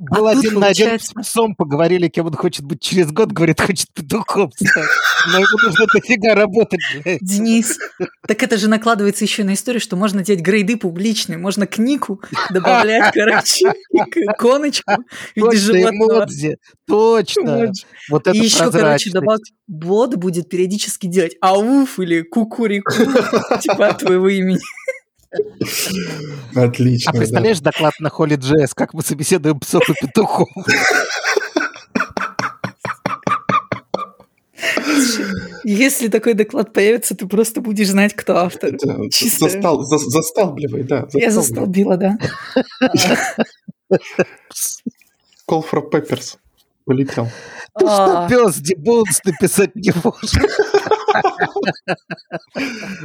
[0.00, 3.60] был а один на один с псом, поговорили, кем он хочет быть через год, говорит,
[3.60, 4.88] хочет петухом стать.
[5.28, 7.20] Но ему нужно дофига работать, блядь.
[7.20, 7.78] Денис,
[8.26, 12.20] так это же накладывается еще на историю, что можно делать грейды публичные, можно к нику
[12.50, 16.26] добавлять, короче, иконочку в виде животного.
[16.86, 17.72] Точно.
[18.10, 22.92] Вот это И еще, короче, добавить, бот будет периодически делать ауф или кукурику,
[23.60, 24.58] типа от твоего имени.
[26.54, 27.10] Отлично.
[27.10, 27.70] А представляешь да.
[27.70, 30.48] доклад на Холли Джесс, как мы собеседуем псов и петухов?
[35.64, 38.72] Если такой доклад появится, ты просто будешь знать, кто автор.
[39.10, 39.48] Чисто...
[39.48, 41.06] Застал, за, засталбливай, да.
[41.14, 42.18] Я застолбила, да.
[45.48, 46.36] Call for Peppers.
[46.84, 47.26] Полетел.
[47.78, 48.28] Ты что, А.
[48.28, 50.32] пес, дебонс написать не можешь?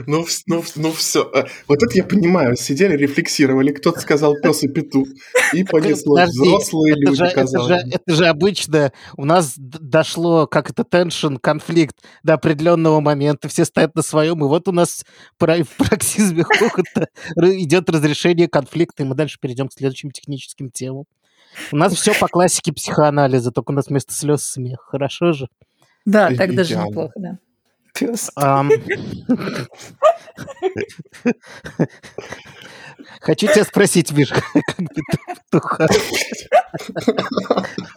[0.05, 1.29] Ну, ну, ну все.
[1.67, 2.55] Вот это я понимаю.
[2.55, 3.71] Сидели, рефлексировали.
[3.71, 5.07] Кто-то сказал пес и петух.
[5.53, 6.23] И понесло.
[6.25, 12.99] Взрослые люди, казалось это же обычно у нас дошло, как это теншн, конфликт до определенного
[12.99, 15.03] момента, все стоят на своем, и вот у нас
[15.39, 15.45] в
[16.43, 17.07] хохота
[17.37, 21.05] р- идет разрешение конфликта, и мы дальше перейдем к следующим техническим темам.
[21.71, 24.79] У нас все по классике психоанализа, только у нас вместо слез смех.
[24.89, 25.47] Хорошо же?
[26.05, 27.37] Да, И- так даже неплохо, да.
[27.93, 28.31] Пес.
[33.21, 35.01] Хочу тебя спросить, Миша, как ты
[35.51, 35.87] петуха?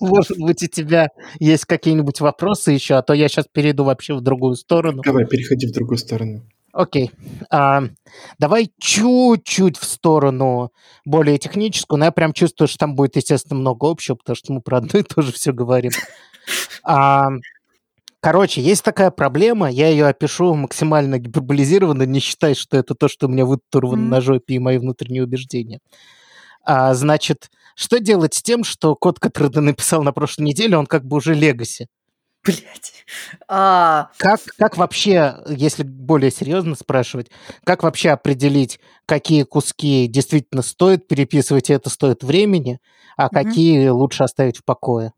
[0.00, 4.20] Может быть, у тебя есть какие-нибудь вопросы еще, а то я сейчас перейду вообще в
[4.20, 5.02] другую сторону.
[5.04, 6.42] Давай, переходи в другую сторону.
[6.72, 7.10] Окей.
[7.50, 7.82] А,
[8.38, 10.72] давай чуть-чуть в сторону
[11.04, 14.60] более техническую, но я прям чувствую, что там будет, естественно, много общего, потому что мы
[14.60, 15.90] про одно и то же все говорим.
[16.84, 17.28] А,
[18.20, 23.26] короче, есть такая проблема, я ее опишу максимально гиперболизированно, не считай, что это то, что
[23.26, 24.10] у меня вытурвано Мгм.
[24.10, 25.80] на жопе и мои внутренние убеждения.
[26.64, 30.86] А, значит, что делать с тем, что код, который ты написал на прошлой неделе, он
[30.86, 31.88] как бы уже легаси?
[32.44, 33.04] Блять.
[33.48, 37.30] А, Как, как вообще, если более серьезно спрашивать,
[37.64, 42.80] как вообще определить, какие куски действительно стоит переписывать, и это стоит времени,
[43.16, 43.30] а Мгм.
[43.44, 45.12] какие лучше оставить в покое?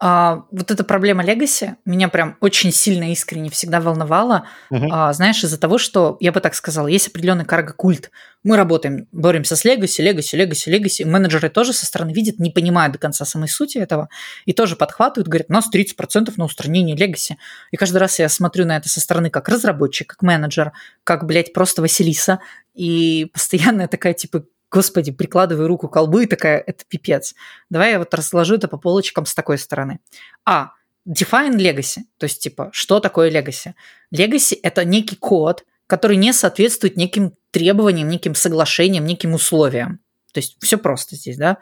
[0.00, 4.46] А, вот эта проблема Legacy меня прям очень сильно искренне всегда волновала.
[4.70, 4.88] Мгм.
[4.92, 8.10] А, знаешь, из-за того, что, я бы так сказала, есть определенный карго-культ.
[8.42, 11.06] Мы работаем, боремся с Legacy, Legacy, Legacy, Legacy.
[11.06, 14.08] Менеджеры тоже со стороны видят, не понимают до конца самой сути этого,
[14.44, 17.36] и тоже подхватывают, говорят, у нас 30% на устранение Legacy.
[17.70, 20.72] И каждый раз я смотрю на это со стороны как разработчик, как менеджер,
[21.04, 22.40] как, блядь, просто Василиса,
[22.74, 24.44] и постоянно я такая, типа,
[24.74, 27.34] господи, прикладываю руку к колбу и такая, это пипец.
[27.70, 30.00] Давай я вот разложу это по полочкам с такой стороны.
[30.44, 30.70] А,
[31.08, 33.74] define legacy, то есть, типа, что такое legacy?
[34.12, 40.00] Legacy– это некий код, который не соответствует неким требованиям, неким соглашениям, неким условиям.
[40.32, 41.58] То есть все просто здесь, да.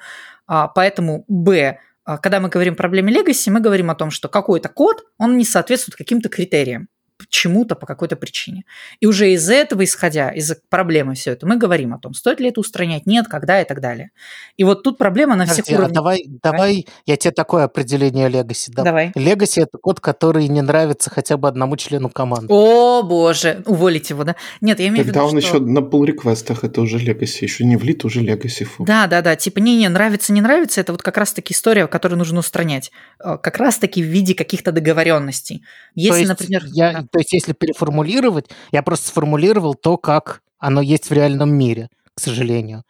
[0.47, 4.31] А, поэтому Б, а, когда мы говорим о проблеме legacy, мы говорим о том, что
[4.31, 6.89] какой-то код, он не соответствует каким-то критериям
[7.29, 8.65] чему-то по какой-то причине.
[9.01, 12.49] И уже из этого, исходя, из проблемы все это, мы говорим о том, стоит ли
[12.49, 14.11] это устранять, нет, когда и так далее.
[14.57, 15.95] И вот тут проблема на всех Подожди, а уровнях.
[15.95, 18.85] давай, давай я тебе такое определение Legacy дам.
[18.85, 19.13] Давай.
[19.15, 22.49] Legacy– это код, который не нравится хотя бы одному члену команды.
[22.51, 24.37] О, боже, уволить его, да?
[24.61, 25.57] Нет, я имею в Когда виду, он что...
[25.57, 28.23] еще на pull реквестах это уже Legacy, еще не влит, уже.
[28.23, 28.85] Фу.
[28.85, 29.37] Да, да, да.
[29.37, 32.91] Типа, не-не, нравится, не нравится, это вот как раз-таки история, которую нужно устранять.
[33.23, 35.59] Э, Как раз-таки в виде каких-то договоренностей.
[35.59, 36.63] то Если, есть, например...
[36.67, 37.07] я, да.
[37.13, 42.21] То есть, если переформулировать, я просто сформулировал то, как оно есть в реальном мире, к
[42.21, 42.83] сожалению.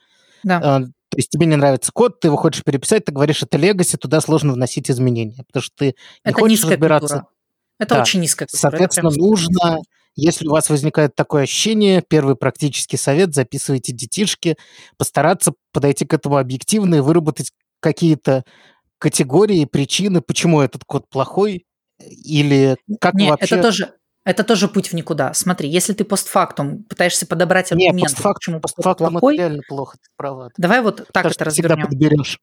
[0.44, 0.60] Да.
[0.62, 3.98] А, То есть тебе не нравится код, ты его хочешь переписать, ты говоришь, это legacy,
[3.98, 5.92] туда сложно вносить изменения, потому что ты не
[6.24, 7.06] это хочешь разбираться.
[7.08, 7.32] культура.
[7.78, 8.00] Это Да.
[8.02, 8.70] очень низкая культура.
[8.70, 9.78] Соответственно, прям- нужно,
[10.16, 14.56] если у вас возникает такое ощущение, первый практический совет, записывайте детишки,
[14.96, 17.50] постараться подойти к этому объективно и выработать
[17.80, 18.44] какие-то
[18.98, 21.66] категории, причины, почему этот код плохой,
[22.00, 23.54] или как Не, вообще...
[23.56, 23.92] это тоже...
[24.24, 25.34] Это тоже путь в никуда.
[25.34, 30.08] Смотри, если ты постфактум пытаешься подобрать аргументы, постфактум, почему постфактум это плохой, реально плохо, ты
[30.16, 30.50] права.
[30.56, 31.86] давай вот так Потому это развернем.
[31.88, 32.38] подберешь.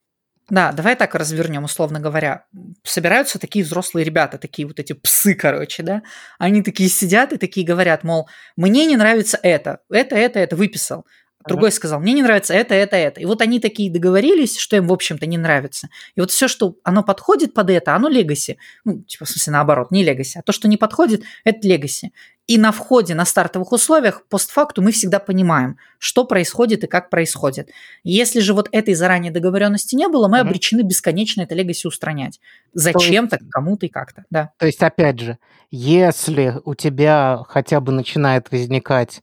[0.50, 2.46] Да, давай так развернем, условно говоря.
[2.84, 6.02] Собираются такие взрослые ребята, такие вот эти псы, короче, да?
[6.40, 8.28] Они такие сидят и такие говорят, мол,
[8.58, 11.06] мне не нравится это, это, это, это выписал.
[11.48, 13.22] Другой сказал, мне не нравится это, это, это.
[13.22, 15.90] И вот они такие договорились, что им, в общем-то, не нравится.
[16.16, 18.58] И вот все, что оно подходит под это, оно легаси.
[18.84, 20.38] Ну, типа, в смысле, наоборот, не легаси.
[20.38, 22.12] А то, что не подходит, это легаси.
[22.46, 27.70] И на входе, на стартовых условиях, постфакту мы всегда понимаем, что происходит и как происходит.
[28.04, 30.48] Если же вот этой заранее договоренности не было, мы Мгм.
[30.48, 32.40] обречены бесконечно это легаси устранять.
[32.74, 34.52] Зачем-то, кому-то и как-то, да.
[34.58, 35.38] То есть, опять же,
[35.72, 39.22] если у тебя хотя бы начинает возникать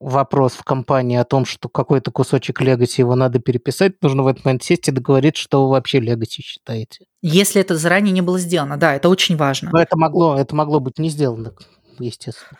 [0.00, 4.44] вопрос в компании о том, что какой-то кусочек легаси его надо переписать, нужно в этот
[4.44, 7.06] момент сесть и договориться, что вы вообще легаси считаете.
[7.22, 9.70] Если это заранее не было сделано, да, это очень важно.
[9.72, 11.54] Но это могло, это могло быть не сделано,
[11.98, 12.58] естественно.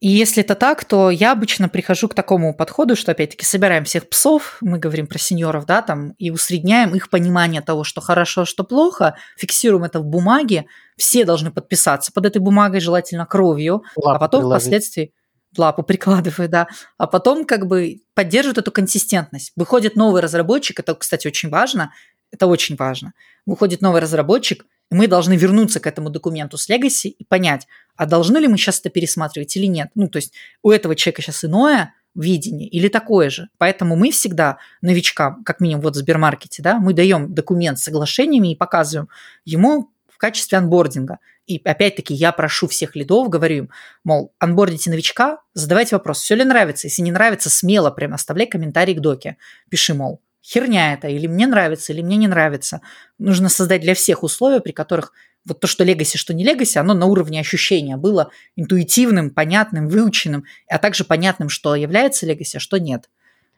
[0.00, 4.08] И если это так, то я обычно прихожу к такому подходу, что опять-таки собираем всех
[4.08, 8.62] псов, мы говорим про сеньоров, да, там, и усредняем их понимание того, что хорошо, что
[8.62, 14.20] плохо, фиксируем это в бумаге, все должны подписаться под этой бумагой, желательно кровью, а Лапу
[14.20, 14.64] потом приложить.
[14.64, 15.12] впоследствии
[15.58, 19.52] лапу прикладываю, да, а потом как бы поддерживают эту консистентность.
[19.56, 21.92] Выходит новый разработчик, это, кстати, очень важно,
[22.30, 23.12] это очень важно.
[23.46, 27.66] Выходит новый разработчик, и мы должны вернуться к этому документу с Legacy и понять,
[27.96, 29.90] а должны ли мы сейчас это пересматривать или нет.
[29.94, 33.48] Ну, то есть у этого человека сейчас иное видение или такое же.
[33.58, 38.52] Поэтому мы всегда новичкам, как минимум вот в Сбермаркете, да, мы даем документ с соглашениями
[38.52, 39.08] и показываем
[39.44, 41.18] ему в качестве анбординга.
[41.46, 43.70] И опять-таки я прошу всех лидов, говорю им,
[44.02, 46.86] мол, анбордите новичка, задавайте вопрос, все ли нравится.
[46.86, 49.36] Если не нравится, смело прям оставляй комментарий к доке.
[49.68, 52.80] Пиши, мол, херня это, или мне нравится, или мне не нравится.
[53.18, 55.12] Нужно создать для всех условия, при которых
[55.44, 60.44] вот то, что легаси, что не легаси, оно на уровне ощущения было интуитивным, понятным, выученным,
[60.68, 63.08] а также понятным, что является легаси, а что нет.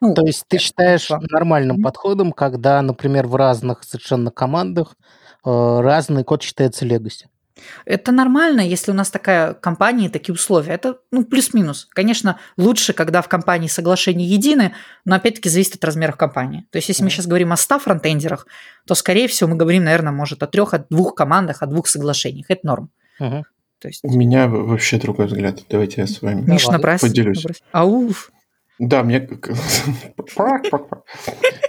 [0.01, 6.23] Ну, То есть ты считаешь нормальным подходом, когда, например, в разных совершенно командах э, разный
[6.23, 7.27] код считается легаси?
[7.85, 10.73] Это нормально, если у нас такая компания, такие условия.
[10.73, 11.87] Это ну, плюс-минус.
[11.91, 14.73] Конечно, лучше, когда в компании соглашения едины,
[15.05, 16.65] но опять-таки зависит от размеров компании.
[16.71, 17.05] То есть, если mm-hmm.
[17.05, 18.47] мы сейчас говорим о 100 фронтендерах,
[18.87, 22.45] то, скорее всего, мы говорим, наверное, может, о трех, о двух командах, о двух соглашениях.
[22.49, 22.89] Это норм.
[23.19, 23.43] Mm-hmm.
[23.79, 24.03] То есть...
[24.03, 25.61] У меня вообще другой взгляд.
[25.69, 27.43] Давайте я с вами Миш, набрось, поделюсь.
[27.43, 27.63] Набрось.
[27.71, 28.31] Ауф.
[28.79, 29.19] Да, мне...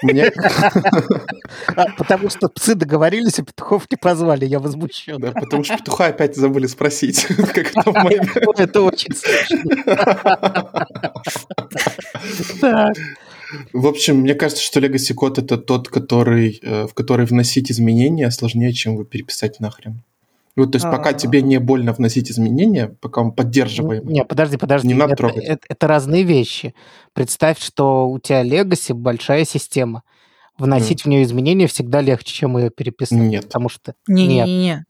[0.02, 0.32] мне...
[1.74, 5.18] А, потому что псы договорились, а петухов не позвали, я возмущен.
[5.20, 7.26] Да, потому что петуха опять забыли спросить.
[8.56, 9.60] Это очень смешно.
[13.72, 18.30] В общем, мне кажется, что Legacy код это тот, который, э, в который вносить изменения
[18.30, 20.04] сложнее, чем его переписать нахрен.
[20.60, 24.06] Ну, то есть а, пока тебе не больно вносить изменения, пока он поддерживаем.
[24.06, 24.88] Не, подожди, подожди.
[24.88, 25.44] Не надо это, трогать.
[25.44, 26.74] Это, это разные вещи.
[27.14, 30.02] Представь, что у тебя Legacy большая система.
[30.58, 31.04] Вносить mm.
[31.04, 33.18] в нее изменения всегда легче, чем ее переписать.
[33.18, 33.44] Нет.
[33.44, 33.94] Потому что...
[34.06, 34.46] Не, нет.
[34.46, 34.84] Не, не.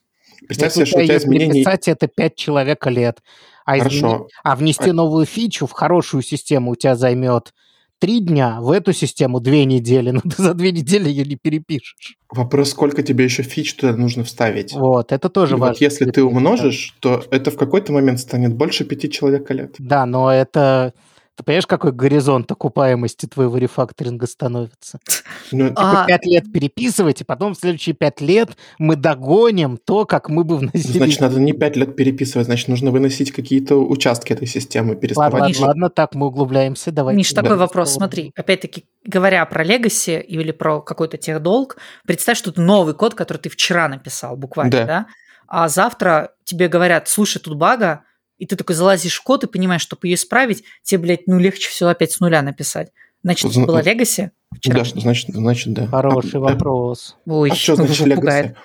[0.48, 1.52] Представь себе, что у тебя изменения...
[1.52, 3.22] Переписать это 5 человека лет.
[3.64, 3.96] А, Хорошо.
[3.96, 4.22] Измен...
[4.42, 4.92] а внести а...
[4.92, 7.54] новую фичу в хорошую систему у тебя займет
[8.00, 12.16] три дня, в эту систему две недели, но ты за две недели ее не перепишешь.
[12.30, 14.72] Вопрос, сколько тебе еще фич туда нужно вставить.
[14.72, 15.74] Вот, это тоже И важно.
[15.74, 19.74] Вот если ты умножишь, то это в какой-то момент станет больше пяти человека лет.
[19.78, 20.94] Да, но это
[21.40, 24.98] ты понимаешь, какой горизонт окупаемости твоего рефакторинга становится?
[25.52, 26.06] Ну, типа а...
[26.06, 30.56] 5 лет переписывать, и потом в следующие пять лет мы догоним то, как мы бы
[30.56, 30.98] вносили.
[30.98, 35.32] Значит, надо не пять лет переписывать, значит, нужно выносить какие-то участки этой системы, переставать.
[35.32, 36.92] Ладно, Миш, ладно, так, мы углубляемся.
[36.92, 37.16] Давай.
[37.16, 38.32] Миш, такой вопрос, смотри.
[38.36, 43.48] Опять-таки, говоря про Legacy или про какой-то техдолг, представь, что это новый код, который ты
[43.48, 44.86] вчера написал буквально, да?
[44.86, 45.06] да?
[45.48, 48.04] А завтра тебе говорят, слушай, тут бага,
[48.40, 51.68] и ты такой залазишь в код и понимаешь, чтобы ее исправить, тебе, блядь, ну легче
[51.68, 52.90] все опять с нуля написать.
[53.22, 54.30] Значит, это была Legacy?
[54.64, 55.86] Да, значит, значит, да.
[55.86, 57.16] Хороший а, вопрос.
[57.26, 58.56] Ой, а что значит Legacy?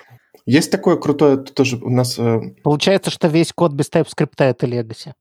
[0.46, 2.18] Есть такое крутое тоже у нас...
[2.18, 2.40] Э...
[2.62, 5.12] Получается, что весь код без TypeScript– это Legacy.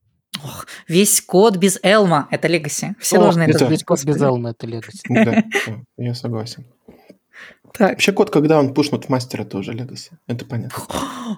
[0.43, 2.93] Ох, весь код без Elm– это Legacy.
[2.99, 3.65] Все О, должны это...
[3.65, 5.01] Весь код без Elm– это Legacy.
[5.09, 5.43] Да,
[5.97, 6.65] я согласен.
[7.77, 7.91] Так.
[7.91, 10.11] Вообще код, когда он пушнут в мастера, тоже Legacy.
[10.27, 10.83] Это понятно.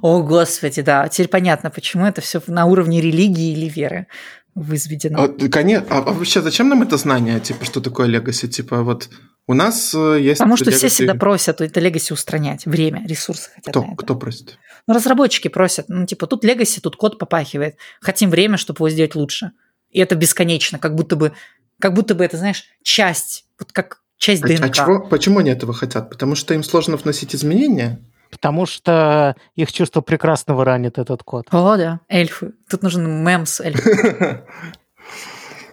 [0.02, 1.08] О, господи, да.
[1.08, 4.08] Теперь понятно, почему это все на уровне религии или веры
[4.54, 5.24] возведено.
[5.24, 5.88] А, конечно.
[5.90, 8.48] А, а вообще зачем нам это знание, типа, что такое Legacy?
[8.48, 9.10] Типа, вот
[9.48, 10.40] у нас э, есть...
[10.40, 10.76] Потому что legacy...
[10.76, 12.66] все всегда просят это Legacy устранять.
[12.66, 14.58] Время, ресурсы хотят Кто, кто просит?
[14.88, 15.86] Ну, разработчики просят.
[15.90, 17.78] Ну, типа, тут Legacy, тут код попахивает.
[18.02, 19.52] Хотим время, чтобы его сделать лучше.
[19.90, 21.32] И это бесконечно, как будто бы,
[21.80, 24.64] как будто бы это, знаешь, часть, вот как часть ДНК.
[24.64, 26.10] А чего, почему они этого хотят?
[26.10, 28.00] Потому что им сложно вносить изменения?
[28.30, 31.48] Потому что их чувство прекрасного ранит этот код.
[31.52, 32.54] О, да, эльфы.
[32.70, 34.42] Тут нужен мем с эльфами.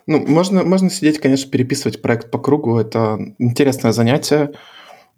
[0.07, 2.79] Ну, можно, можно сидеть, конечно, переписывать проект по кругу.
[2.79, 4.53] Это интересное занятие.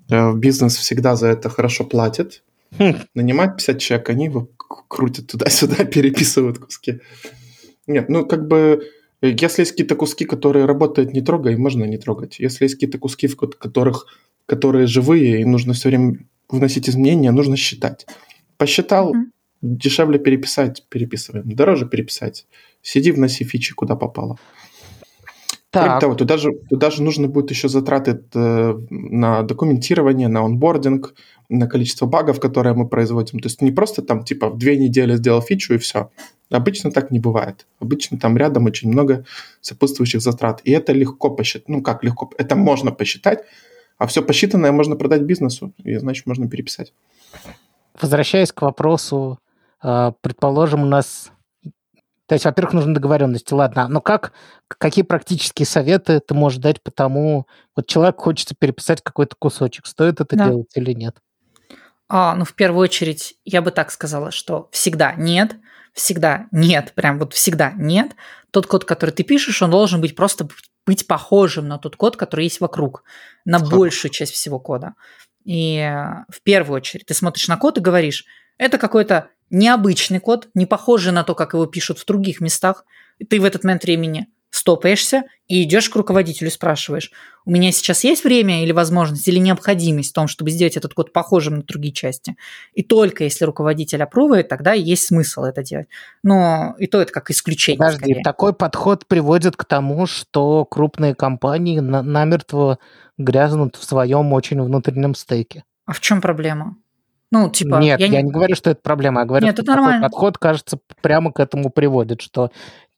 [0.09, 2.45] Э, бизнес всегда за это хорошо платит.
[2.79, 2.95] Хм.
[3.15, 4.49] Нанимать 50 человек, они его
[4.89, 7.01] крутят туда-сюда, переписывают куски.
[7.89, 8.89] Нет, ну, как бы
[9.23, 12.39] если есть какие-то куски, которые работают, не трогай, можно не трогать.
[12.39, 14.07] Если есть какие-то куски, в которых,
[14.47, 16.19] которые живые, и нужно все время
[16.49, 18.07] вносить изменения, нужно считать.
[18.57, 19.31] Посчитал, mm-hmm.
[19.63, 21.51] дешевле переписать, переписываем.
[21.51, 22.47] Дороже переписать.
[22.83, 24.39] Сиди, вноси фичи, куда попало.
[25.77, 25.85] Так.
[25.85, 31.15] Кроме того, туда же, туда же нужно будет еще затраты э, на документирование, на онбординг,
[31.51, 33.41] на количество багов, которые мы производим.
[33.41, 36.11] То есть не просто там типа в две недели сделал фичу и все.
[36.51, 37.67] Обычно так не бывает.
[37.79, 39.27] Обычно там рядом очень много
[39.61, 40.63] сопутствующих затрат.
[40.65, 41.69] И это легко посчитать.
[41.69, 42.31] Ну как легко?
[42.39, 43.41] Это можно посчитать,
[43.99, 46.95] а все посчитанное можно продать бизнесу, и значит можно переписать.
[48.01, 49.39] Возвращаясь к вопросу,
[49.81, 51.33] а, предположим, у нас...
[52.27, 53.87] То есть, во-первых, нужны договоренности, ладно.
[53.89, 54.33] Но как,
[54.67, 57.47] какие практические советы ты можешь дать по тому,
[57.77, 60.49] вот человек хочется переписать какой-то кусочек, стоит это да.
[60.49, 61.17] делать или нет?
[62.09, 65.57] А, ну, в первую очередь, я бы так сказала, что всегда нет,
[65.93, 68.15] всегда нет, прям вот всегда нет.
[68.51, 70.49] Тот код, который ты пишешь, он должен быть просто
[70.87, 73.03] быть похожим на тот код, который есть вокруг,
[73.45, 74.95] на большую часть всего кода.
[75.45, 75.79] И
[76.29, 78.25] в первую очередь ты смотришь на код и говоришь,
[78.59, 82.85] это какой-то необычный код, не похожий на то, как его пишут в других местах.
[83.19, 87.13] И ты в этот момент времени стопаешься и идешь к руководителю, спрашиваешь,
[87.45, 91.13] у меня сейчас есть время или возможность, или необходимость в том, чтобы сделать этот код
[91.13, 92.37] похожим на другие части.
[92.73, 95.89] И только если руководитель опрувает, тогда есть смысл это делать.
[96.23, 97.79] Но и то это как исключение.
[97.79, 98.23] Подожди, скорее.
[98.23, 102.79] такой подход приводит к тому, что крупные компании на- намертво
[103.19, 105.65] грязнут в своем очень внутреннем стейке.
[105.85, 106.77] А в чем проблема?
[107.31, 107.77] Ну, типа...
[107.77, 108.27] Нет, я, я не...
[108.29, 111.41] не говорю, что это проблема, я говорю, Нет, что это такой подход, кажется, прямо к
[111.41, 112.51] этому приводит, что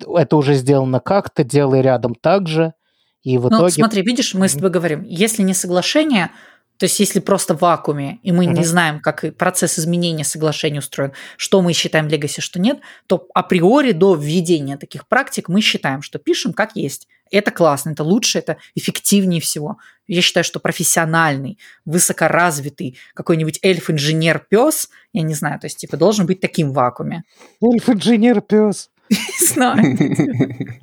[0.07, 2.75] это уже сделано как-то, делай рядом так же,
[3.23, 3.73] и в ну, итоге...
[3.73, 6.31] смотри, видишь, мы с тобой говорим, если не соглашение,
[6.79, 8.53] то есть если просто в вакууме, и мы uh-huh.
[8.53, 12.79] не знаем, как процесс изменения соглашения устроен, что мы считаем легаси, что нет,
[13.09, 17.09] то априори до введения таких практик мы считаем, что пишем как есть.
[17.31, 19.79] Это классно, это лучше, это эффективнее всего.
[20.07, 26.41] Я считаю, что профессиональный, высокоразвитый какой-нибудь эльф-инженер-пес, я не знаю, то есть типа должен быть
[26.41, 27.25] таким в вакууме.
[27.61, 28.91] Эльф-инженер-пес.
[29.11, 29.83] Не знаю.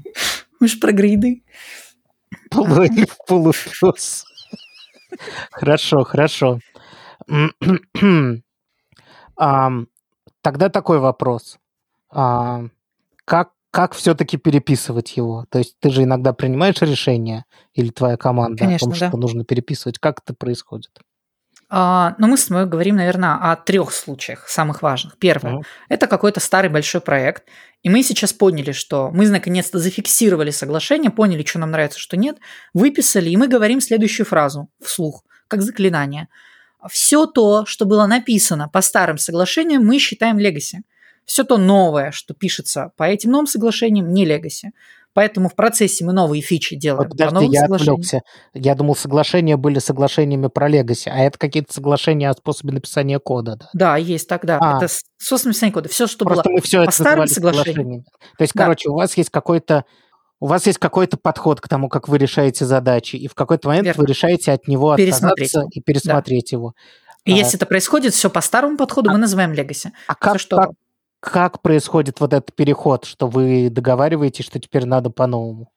[0.59, 1.43] Мы же про гриды.
[2.49, 4.25] Полуэльф, полупес.
[5.51, 6.59] Хорошо, хорошо.
[10.41, 11.57] Тогда такой вопрос.
[12.09, 15.45] Как как все-таки переписывать его?
[15.49, 19.17] То есть ты же иногда принимаешь решение, или твоя команда Конечно, о том, что да.
[19.17, 19.99] нужно переписывать.
[19.99, 20.97] Как это происходит?
[21.77, 25.17] А, ну, мы с тобой говорим, наверное, о трех случаях самых важных.
[25.17, 27.43] Первое Мгм.– это какой-то старый большой проект,
[27.83, 32.37] и мы сейчас поняли, что мы наконец-то зафиксировали соглашение, поняли, что нам нравится, что нет,
[32.73, 36.29] выписали, и мы говорим следующую фразу вслух, как заклинание.
[36.89, 40.83] Все то, что было написано по старым соглашениям, мы считаем легаси.
[41.25, 44.71] Все то новое, что пишется по этим новым соглашениям, не легаси.
[45.15, 48.19] Поэтому в процессе мы новые фичи делаем Вот по подожди, я отвлекся.
[48.53, 53.55] Я думал, соглашения были соглашениями про Legacy, а это какие-то соглашения о способе написания кода,
[53.55, 53.69] да?
[53.73, 54.59] Да, есть тогда.
[54.61, 54.77] А.
[54.77, 55.87] Это с- собственно написание кода.
[55.89, 58.03] Все, что Просто было мы все по это старым соглашениям.
[58.37, 58.63] То есть, Да.
[58.65, 59.85] короче, у вас есть какой-то
[60.41, 63.85] у вас есть какой-то подход к тому, как вы решаете задачи, и в какой-то момент
[63.85, 64.01] Верно.
[64.03, 66.73] вы решаете от него Пересмотреть и пересмотреть его.
[67.23, 67.35] И А.
[67.37, 69.91] если это происходит, все по старому подходу мы называем legacy.
[70.07, 70.69] А как, Всё, что как,
[71.25, 75.71] как происходит вот этот переход, что вы договариваетесь, что теперь надо по-новому?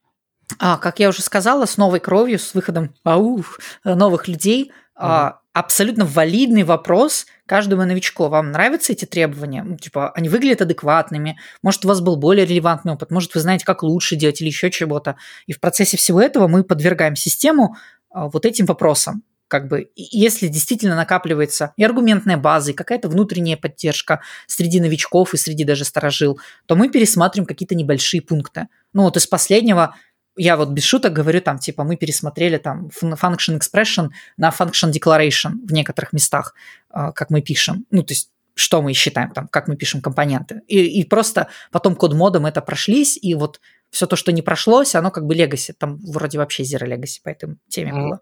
[0.59, 6.05] А, как я уже сказала, с новой кровью, с выходом ауф, новых людей, а, абсолютно
[6.05, 8.29] валидный вопрос каждому новичку.
[8.29, 9.63] Вам нравятся эти требования?
[9.63, 11.39] Ну, типа, они выглядят адекватными.
[11.63, 13.11] Может, у вас был более релевантный опыт.
[13.11, 15.17] Может, вы знаете, как лучше делать или еще чего-то.
[15.47, 17.77] И в процессе всего этого мы подвергаем систему
[18.11, 19.23] а, вот этим вопросам.
[19.49, 25.39] Как бы, если действительно накапливается и аргументная база, и какая-то внутренняя поддержка среди новичков и
[25.39, 28.69] среди даже старожил, то мы пересматриваем какие-то небольшие пункты.
[28.93, 29.95] Ну вот из последнего
[30.37, 34.93] я вот без шуток говорю, там, типа, мы пересмотрели там fun- function expression на function
[34.93, 36.55] declaration в некоторых местах,
[36.91, 37.87] а, как мы пишем.
[37.91, 40.63] Ну, то есть, что мы считаем там, как мы пишем компоненты.
[40.69, 43.61] И, и просто потом код-модом это прошлись, и вот
[43.91, 45.75] все то, что не прошлось, оно как бы legacy.
[45.77, 48.03] Там вроде вообще zero legacy по этой теме Мгм.
[48.03, 48.21] было.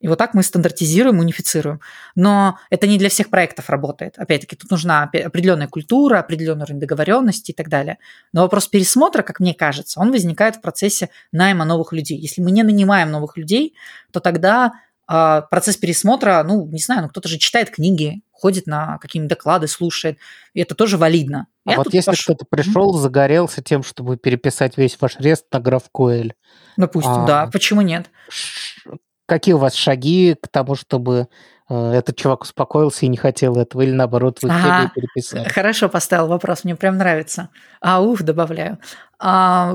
[0.00, 1.80] И вот так мы стандартизируем, унифицируем.
[2.14, 4.14] Но это не для всех проектов работает.
[4.16, 7.98] Опять-таки, тут нужна определенная культура, определенный уровень договоренности и так далее.
[8.32, 12.18] Но вопрос пересмотра, как мне кажется, он возникает в процессе найма новых людей.
[12.18, 13.74] Если мы не нанимаем новых людей,
[14.10, 14.72] то тогда
[15.06, 19.66] а, процесс пересмотра, ну, не знаю, ну, кто-то же читает книги, ходит на какие-нибудь доклады,
[19.66, 20.18] слушает,
[20.54, 21.46] и это тоже валидно.
[21.66, 25.58] А Я вот если пош- кто-то пришел, загорелся тем, чтобы переписать весь ваш рест на
[25.58, 26.32] GraphQL,
[26.76, 27.26] Допустим, А.
[27.26, 28.06] да, почему нет?
[29.30, 31.28] Какие у вас шаги к тому, чтобы
[31.68, 34.90] э, этот чувак успокоился и не хотел этого, или наоборот, вы Ага.
[34.90, 35.48] и переписали?
[35.48, 37.48] Хорошо поставил вопрос, мне прям нравится.
[37.80, 38.78] А, ух, добавляю.
[39.20, 39.72] А,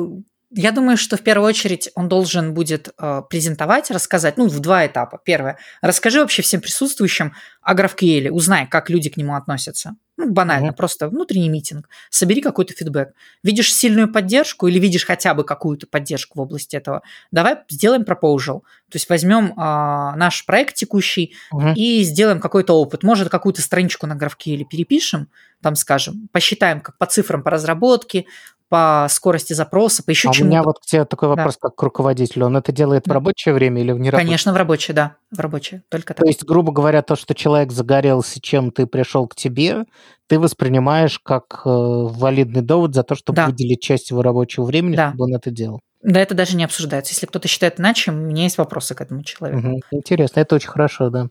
[0.52, 4.86] я думаю, что в первую очередь он должен будет э, презентовать, рассказать, ну, в два
[4.86, 5.22] этапа.
[5.24, 5.58] Первое.
[5.82, 9.96] Расскажи вообще всем присутствующим о GraphQL, узнай, как люди к нему относятся.
[10.18, 10.76] Ну, банально, Мгм.
[10.76, 11.90] просто внутренний митинг.
[12.10, 13.10] Собери какой-то фидбэк.
[13.44, 17.02] Видишь сильную поддержку или видишь хотя бы какую-то поддержку в области этого,
[17.32, 18.62] давай сделаем proposal.
[18.90, 21.74] То есть возьмем а, наш проект текущий, Мгм.
[21.74, 23.04] и сделаем какой-то опыт.
[23.04, 25.28] Может, какую-то страничку на GraphQL перепишем,
[25.62, 28.26] там скажем, посчитаем как по цифрам по разработке,
[28.70, 30.50] по скорости запроса, по еще А у чему-то.
[30.50, 31.36] меня вот к тебе такой Да.
[31.36, 32.48] вопрос, как к руководителю.
[32.48, 33.14] Он это делает в Да.
[33.16, 34.26] рабочее время или в нерабочее?
[34.26, 36.18] Конечно, в рабочее, да, в рабочее, только так.
[36.24, 39.86] То есть, грубо говоря, то, что человек загорелся чем-то и пришел к тебе,
[40.28, 43.46] ты воспринимаешь как э, валидный довод за то, чтобы Да.
[43.48, 45.10] выделить часть его рабочего времени, Да.
[45.10, 45.80] чтобы он это делал.
[46.02, 47.14] Да, это даже не обсуждается.
[47.14, 49.62] Если кто-то считает иначе, у меня есть вопросы к этому человеку.
[49.62, 49.80] Мгм.
[49.92, 51.28] Интересно, это очень хорошо, да.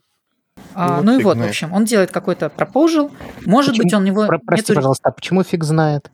[0.73, 1.49] А, Вот ну и вот, в знает.
[1.51, 3.11] общем, он делает какой-то пропозал.
[3.45, 4.25] Может Почему- быть, он его...
[4.25, 6.09] Про- прости, нету- пожалуйста, а почему фиг знает?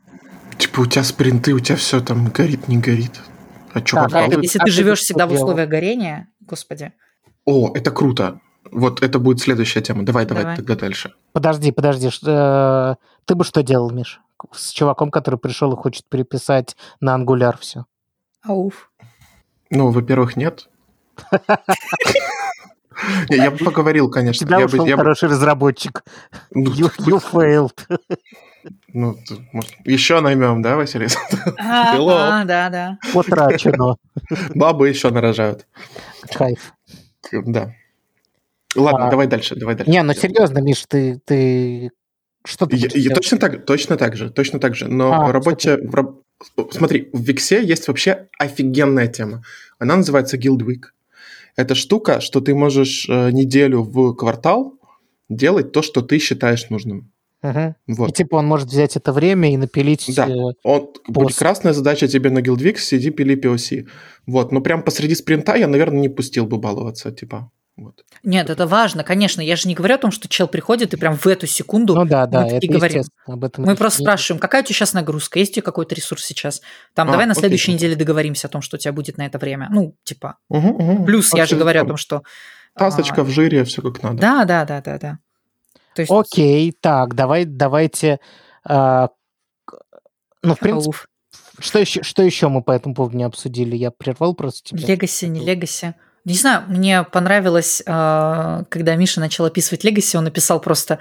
[0.62, 3.20] Типа у тебя спринты, у тебя все там горит, не горит.
[3.74, 6.94] А что Да, а ты- если а ты ты живешь всегда в условиях горения, господи.
[7.46, 8.40] О, это круто.
[8.72, 10.04] Вот это будет следующая тема.
[10.04, 10.58] Давай, давай, Давай.
[10.58, 11.16] тогда дальше.
[11.34, 12.10] Подожди, подожди.
[12.28, 14.22] э, ты бы что делал, Миш?
[14.54, 17.86] С чуваком, который пришел и хочет переписать на Angular все.
[18.44, 18.92] Ауф.
[19.72, 20.70] Ну, во-первых, нет.
[23.30, 24.46] Я бы поговорил, конечно.
[24.46, 26.04] Тебя ушел хороший разработчик.
[26.52, 28.00] Ну, You failed.
[28.94, 29.18] Ну,
[29.86, 31.08] еще наймем, да, Василий?
[31.58, 32.98] А, да, да.
[33.14, 33.96] Потрачено.
[34.56, 35.66] Бабы еще нарожают.
[36.34, 36.74] Кайф.
[37.32, 37.74] Да.
[38.76, 39.10] Ладно, А.
[39.12, 39.92] давай дальше, давай дальше.
[39.92, 41.92] Не, ну серьезно, Миш, ты, ты
[42.46, 44.88] что ты Я- точно так, точно так же, точно так же.
[44.88, 46.22] Но А, в работе, в раб-
[46.72, 49.44] смотри, в Виксе есть вообще офигенная тема.
[49.80, 50.84] Она называется Guild Week.
[51.56, 54.74] Это штука, что ты можешь э, неделю в квартал
[55.30, 57.12] делать то, что ты считаешь нужным.
[57.44, 58.14] И Вот.
[58.16, 60.14] типа он может взять это время и напилить...
[60.16, 60.28] Да.
[60.28, 61.40] э, Он, будет Пост.
[61.40, 63.88] красная задача тебе на Guild Week, сиди, пили POC.
[64.28, 64.52] Вот.
[64.52, 67.52] Но прям посреди спринта я, наверное, не пустил бы баловаться, типа.
[67.78, 68.04] Вот.
[68.22, 69.42] Нет, это важно, конечно.
[69.42, 72.06] Я же не говорю о том, что чел приходит и прям в эту секунду Ну
[72.06, 73.04] да, да, мы это говорим.
[73.26, 76.24] Об этом Мы просто спрашиваем, какая у тебя сейчас нагрузка, есть у тебя какой-то ресурс
[76.24, 76.62] сейчас?
[76.94, 79.26] Там, А, давай на окей, следующей неделе договоримся о том, что у тебя будет на
[79.26, 79.68] это время.
[79.72, 80.38] Ну, типа.
[80.50, 81.06] Мгм, мгм.
[81.06, 82.22] Плюс я же говорю о том, что...
[82.78, 84.18] Тасочка а, в жире, все как надо.
[84.18, 85.20] Да, да, да, да, да.
[85.96, 88.20] То есть, Окей, так, давай, давайте...
[88.64, 89.10] к-
[90.44, 91.08] ну, в принципе, Ауф.
[91.60, 93.76] что еще, что еще мы по этому поводу не обсудили?
[93.76, 94.88] Я прервал просто тебя.
[94.88, 95.96] Легаси, не легаси.
[96.24, 101.00] Не знаю, мне понравилось, а, когда Миша начал описывать легаси, он написал просто,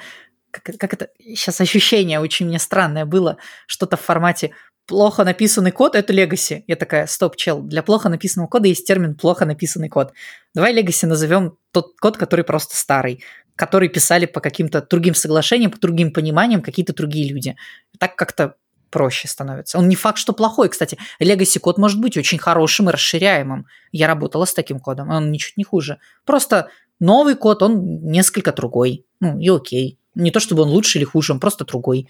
[0.50, 3.36] как, как это, сейчас ощущение очень мне странное было,
[3.66, 4.52] что-то в формате
[4.86, 6.64] плохо написанный код– это легаси.
[6.66, 10.12] Я такая, стоп, чел, для плохо написанного кода есть термин плохо написанный код.
[10.52, 13.22] Давай легаси назовем тот код, который просто старый,
[13.60, 17.56] который писали по каким-то другим соглашениям, по другим пониманиям какие-то другие люди.
[17.98, 18.54] Так как-то
[18.88, 19.78] проще становится.
[19.78, 20.96] Он не факт, что плохой, кстати.
[21.22, 23.66] Legacy код может быть очень хорошим и расширяемым.
[23.92, 25.98] Я работала с таким кодом, он ничуть не хуже.
[26.24, 26.70] Просто
[27.00, 29.04] новый код, он несколько другой.
[29.20, 29.98] Ну, и окей.
[30.14, 32.08] Не то чтобы он лучше или хуже, он просто другой.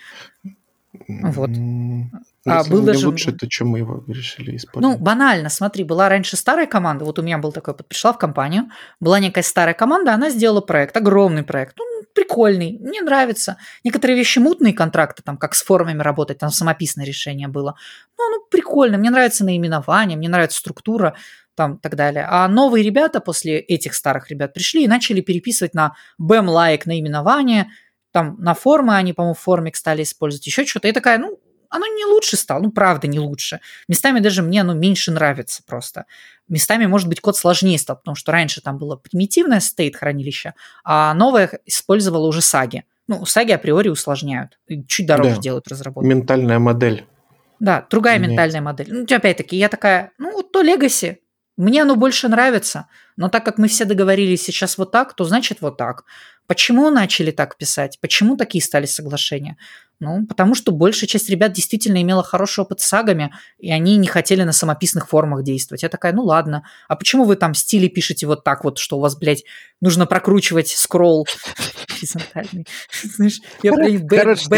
[1.09, 1.51] Вот.
[2.47, 4.99] А был даже- лучше, то чем мы его решили Ну, использовать?
[5.01, 9.21] банально, смотри, была раньше старая команда, вот у меня был такой, пришла в компанию, была
[9.21, 11.85] некая старая команда, она сделала проект, огромный проект, ну,
[12.15, 13.57] прикольный, мне нравится.
[13.85, 17.77] Некоторые вещи мутные контракты, там, как с формами работать, там самописное решение было.
[18.19, 21.15] Ну, ну, прикольно, мне нравится наименование, мне нравится структура,
[21.55, 22.27] там, так далее.
[22.29, 27.69] А новые ребята после этих старых ребят пришли и начали переписывать на BEM-like наименование,
[28.13, 30.89] там, на формы они, по-моему, в форме стали использовать, еще что-то.
[30.89, 31.39] И такая, ну,
[31.71, 33.61] оно не лучше стало, ну, правда, не лучше.
[33.89, 36.05] Местами даже мне оно меньше нравится просто.
[36.49, 41.15] Местами, может быть, код сложнее стал, потому что раньше там было примитивное стейт хранилище, а
[41.15, 42.85] новое использовало уже саги.
[43.09, 45.41] Ну, саги априори усложняют, чуть дороже Да.
[45.41, 46.09] делают разработку.
[46.09, 47.07] Ментальная модель.
[47.61, 48.31] Да, другая Меняется.
[48.33, 48.87] ментальная модель.
[48.91, 51.19] Ну, опять-таки, я такая, ну, то Legacy,
[51.61, 55.61] мне оно больше нравится, но так как мы все договорились сейчас вот так, то значит
[55.61, 56.05] вот так.
[56.47, 57.99] Почему начали так писать?
[58.01, 59.57] Почему такие стали соглашения?
[60.01, 64.09] Ну, потому что большая часть ребят действительно имела хороший опыт с сагами, и они не
[64.09, 65.83] хотели на самописных формах действовать.
[65.83, 69.01] Я такая, ну ладно, а почему вы там стили пишете вот так вот, что у
[69.01, 69.45] вас, блядь,
[69.83, 71.27] нужно прокручивать скролл
[71.89, 72.67] горизонтальный?
[73.03, 74.49] Знаешь, я Хоро- говорю, хороший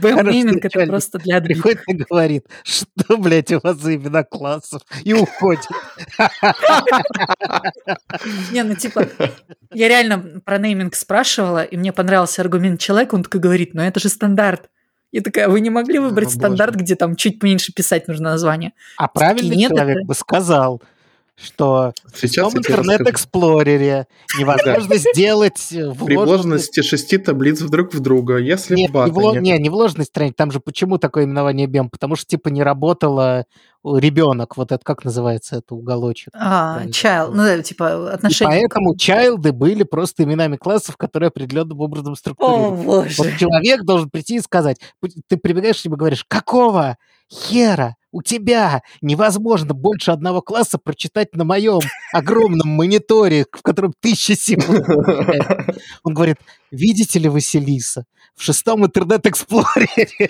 [0.00, 1.62] Хороший BEM-нейминг это просто для админа.
[1.62, 5.66] Приходит и говорит, что, блядь, у вас за имена классов, и уходит.
[8.52, 9.08] Не, ну типа,
[9.72, 14.00] я реально про нейминг спрашивала, и мне понравился аргумент человека, он такой говорит, ну это
[14.00, 14.68] же стандарт.
[15.10, 16.38] Я такая, вы не могли выбрать О, боже.
[16.38, 18.72] стандарт, где там чуть меньше писать нужно название?
[18.96, 20.82] А правильный нет, человек это- бы сказал,
[21.42, 22.82] что в Сейчас тебе расскажу.
[22.82, 24.06] интернет-эксплорере
[24.38, 29.38] невозможно сделать э, При вложенности шести таблиц друг в друга, если Нет, в не, вло-
[29.40, 30.34] не, не вложенной странице.
[30.36, 31.88] Там же почему такое именование BEM?
[31.90, 33.46] Потому что, типа, не работало
[33.84, 36.32] ребенок, вот это как называется, это уголочек.
[36.34, 36.92] А, Правильно.
[36.92, 38.50] child, ну да, типа И отношения.
[38.50, 42.76] поэтому чайлды были просто именами классов, которые определенным образом О, структурированы.
[42.76, 43.36] Вот боже.
[43.38, 44.76] человек должен прийти и сказать,
[45.26, 46.96] ты прибегаешь к нему и говоришь, какого
[47.28, 51.80] хера у тебя невозможно больше одного класса прочитать на моем
[52.12, 54.86] огромном мониторе, в котором тысяча символов.
[56.04, 56.36] Он говорит,
[56.72, 58.04] видите ли, Василиса,
[58.34, 60.28] в шестом интернет-эксплорере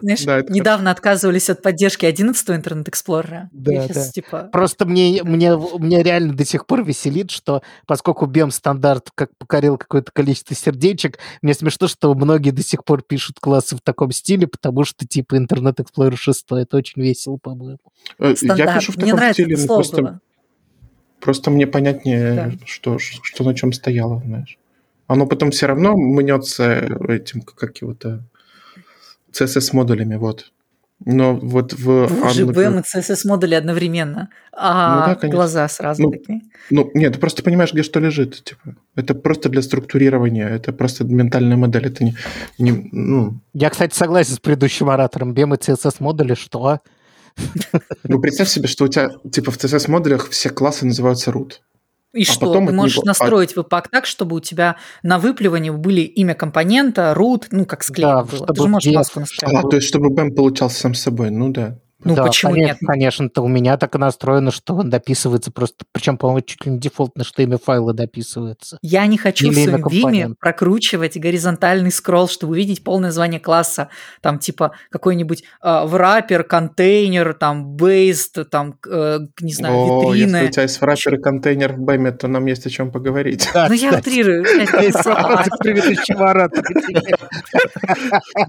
[0.00, 3.48] Знаешь, Да, это недавно отказывались от поддержки 11 интернет-эксплорера.
[3.52, 4.12] Да, Я сейчас, да.
[4.12, 9.30] типа, Просто мне, мне, мне реально до сих пор веселит, что поскольку BEM стандарт как
[9.38, 14.10] покорил какое-то количество сердечек, мне смешно, что многие до сих пор пишут классы в таком
[14.10, 17.78] стиле, потому что типа Explorer 6, это очень весело, по-моему.
[18.18, 18.80] Э, Я стандарт.
[18.80, 20.20] пишу в Мне таком нравится стиле, это ну, слово просто, было.
[21.20, 22.52] Просто мне понятнее, Да.
[22.66, 24.58] что, что на чем стояло, знаешь.
[25.06, 28.24] Оно потом все равно мнется этим, как его-то,
[29.32, 30.52] CSS-модулями, вот.
[31.04, 32.06] Но вот в...
[32.06, 35.36] Вы же Angular- BM и CSS модули одновременно, а Ну да, конечно.
[35.36, 36.40] глаза сразу Ну, такие.
[36.70, 38.42] Ну, нет, ты просто понимаешь, где что лежит.
[38.42, 38.76] Типа.
[38.94, 41.86] Это просто для структурирования, это просто ментальная модель.
[41.88, 42.16] Это не,
[42.58, 45.34] не- ну, Я, кстати, согласен с предыдущим оратором.
[45.34, 46.80] BEM и CSS модули, что?
[48.04, 51.54] ну, представь себе, что у тебя типа в CSS-модулях все классы называются root.
[52.12, 55.70] И а что, потом ты можешь него- настроить веб-пак так, чтобы у тебя на выпливании
[55.70, 58.46] были имя компонента, root, ну, как Да, склеено было.
[58.46, 59.54] Ты же можешь маску настроить.
[59.54, 61.30] А, то есть, чтобы BEM получался сам с собой.
[61.30, 61.78] Ну да.
[62.04, 62.78] Ну, Да, почему конечно, нет?
[62.86, 66.72] Конечно, то у меня так и настроено, что он дописывается просто, причем, по-моему, чуть ли
[66.72, 68.78] не дефолтно, что имя файла дописывается.
[68.82, 70.36] Я не хочу в Или имя своем Виме компонента.
[70.38, 73.88] прокручивать горизонтальный скролл, чтобы увидеть полное название класса.
[74.20, 80.48] Там типа какой-нибудь э, враппер, контейнер, там бейст, там, э, не знаю, О, если витрины.
[80.48, 83.48] у тебя есть враппер и контейнер в BEM, то нам есть о чем поговорить.
[83.54, 84.44] Да, Ну, я утрирую.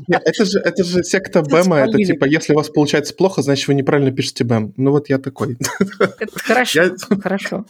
[0.09, 3.73] это же, это же секта BEM, это типа, если у вас получается плохо, значит, вы
[3.73, 4.73] неправильно пишете BEM.
[4.77, 5.57] Ну вот я такой.
[5.99, 7.65] это хорошо, Я- хорошо.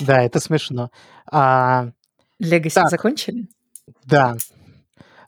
[0.00, 0.90] Да, это смешно.
[1.30, 1.90] А,
[2.38, 2.90] Легаси Так.
[2.90, 3.48] закончили?
[4.04, 4.36] да.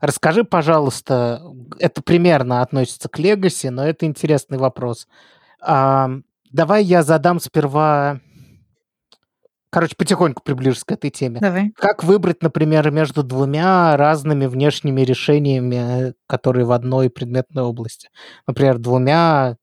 [0.00, 1.40] Расскажи, пожалуйста,
[1.78, 5.08] это примерно относится к Legacy, но это интересный вопрос.
[5.62, 6.10] А,
[6.52, 8.20] давай я задам сперва...
[9.74, 11.40] Короче, потихоньку приближусь к этой теме.
[11.40, 11.72] Давай.
[11.76, 18.08] Как выбрать, например, между двумя разными внешними решениями, которые в одной предметной области?
[18.46, 19.56] Например, двумя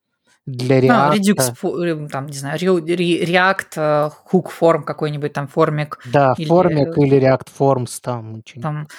[0.45, 1.17] для Ну, React.
[1.17, 6.97] Redux, э, там, не знаю, React, э, Hook Form какой-нибудь, там, формик, Да, или- формик
[6.97, 8.41] или React Forms там.
[8.61, 8.89] там.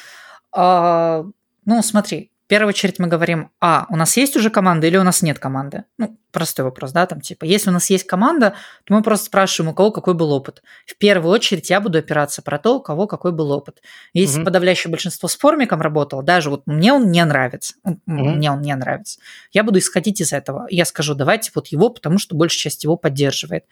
[0.51, 1.24] А,
[1.66, 5.22] ну, смотри, первую очередь мы говорим, а, у нас есть уже команда или у нас
[5.22, 5.84] нет команды?
[5.96, 8.54] Ну, простой вопрос, да, там типа, если у нас есть команда,
[8.84, 10.62] то мы просто спрашиваем, у кого какой был опыт.
[10.86, 13.80] В первую очередь я буду опираться про то, у кого какой был опыт.
[14.12, 14.44] Если Мгм.
[14.44, 18.36] подавляющее большинство с формиком работало, даже вот мне он не нравится, Мгм.
[18.36, 19.18] мне он не нравится,
[19.52, 20.66] я буду исходить из этого.
[20.68, 23.64] Я скажу, давайте вот его, потому что большая часть его поддерживает.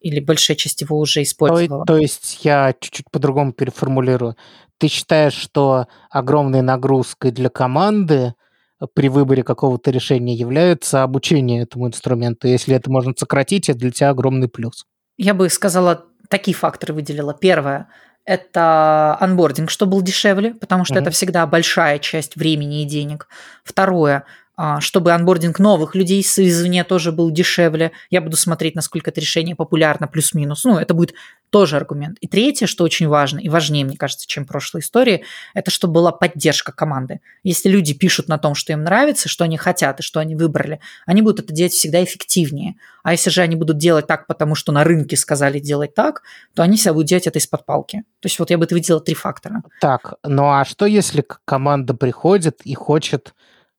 [0.00, 1.84] Или большая часть его уже То, использовала.
[1.86, 4.36] то есть я чуть-чуть по-другому переформулирую.
[4.78, 8.34] Ты считаешь, что огромной нагрузкой для команды
[8.94, 12.46] при выборе какого-то решения является обучение этому инструменту?
[12.46, 14.84] Если это можно сократить, это для тебя огромный плюс.
[15.16, 17.32] Я бы сказала, такие факторы выделила.
[17.32, 17.88] Первое–
[18.26, 21.02] это анбординг, что был дешевле, потому что Мгм.
[21.04, 23.28] это всегда большая часть времени и денег.
[23.64, 24.24] Второе–
[24.80, 27.92] чтобы анбординг новых людей извне тоже был дешевле.
[28.10, 30.64] Я буду смотреть, насколько это решение популярно, плюс-минус.
[30.64, 31.14] Ну, это будет
[31.50, 32.18] тоже аргумент.
[32.20, 35.24] И третье, что очень важно, и важнее, мне кажется, чем прошлой истории,
[35.54, 37.20] это чтобы была поддержка команды.
[37.44, 40.80] Если люди пишут на том, что им нравится, что они хотят и что они выбрали,
[41.06, 42.74] они будут это делать всегда эффективнее.
[43.02, 46.22] А если же они будут делать так, потому что на рынке сказали делать так,
[46.54, 48.04] то они всегда будут делать это из-под палки.
[48.20, 49.62] То есть вот я бы это выделила три фактора.
[49.80, 53.34] Так, ну а что если команда приходит и хочет...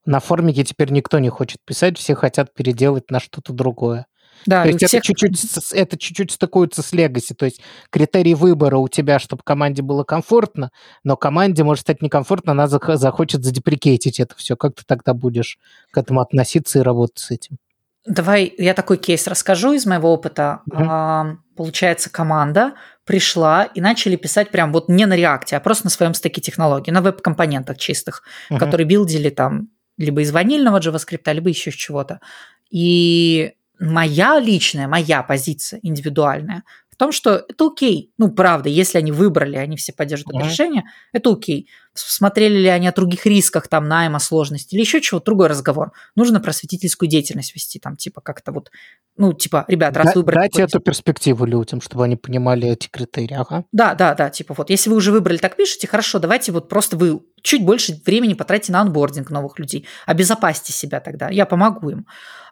[0.07, 4.07] На формике теперь никто не хочет писать, все хотят переделать на что-то другое.
[4.45, 7.33] Да, То есть у это всех- чуть-чуть, это чуть-чуть стыкуется с Legacy.
[7.35, 7.59] То есть
[7.89, 10.71] критерий выбора у тебя, чтобы команде было комфортно,
[11.03, 14.55] но команде может стать некомфортно, она зах- захочет задеприкейтить это все.
[14.55, 15.57] Как ты тогда будешь
[15.91, 17.57] к этому относиться и работать с этим?
[18.05, 20.61] Давай я такой кейс расскажу из моего опыта.
[20.67, 20.87] Мгм.
[20.89, 25.89] А, Получается, команда пришла и начали писать прям вот не на реакте, а просто на
[25.89, 28.21] своем стеке технологий, на веб-компонентах чистых,
[28.51, 28.59] Мгм.
[28.59, 32.21] которые билдили там либо из ванильного JavaScript, либо еще из чего-то.
[32.69, 36.63] И моя личная, моя позиция индивидуальная
[36.97, 38.11] в том, что это окей.
[38.17, 40.51] Ну, правда, если они выбрали, они все поддерживают это Мгм.
[40.51, 40.83] решение,
[41.13, 41.69] это окей.
[41.93, 45.91] Смотрели ли они о других рисках, там, найма, сложности или еще чего, другой разговор.
[46.15, 48.71] Нужно просветительскую деятельность вести, там, типа, как-то вот,
[49.15, 50.47] ну, типа, ребят, раз Да- выбрали...
[50.47, 53.35] Такой эту перспективу людям, чтобы они понимали эти критерии.
[53.35, 53.65] Ага.
[53.71, 56.97] да, да, да, типа вот, если вы уже выбрали, так пишете, хорошо, давайте вот просто
[56.97, 62.07] вы чуть больше времени потратите на анбординг новых людей, обезопасьте себя тогда, я помогу им.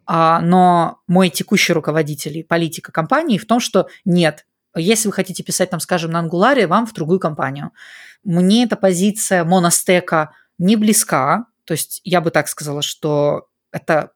[0.06, 4.46] А, но мой текущий руководитель и политика компании в том, что нет,
[4.76, 7.72] если вы хотите писать, там, скажем, на ангуларе, вам в другую компанию.
[8.24, 14.12] Мне эта позиция моностека не близка, то есть я бы так сказала, что это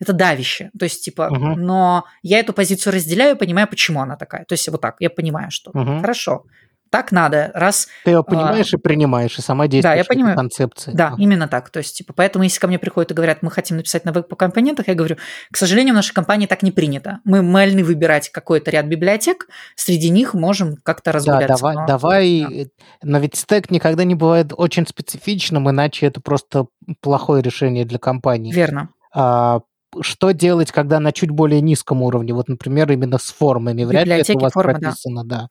[0.00, 0.70] это давище.
[0.78, 1.64] То есть, типа, Мгм.
[1.64, 4.44] но я эту позицию разделяю, понимаю, почему она такая.
[4.44, 6.00] То есть, вот так, я понимаю, что Мгм.
[6.00, 6.44] хорошо,
[6.90, 10.36] так надо, раз Ты ее понимаешь и принимаешь, и сама действуешь А, я понимаю.
[10.36, 10.90] концепции.
[10.92, 11.16] да, Ага.
[11.18, 11.70] именно так.
[11.70, 14.88] То есть, типа, поэтому, если ко мне приходят и говорят, мы хотим написать на веб-компонентах,
[14.88, 15.16] я говорю,
[15.52, 17.20] к сожалению, в нашей компании так не принято.
[17.24, 19.46] Мы мальны выбирать какой-то ряд библиотек,
[19.76, 21.56] среди них можем как-то Да, разгуляться.
[21.56, 22.40] давай, но- давай.
[22.40, 22.54] да.
[22.54, 22.66] э,
[23.02, 26.66] Но ведь стек никогда не бывает очень специфичным, иначе это просто
[27.00, 28.52] плохое решение для компании.
[28.52, 28.88] Верно.
[29.14, 29.60] А,
[30.00, 32.32] что делать, когда на чуть более низком уровне?
[32.34, 33.84] Вот, например, именно с формами.
[33.84, 34.78] Вряд ли это у Библиотеки, вас формы, да.
[34.80, 35.48] прописано, да.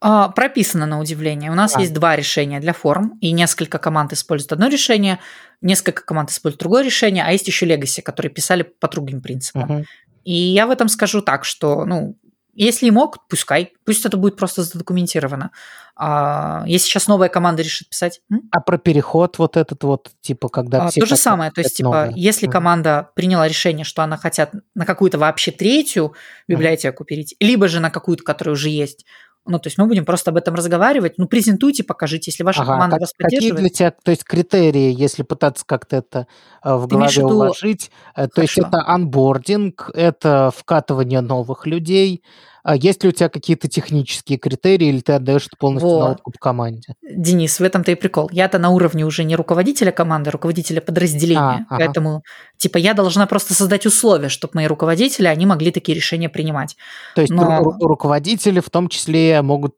[0.00, 1.50] А, прописано на удивление.
[1.50, 1.80] У нас А.
[1.80, 5.18] есть два решения для форм, и несколько команд используют одно решение,
[5.60, 9.62] несколько команд используют другое решение, а есть еще Legacy, которые писали по другим принципам.
[9.62, 9.84] Мгм.
[10.24, 12.16] И я в этом скажу так, что, ну,
[12.58, 15.50] если и мог, пускай, пусть это будет просто задокументировано.
[15.94, 18.48] А если сейчас новая команда решит писать, м?
[18.50, 21.76] А про переход вот этот вот, типа, когда А, все то же самое, то есть,
[21.76, 22.12] типа, новое.
[22.16, 26.14] если команда приняла решение, что она хотят на какую-то вообще третью
[26.48, 29.04] библиотеку перейти, либо же на какую-то, которая уже есть,
[29.46, 32.72] ну, то есть мы будем просто об этом разговаривать, ну, презентуйте, покажите, если ваша Ага,
[32.72, 33.60] команда как- вас какие поддерживает.
[33.60, 36.26] для тебя, то есть критерии, если пытаться как-то это
[36.64, 38.68] э, в голове виду- уложить, э, то есть Хорошо.
[38.68, 42.22] это анбординг, это вкатывание новых людей,
[42.68, 46.10] а есть ли у тебя какие-то технические критерии, или ты отдаешь это полностью на Вот.
[46.16, 46.94] откуп команде?
[47.08, 48.28] Денис, в этом-то и прикол.
[48.32, 51.38] Я-то на уровне уже не руководителя команды, а руководителя подразделения.
[51.40, 51.84] А, ага.
[51.84, 52.22] Поэтому,
[52.58, 56.76] типа, я должна просто создать условия, чтобы мои руководители, они могли такие решения принимать.
[57.14, 59.76] То есть Но- ру- ру- руководители в том числе могут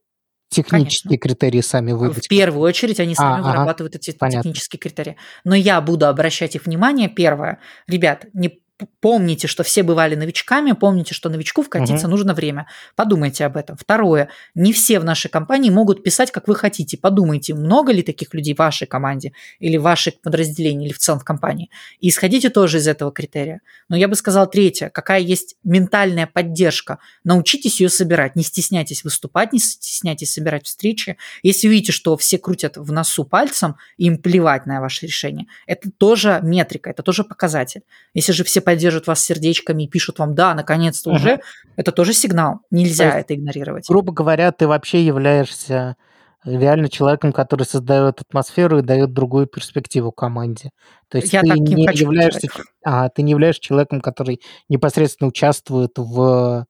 [0.49, 2.25] технические критерии сами выдать.
[2.25, 3.51] В первую очередь они сами А, ага.
[3.51, 4.45] вырабатывают эти Понятно.
[4.45, 5.17] технические критерии.
[5.45, 7.11] Но я буду обращать их внимание.
[7.11, 8.59] Первое, ребят, не
[9.01, 12.67] помните, что все бывали новичками, помните, что новичку вкатиться нужно время.
[12.97, 13.77] Подумайте об этом.
[13.77, 16.97] Второе, не все в нашей компании могут писать, как вы хотите.
[16.97, 21.21] Подумайте, много ли таких людей в вашей команде или в вашей подразделении, или в целом
[21.21, 21.71] в компании.
[22.01, 23.61] И исходите тоже из этого критерия.
[23.89, 26.99] Но я бы сказала третье, какая есть ментальная поддержка.
[27.25, 31.17] Научитесь ее собирать, не стесняйтесь выступать, не стесняйтесь собирать встречи.
[31.43, 36.41] Если увидите, что все крутят в носу пальцем, им плевать на ваше решение, это тоже
[36.43, 37.83] метрика, это тоже показатель.
[38.15, 41.17] Если же все поддерживают вас сердечками и пишут вам «да, наконец-то Мгм.
[41.17, 41.41] уже»,
[41.77, 42.61] это тоже сигнал.
[42.71, 43.89] Нельзя То это игнорировать.
[43.89, 45.97] Грубо говоря, ты вообще являешься
[46.45, 50.71] реально человеком, который создает атмосферу и дает другую перспективу команде.
[51.09, 52.49] То есть Я ты не являешься,
[52.85, 56.67] а, ты не являешься человеком, который непосредственно участвует в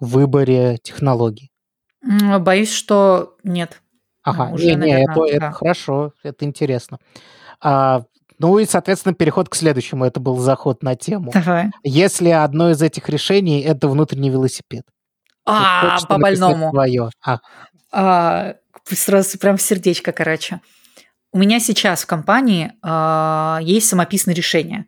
[0.00, 1.52] выборе технологий.
[2.40, 3.82] Боюсь, что нет.
[4.22, 5.52] Ага, уже, не, не, наверное, это, это да.
[5.52, 6.98] хорошо, это интересно.
[7.60, 8.02] А,
[8.38, 10.04] ну и, соответственно, переход к следующему.
[10.04, 11.30] Это был заход на тему.
[11.32, 11.70] Давай.
[11.82, 14.84] Если одно из этих решений это внутренний велосипед.
[15.44, 16.70] А, хочется по написать больному.
[16.72, 17.10] твое.
[17.24, 17.38] А,
[17.92, 18.54] А,
[18.84, 20.60] сразу прям сердечко, короче.
[21.32, 24.86] У меня сейчас в компании а, есть самописные решения.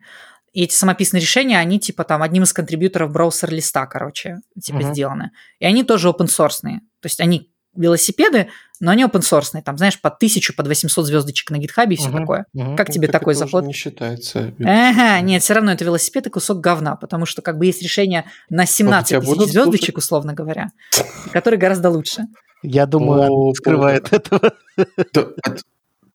[0.51, 4.93] И эти самописные решения, они типа там одним из контрибьюторов браузер-листа, короче, типа Мгм.
[4.93, 5.31] сделаны.
[5.59, 6.61] И они тоже open source.
[6.61, 9.61] То есть они велосипеды, но они open source.
[9.61, 12.45] Там, знаешь, по 1000, под 800 звездочек на гитхабе и все Мгм, такое.
[12.53, 12.75] мгм.
[12.75, 13.65] Как тебе Ну, так такой заход?
[13.65, 14.53] не считается.
[14.59, 18.25] Ага, нет, все равно это велосипед и кусок говна, потому что как бы есть решение
[18.49, 20.69] на 17 тебя тысяч звездочек, условно говоря,
[21.33, 22.23] которые гораздо лучше.
[22.61, 24.51] Я думаю, О, скрывает этого.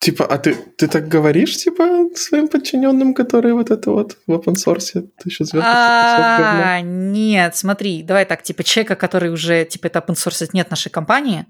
[0.00, 4.32] А типа, а ты, ты так говоришь, типа, своим подчиненным, которые вот это вот в
[4.32, 9.86] open source, ты еще звезды А, нет, смотри, давай так, типа человека, который уже, типа,
[9.86, 11.46] это open source нет нашей компании,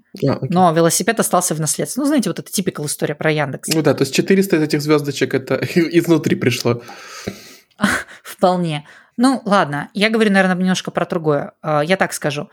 [0.49, 2.01] но велосипед остался в наследство.
[2.01, 3.69] Ну, знаете, вот это типикал история про Яндекс.
[3.73, 6.81] Ну да, то есть 400 из этих звездочек это изнутри пришло.
[8.23, 8.85] Вполне.
[9.17, 11.53] Ну, ладно, я говорю, наверное, немножко про другое.
[11.61, 12.49] А, Я так скажу.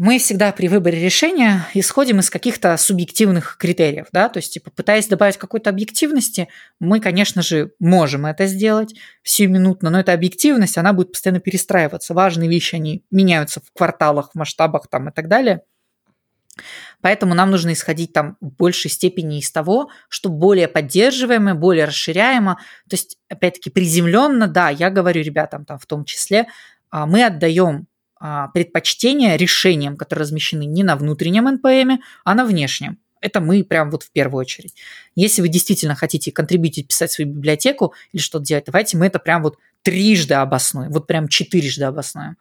[0.00, 5.06] Мы всегда при выборе решения исходим из каких-то субъективных критериев, да, то есть, типа, пытаясь
[5.06, 6.48] добавить какой-то объективности,
[6.78, 8.94] мы, конечно же, можем это сделать
[9.24, 12.14] сиюминутно, но эта объективность, она будет постоянно перестраиваться.
[12.14, 15.60] Важные вещи, они меняются в кварталах, в масштабах там и так далее.
[17.02, 22.54] Поэтому нам нужно исходить там в большей степени из того, что более поддерживаемо, более расширяемо.
[22.88, 26.46] То есть, опять-таки, приземленно, да, я говорю ребятам там в том числе,
[26.88, 27.86] а, мы отдаем
[28.20, 32.98] а, предпочтение решениям, которые размещены не на внутреннем NPM, а на внешнем.
[33.22, 34.74] Это мы прям вот в первую очередь.
[35.14, 39.42] Если вы действительно хотите контрибьютить, писать свою библиотеку или что-то делать, давайте мы это прям
[39.42, 42.36] вот трижды обоснуем, вот прям четырежды обоснуем.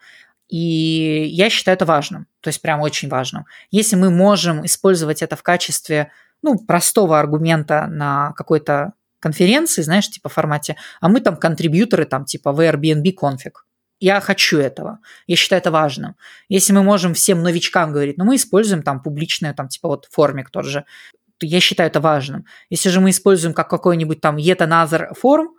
[0.50, 3.46] И я считаю это важным, то есть прям очень важным.
[3.72, 6.12] Если мы можем использовать это в качестве
[6.42, 12.52] ну, простого аргумента на какой-то конференции, знаешь, типа формате, а мы там контрибьюторы, там типа
[12.52, 13.66] в Airbnb конфиг.
[14.00, 15.00] Я хочу этого.
[15.28, 16.16] Я считаю это важным.
[16.48, 20.50] Если мы можем всем новичкам говорить, ну, мы используем там публичное, там, типа вот формик
[20.50, 20.86] тот же,
[21.38, 22.46] то я считаю это важным.
[22.70, 25.50] Если же мы используем как какой-нибудь там yet форм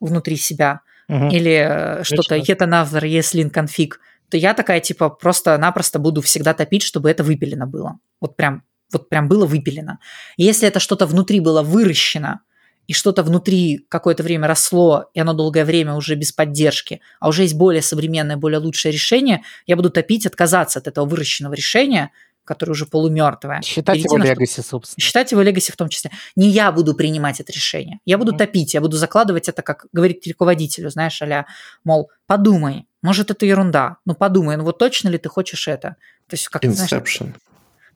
[0.00, 1.28] внутри себя, Мгм.
[1.28, 3.92] или э, что-то yet another ESLint config,
[4.30, 7.98] то я такая типа просто-напросто буду всегда топить, чтобы это выпилено было.
[8.20, 8.62] Вот прям,
[8.92, 9.98] вот прям было выпилено.
[10.36, 12.40] Если это что-то внутри было выращено,
[12.86, 17.42] и что-то внутри какое-то время росло, и оно долгое время уже без поддержки, а уже
[17.42, 22.10] есть более современное, более лучшее решение, я буду топить отказаться от этого выращенного решения,
[22.44, 23.62] которое уже полумертвое.
[23.62, 25.02] Считать перейти его на легаси, собственно.
[25.02, 26.10] Считать его легаси в том числе.
[26.36, 28.00] Не я буду принимать это решение.
[28.04, 28.38] Я буду Мгм.
[28.38, 31.46] топить, я буду закладывать это, как говорить руководителю, знаешь, аля,
[31.84, 35.96] мол, подумай, может, это ерунда, ну подумай, ну вот точно ли ты хочешь это?
[36.28, 37.20] То есть, как, знаешь,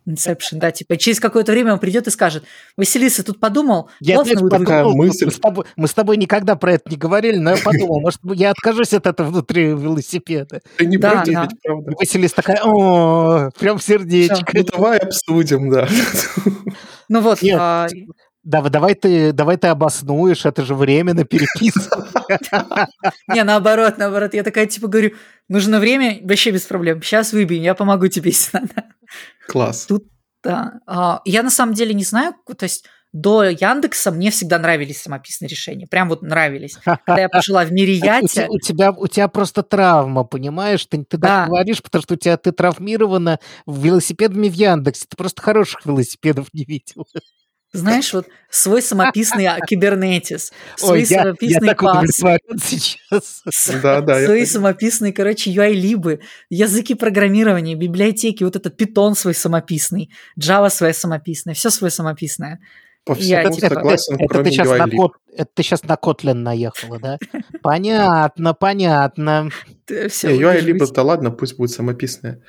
[0.09, 0.55] Inception.
[0.59, 2.44] Да, типа через какое-то время он придет и скажет,
[2.76, 5.24] Василиса, тут подумал, Я классно опять вы такая подумал, мысль.
[5.26, 8.20] Мы с, тобой, мы с тобой никогда про это не говорили, но я подумал, может,
[8.35, 10.60] я откажусь от этого внутри велосипеда.
[10.76, 11.48] Ты не Да, против, да.
[11.62, 11.93] правда?
[11.98, 14.47] Василиса такая, о, прям сердечко.
[14.55, 15.89] Ну давай обсудим, да.
[17.09, 17.86] Ну вот, Нет, а,
[18.44, 22.09] Да, давай ты, давай ты обоснуешь, это же временно переписывать.
[23.28, 25.12] не, наоборот, наоборот, я такая, типа, говорю,
[25.48, 28.85] нужно время, вообще без проблем, сейчас выбьем, я помогу тебе, если надо.
[29.47, 29.86] Класс.
[30.43, 30.74] Да.
[30.86, 35.48] А, Я на самом деле не знаю, то есть до Яндекса мне всегда нравились самописные
[35.48, 35.86] решения.
[35.86, 36.76] Прям вот нравились.
[36.85, 40.85] Когда я пожила в мире У те- Яти, У тебя, у тебя просто травма, понимаешь?
[40.86, 41.28] Ты, ты Да.
[41.28, 45.06] так говоришь, потому что у тебя ты травмирована велосипедами в Яндексе.
[45.09, 47.06] Ты просто хороших велосипедов не видел.
[47.73, 52.11] Знаешь, вот свой самописный а, кибернетис, свой Ой, я, я самописный так пас,
[52.65, 53.43] сейчас.
[53.82, 54.47] Да, да, я свои понимаю.
[54.47, 61.70] самописные, короче, UI-либы, языки программирования, библиотеки, вот этот питон свой самописный, Java своя самописная, все
[61.70, 62.61] свое самописное.
[63.05, 65.95] По Я всему типа- согласен, это, кроме ты сейчас на кот, это ты сейчас на
[65.95, 67.19] Kotlin наехала, да?
[67.62, 69.51] Понятно, понятно.
[70.09, 72.43] Все, Не, UI либо да ладно, пусть будет самописные.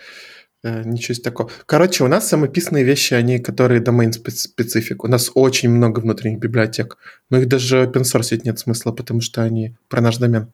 [0.61, 1.49] Э, Ничего себе такого.
[1.65, 5.03] Короче, у нас самописные вещи, они, которые domain специфик.
[5.03, 6.98] У нас очень много внутренних библиотек,
[7.30, 10.52] но их даже open source нет смысла, потому что они про наш домен.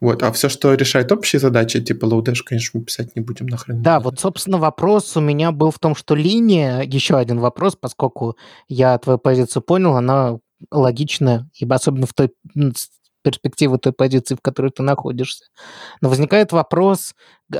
[0.00, 0.22] Вот.
[0.22, 3.82] А все, что решает общие задачи, типа Lodash, конечно, мы писать не будем нахрен.
[3.82, 8.36] Да, вот, собственно, вопрос у меня был в том, что линия, еще один вопрос, поскольку
[8.68, 10.38] я твою позицию понял, она
[10.70, 12.32] логичная, ибо особенно в той
[13.24, 15.46] перспективы той позиции, в которой ты находишься.
[16.00, 17.14] Но возникает вопрос
[17.52, 17.56] э,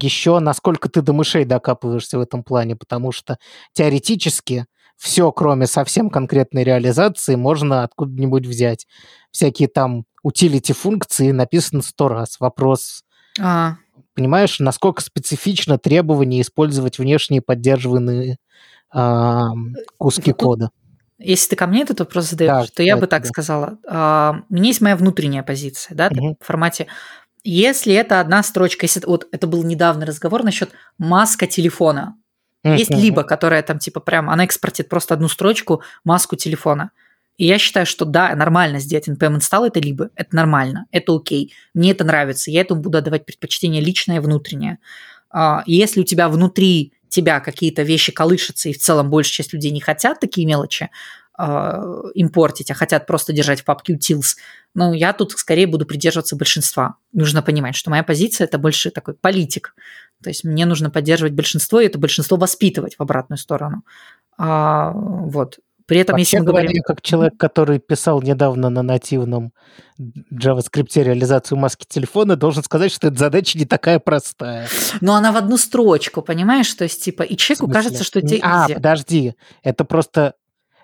[0.00, 3.36] еще, насколько ты до мышей докапываешься в этом плане, потому что
[3.74, 4.66] теоретически
[4.96, 8.86] все, кроме совсем конкретной реализации, можно откуда-нибудь взять.
[9.30, 12.38] Всякие там утилити функции написано сто раз.
[12.38, 13.02] Вопрос,
[13.40, 13.76] А,
[14.14, 18.36] понимаешь, насколько специфично требование использовать внешние поддерживаемые
[18.90, 20.70] ам, куски тут кода.
[21.20, 23.28] Если ты ко мне этот вопрос задаешь, Да, то я бы так да.
[23.28, 23.78] сказала.
[23.86, 26.36] А, У меня есть моя внутренняя позиция, да, Мгм.
[26.40, 26.86] в формате.
[27.44, 32.16] Если это одна строчка, если вот это был недавний разговор насчет маска телефона.
[32.62, 33.00] Есть Мгм.
[33.00, 36.90] либо, которая там типа прям, она экспортит просто одну строчку, маску телефона.
[37.38, 41.54] И я считаю, что да, нормально сделать npm install это либо, это нормально, это окей,
[41.72, 44.78] мне это нравится, я этому буду отдавать предпочтение личное внутреннее.
[45.30, 49.70] А, если у тебя внутри тебя какие-то вещи колышутся, и в целом большая часть людей
[49.70, 50.90] не хотят такие мелочи
[51.34, 51.82] а,
[52.14, 54.36] импортить, а хотят просто держать в папке utils,
[54.74, 56.96] ну, я тут скорее буду придерживаться большинства.
[57.12, 59.74] Нужно понимать, что моя позиция– это больше такой политик.
[60.22, 63.84] То есть мне нужно поддерживать большинство, и это большинство воспитывать в обратную сторону.
[64.36, 65.58] А, вот.
[65.90, 66.82] При этом, Вообще если мы говоря, говорим...
[66.84, 69.52] как человек, который писал недавно на нативном
[70.32, 74.68] JavaScript реализацию маски телефона, должен сказать, что эта задача не такая простая.
[75.00, 76.72] Но она в одну строчку, понимаешь?
[76.74, 78.74] То есть, типа, и человеку кажется, что тебе А, easy.
[78.74, 79.34] подожди,
[79.64, 80.34] это просто...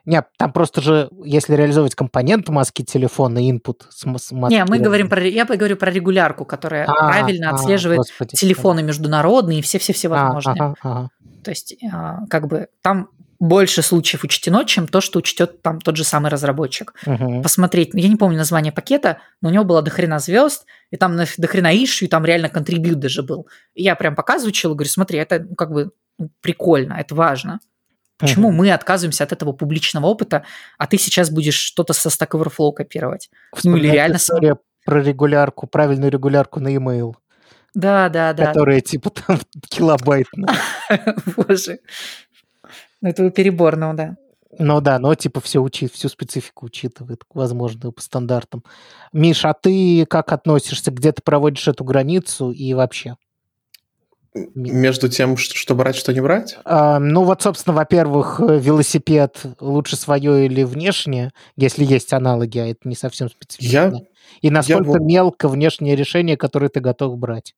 [0.07, 5.09] Нет, там просто же, если реализовывать компонент маски телефона, input с, маски Не, мы говорим
[5.09, 5.23] про...
[5.25, 8.35] Я говорю про регулярку, которая А, правильно а, отслеживает господи.
[8.35, 10.55] телефоны международные и все-все-все А, возможные.
[10.61, 11.11] ага, ага.
[11.45, 13.09] То есть, а, как бы, там
[13.39, 16.95] больше случаев учтено, чем то, что учтет там тот же самый разработчик.
[17.07, 17.43] Мгм.
[17.43, 17.91] посмотреть.
[17.93, 21.75] Я не помню название пакета, но у него было дохрена звезд, и там на- дохрена
[21.77, 23.49] ищу, и там реально контрибьют даже был.
[23.75, 27.61] И я прям показываю челу, говорю, смотри, это ну, как бы ну, прикольно, это важно.
[28.19, 28.57] Почему Мгм.
[28.59, 30.45] мы отказываемся от этого публичного опыта,
[30.79, 33.29] а ты сейчас будешь что-то со Stack Overflow копировать?
[33.63, 34.17] Ну или реально...
[34.17, 34.57] история
[34.87, 37.13] про регулярку, правильную регулярку на e-mail,
[37.75, 38.47] Да, да, да.
[38.47, 39.39] которая типа там
[39.69, 40.55] килобайтная.
[41.37, 41.81] Боже.
[43.07, 44.17] Ну, Это переборно, да.
[44.59, 48.65] Ну да, но типа все учит, всю специфику учитывает, возможно, по стандартам.
[49.13, 53.17] Миш, а ты как относишься, где ты проводишь эту границу и вообще?
[54.55, 56.59] Между тем, что, что брать, что не брать?
[56.65, 62.67] А, ну вот, собственно, во-первых, э, велосипед лучше свое или внешнее, если есть аналоги, а
[62.67, 64.01] это не совсем специфично.
[64.43, 67.55] И насколько вот- мелко внешнее решение, которое ты готов брать.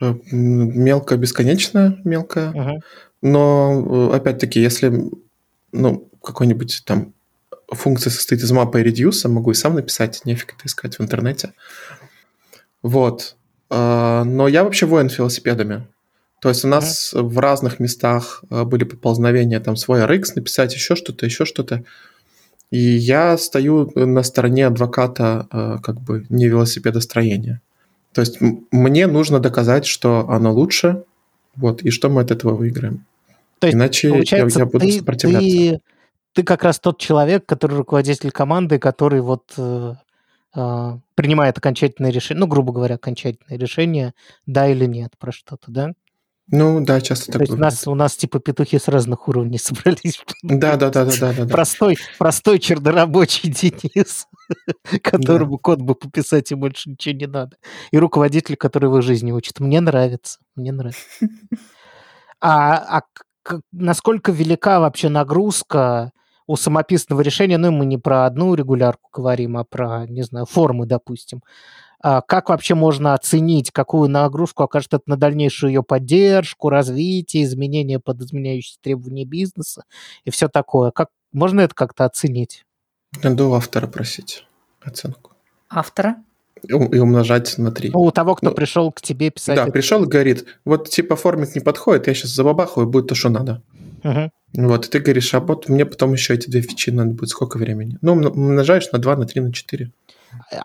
[0.00, 2.52] Э, Мелко бесконечно, мелко.
[2.54, 2.80] Мгм.
[3.22, 5.10] Но, э, опять-таки, если
[5.72, 7.12] ну, какой-нибудь там
[7.68, 11.52] функция состоит из мапы и редюса, могу и сам написать, нефиг это искать в интернете.
[12.82, 13.36] Вот.
[13.70, 15.86] А, Но я вообще воин велосипедами.
[16.40, 20.94] То есть у нас в разных местах э, были поползновения, там свой RX написать, еще
[20.94, 21.84] что-то, еще что-то.
[22.70, 27.60] И я стою на стороне адвоката э, как бы не велосипедостроения.
[28.12, 31.02] То есть мне нужно доказать, что оно лучше,
[31.58, 33.04] вот, и что мы от этого выиграем.
[33.58, 35.48] То есть, Иначе я, Получается, я буду ты, сопротивляться.
[35.48, 35.80] ты,
[36.32, 39.94] ты как раз тот человек, который руководитель команды, который вот э,
[40.54, 44.14] э, принимает окончательное решение, ну, грубо говоря, окончательное решение,
[44.46, 45.92] да или нет про что-то, да?
[46.50, 49.58] Ну, да, часто То так есть у нас, у нас типа петухи с разных уровней
[49.62, 50.22] собрались.
[50.42, 51.52] Да, да, да, да, да, да, да.
[51.52, 54.26] Простой, простой чернорабочий Денис,
[55.02, 57.56] которому код бы пописать и больше ничего не надо.
[57.90, 59.60] И руководитель, который его жизни учит.
[59.60, 61.02] Мне нравится, мне нравится.
[62.40, 63.02] А, а
[63.72, 66.12] насколько велика вообще нагрузка
[66.46, 67.58] у самописного решения?
[67.58, 71.42] Ну, мы не про одну регулярку говорим, а про, не знаю, формы, допустим.
[72.00, 77.98] А как вообще можно оценить, какую нагрузку окажет это на дальнейшую ее поддержку, развитие, изменения
[77.98, 79.84] под изменяющиеся требования бизнеса
[80.24, 80.90] и все такое?
[80.92, 82.64] Как, можно это как-то оценить?
[83.22, 84.46] Надо у автора просить
[84.80, 85.32] оценку.
[85.68, 86.16] Автора?
[86.62, 87.90] И умножать на 3.
[87.92, 89.56] Ну, у того, кто Ну, пришел к тебе писать.
[89.56, 89.72] Да, это.
[89.72, 93.62] пришел и говорит, вот типа формик не подходит, я сейчас забабахаю, будет то, что надо.
[94.02, 94.30] Мгм.
[94.54, 97.58] Вот, и ты говоришь, а вот мне потом еще эти две фичи надо будет сколько
[97.58, 97.98] времени?
[98.02, 99.92] Ну, умно- умножаешь на 2, на 3, на 4.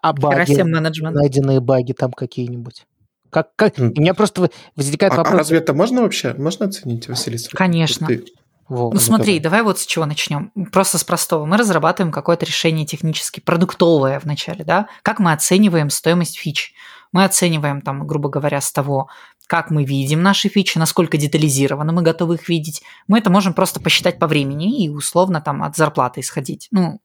[0.02, 1.15] А баги, менеджмент.
[1.15, 2.85] найденные баги там какие-нибудь?
[3.30, 3.73] Как, как...
[3.80, 5.38] У меня просто возникает А, а вопрос.
[5.40, 6.34] разве это можно вообще?
[6.35, 7.49] Можно оценить, Василиса?
[7.53, 8.07] Конечно.
[8.07, 8.26] Ты-
[8.69, 9.40] Во, Ну смотри, давай.
[9.40, 10.52] давай вот с чего начнем.
[10.72, 11.45] Просто с простого.
[11.45, 14.88] Мы разрабатываем какое-то решение технически продуктовое вначале, да?
[15.02, 16.73] Как мы оцениваем стоимость фич?
[17.11, 19.07] Мы оцениваем там, грубо говоря, с того,
[19.48, 22.81] как мы видим наши фичи, насколько детализированно мы готовы их видеть.
[23.07, 26.68] Мы это можем просто посчитать по времени и условно там от зарплаты исходить.
[26.72, 26.99] Ну,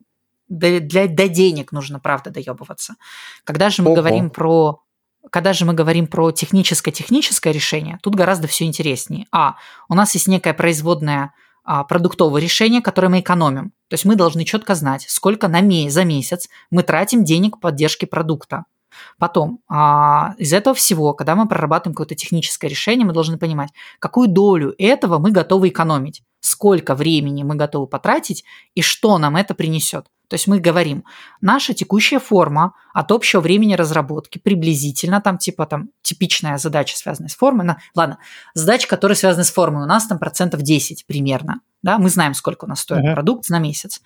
[0.48, 2.94] для, для- до денег нужно, правда, доебываться.
[3.44, 3.96] Когда же мы Ого.
[3.96, 4.82] говорим про
[5.30, 9.26] когда же мы говорим про техническое-техническое решение, тут гораздо все интереснее.
[9.30, 9.56] А,
[9.88, 11.34] у нас есть некая производная
[11.64, 13.72] а, продуктовое решение, которое мы экономим.
[13.88, 18.06] То есть мы должны четко знать, сколько на ме- за месяц мы тратим денег поддержки
[18.06, 18.64] продукта.
[19.18, 24.28] Потом, а, из этого всего, когда мы прорабатываем какое-то техническое решение, мы должны понимать, какую
[24.28, 28.44] долю этого мы готовы экономить, сколько времени мы готовы потратить
[28.74, 30.06] и что нам это принесет.
[30.28, 31.04] То есть мы говорим,
[31.40, 37.34] наша текущая форма от общего времени разработки приблизительно, там типа там типичная задача, связанная с
[37.36, 38.18] формой, на, ладно,
[38.54, 42.66] задача, которая связана с формой, у нас там процентов 10 примерно, да, мы знаем, сколько
[42.66, 43.14] у нас стоит Мгм.
[43.14, 44.00] продукт на месяц,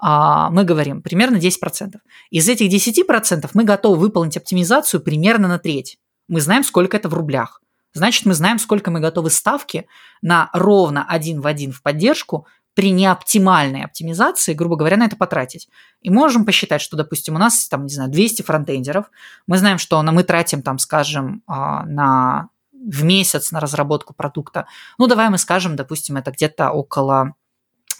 [0.00, 2.00] А, мы говорим примерно 10%.
[2.30, 5.98] Из этих 10% мы готовы выполнить оптимизацию примерно на треть.
[6.28, 7.62] Мы знаем, сколько это в рублях.
[7.94, 9.86] Значит, мы знаем, сколько мы готовы ставки
[10.20, 15.68] на ровно один в один в поддержку при неоптимальной оптимизации, грубо говоря, на это потратить.
[16.02, 19.06] И можем посчитать, что, допустим, у нас там, не знаю, 200 фронтендеров.
[19.46, 24.66] Мы знаем, что мы тратим там, скажем, а, на в месяц на разработку продукта.
[24.98, 27.34] Ну, давай мы скажем, допустим, это где-то около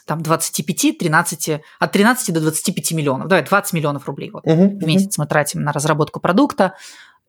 [0.07, 3.29] там 25, 13, от 13 до 25 миллионов.
[3.29, 6.75] Давай, 20 миллионов рублей вот Мгм, в месяц мы тратим на разработку продукта.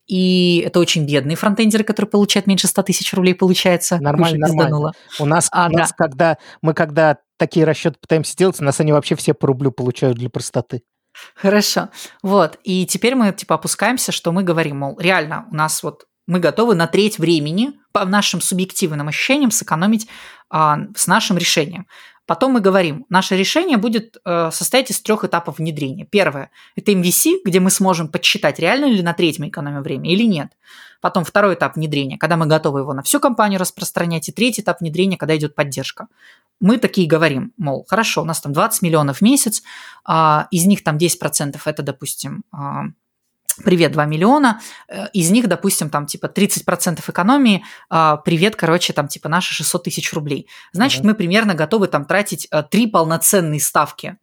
[0.08, 3.98] И это очень бедные фронтендеры, которые получают меньше 100 тысяч рублей, получается.
[4.00, 4.92] Нормально, нормально.
[5.20, 8.92] У нас, А, у нас когда мы когда такие расчеты пытаемся делать, у нас они
[8.92, 10.84] вообще все по рублю получают для простоты.
[11.36, 11.90] Хорошо.
[12.24, 12.60] Вот.
[12.64, 16.76] И теперь мы типа опускаемся, что мы говорим, мол, реально, у нас вот мы готовы
[16.76, 20.08] на треть времени по нашим субъективным ощущениям сэкономить
[20.50, 21.88] а, с нашим решением.
[22.26, 26.06] Потом мы говорим, наше решение будет э, состоять из трех этапов внедрения.
[26.06, 30.24] Первое– это MVC, где мы сможем подсчитать, реально ли на треть мы экономим время или
[30.24, 30.52] нет.
[31.02, 34.28] Потом второй этап внедрения, когда мы готовы его на всю компанию распространять.
[34.30, 36.08] И третий этап внедрения, когда идет поддержка.
[36.60, 39.62] Мы такие говорим, мол, хорошо, у нас там 20 миллионов в месяц,
[40.04, 42.86] а, из них там 10% это, допустим, а,
[43.64, 49.08] привет, 2 миллиона, э, из них, допустим, там типа 30% экономии, а, привет, короче, там
[49.08, 50.48] типа наши 600 тысяч рублей.
[50.74, 51.10] Значит, Мгм.
[51.10, 54.18] мы примерно готовы там тратить э, три полноценные ставки,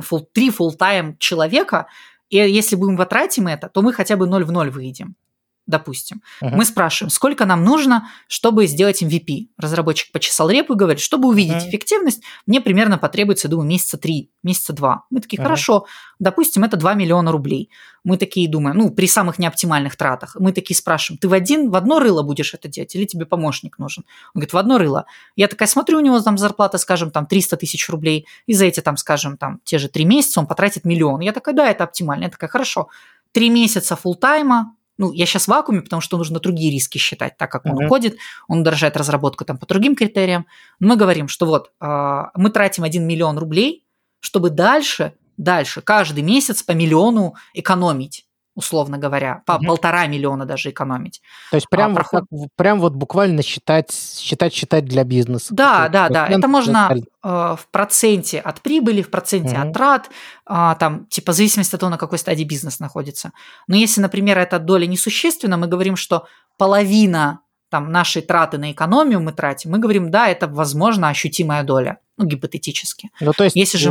[0.00, 1.86] full, три full-time человека,
[2.28, 5.16] и если будем потратим это, то мы хотя бы 0 в 0 выйдем
[5.66, 6.22] допустим.
[6.40, 6.56] Мгм.
[6.56, 9.48] Мы спрашиваем, сколько нам нужно, чтобы сделать MVP.
[9.58, 11.68] Разработчик почесал репу и говорит, чтобы увидеть Мгм.
[11.68, 15.04] эффективность, мне примерно потребуется, думаю, месяца три, месяца два.
[15.10, 15.86] Мы такие, хорошо,
[16.18, 17.68] допустим, это 2 миллиона рублей.
[18.04, 20.36] Мы такие думаем, ну, при самых неоптимальных тратах.
[20.38, 23.78] Мы такие спрашиваем, ты в, один, в одно рыло будешь это делать или тебе помощник
[23.80, 24.04] нужен?
[24.34, 25.06] Он говорит, в одно рыло.
[25.34, 28.80] Я такая смотрю, у него там зарплата, скажем, там 300 тысяч рублей, и за эти,
[28.80, 31.20] там, скажем, там, те же три месяца он потратит миллион.
[31.20, 32.24] Я такая, да, это оптимально.
[32.24, 32.88] Я такая, хорошо,
[33.32, 37.50] три месяца фултайма, ну, я сейчас в вакууме, потому что нужно другие риски считать, так
[37.50, 37.86] как он Мгм.
[37.86, 38.16] уходит,
[38.48, 40.46] он удорожает разработку там по другим критериям.
[40.80, 43.84] Мы говорим, что вот а, мы тратим 1 миллион рублей,
[44.20, 48.25] чтобы дальше, дальше, каждый месяц по миллиону экономить,
[48.56, 49.66] условно говоря, по Мгм.
[49.66, 51.20] полтора миллиона даже экономить.
[51.52, 55.54] То есть прям, вот, проход- так в- прям вот буквально считать, считать, считать для бизнеса.
[55.54, 56.26] Да, да, да.
[56.26, 56.90] Это можно
[57.22, 59.68] э, в проценте от прибыли, в проценте Мгм.
[59.68, 60.10] от трат,
[60.46, 63.32] а, там, типа, в зависимости от того, на какой стадии бизнес находится.
[63.68, 66.26] Но если, например, эта доля несущественна, мы говорим, что
[66.56, 71.98] половина там, нашей траты на экономию мы тратим, мы говорим, да, это, возможно, ощутимая доля,
[72.16, 73.10] ну, гипотетически.
[73.20, 73.90] Ну, то есть, Если же...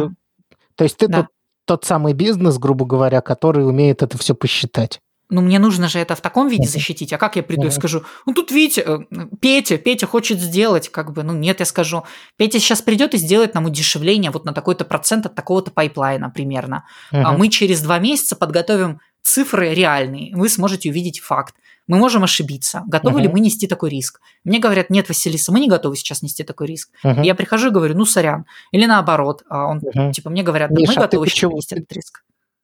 [0.52, 1.18] э, то есть ты Да.
[1.24, 1.28] тот,
[1.66, 5.00] тот самый бизнес, грубо говоря, который умеет это все посчитать.
[5.30, 7.12] ну, мне нужно же это в таком виде защитить.
[7.12, 9.00] А как я приду и скажу, ну, тут видите, э,
[9.42, 12.04] Петя, Петя хочет сделать, как бы, ну, нет, я скажу,
[12.38, 16.86] Петя сейчас придет и сделает нам удешевление вот на такой-то процент от такого-то пайплайна примерно.
[17.12, 17.40] А Мгм.
[17.40, 21.56] мы через два месяца подготовим цифры реальные, вы сможете увидеть факт.
[21.88, 22.84] Мы можем ошибиться.
[22.88, 23.34] Готовы ли Мгм.
[23.36, 24.20] мы нести такой риск?
[24.44, 26.90] Мне говорят, нет, Василиса, мы не готовы сейчас нести такой риск.
[27.04, 27.22] Мгм.
[27.22, 28.46] Я прихожу и говорю, ну, сорян.
[28.72, 30.12] Или наоборот, а он, Мгм.
[30.12, 32.24] типа, мне говорят, да Миша, мы а готовы сейчас почему- нести этот риск.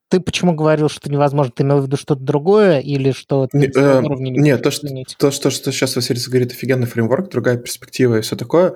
[0.10, 1.54] Ты почему говорил, что невозможно?
[1.56, 4.40] Ты имел в виду что-то другое или что ты Не, на своем э, уровне не
[4.40, 8.22] Нет, можешь то, что, то, что, что сейчас Василиса говорит, офигенный фреймворк, другая перспектива и
[8.22, 8.76] все такое.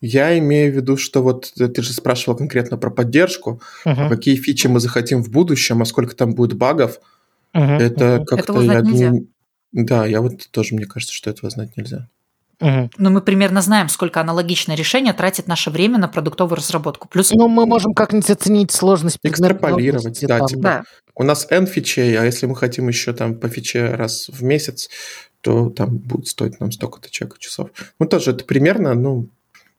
[0.00, 4.08] Я имею в виду, что вот э, ты же спрашивал конкретно про поддержку, Мгм.
[4.08, 6.98] какие фичи мы захотим в будущем, а сколько там будет багов.
[7.54, 7.74] Мгм.
[7.78, 8.24] Это Мгм.
[8.24, 9.08] как-то я нельзя.
[9.10, 9.26] не-
[9.72, 12.08] Да, я вот тоже, мне кажется, что этого знать нельзя.
[12.60, 12.90] Мгм.
[12.96, 17.08] Но мы примерно знаем, сколько аналогичное решение тратит наше время на продуктовую разработку.
[17.08, 20.46] Плюс, Ну, мы можем как-нибудь оценить сложность Экстраполировать, да, там.
[20.46, 20.62] типа.
[20.62, 20.82] да,
[21.16, 24.88] У нас N фичей, а если мы хотим еще там по фиче раз в месяц,
[25.40, 27.70] то там будет стоить нам столько-то чека часов.
[27.98, 29.28] Ну, тоже это примерно, ну,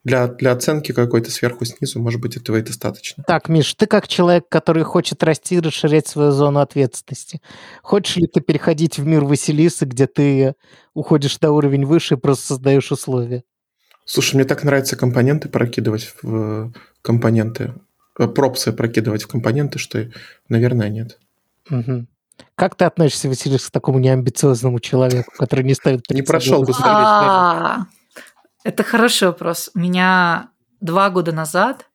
[0.03, 3.23] для, для оценки какой-то сверху снизу, может быть, этого и достаточно.
[3.25, 7.41] Так, Миш, ты как человек, который хочет расти и расширять свою зону ответственности,
[7.81, 10.55] хочешь ли ты переходить в мир Василисы, где ты
[10.93, 13.43] уходишь на уровень выше и просто создаешь условия?
[14.05, 16.71] Слушай, мне так нравится компоненты прокидывать в э,
[17.01, 17.73] компоненты,
[18.19, 20.09] э, пропсы прокидывать в компоненты, что,
[20.49, 21.19] наверное, нет.
[21.69, 22.09] Мгм.
[22.55, 26.67] Как ты относишься, Василиса, к такому неамбициозному человеку, который не ставит перед Не прошел бы
[26.67, 27.29] высокие смотреть, цели?
[27.29, 27.85] А,
[28.63, 29.69] Это хороший вопрос.
[29.75, 30.49] У меня
[30.79, 31.87] два года назад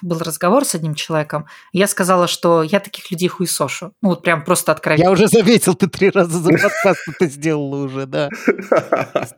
[0.00, 1.46] был разговор с одним человеком.
[1.72, 3.92] Я сказала, что я таких людей хуесошу.
[4.00, 5.04] Ну, вот прям просто откровенно.
[5.04, 8.28] Я уже заметил, ты три раза за подкаст это сделала уже, да.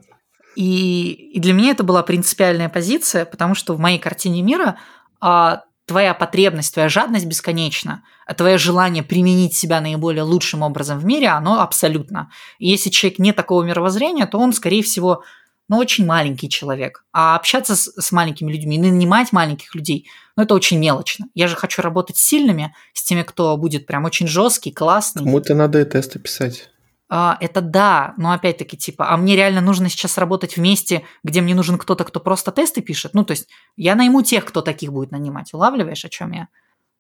[0.57, 4.78] И, и для меня это была принципиальная позиция, потому что в моей картине мира
[5.20, 11.05] а, твоя потребность, твоя жадность бесконечна, а твое желание применить себя наиболее лучшим образом в
[11.05, 12.31] мире, оно абсолютно.
[12.59, 15.23] И если человек не такого мировоззрения, то он, скорее всего,
[15.71, 17.05] ну, очень маленький человек.
[17.13, 21.29] А общаться с, с маленькими людьми, нанимать маленьких людей, ну, это очень мелочно.
[21.33, 25.23] Я же хочу работать с сильными, с теми, кто будет прям очень жесткий, классный.
[25.23, 26.71] Кому-то надо и тесты писать.
[27.09, 31.55] А, это да, но опять-таки, типа, а мне реально нужно сейчас работать вместе, где мне
[31.55, 33.15] нужен кто-то, кто просто тесты пишет.
[33.15, 35.55] Ну, то есть я найму тех, кто таких будет нанимать.
[35.55, 36.49] Улавливаешь, о чем я?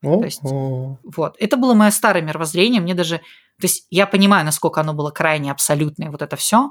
[0.04, 0.96] О, есть- о.
[1.02, 1.34] Вот.
[1.40, 2.80] Это было мое старое мировоззрение.
[2.80, 3.18] Мне даже...
[3.18, 6.70] То есть я понимаю, насколько оно было крайне абсолютное, вот это все.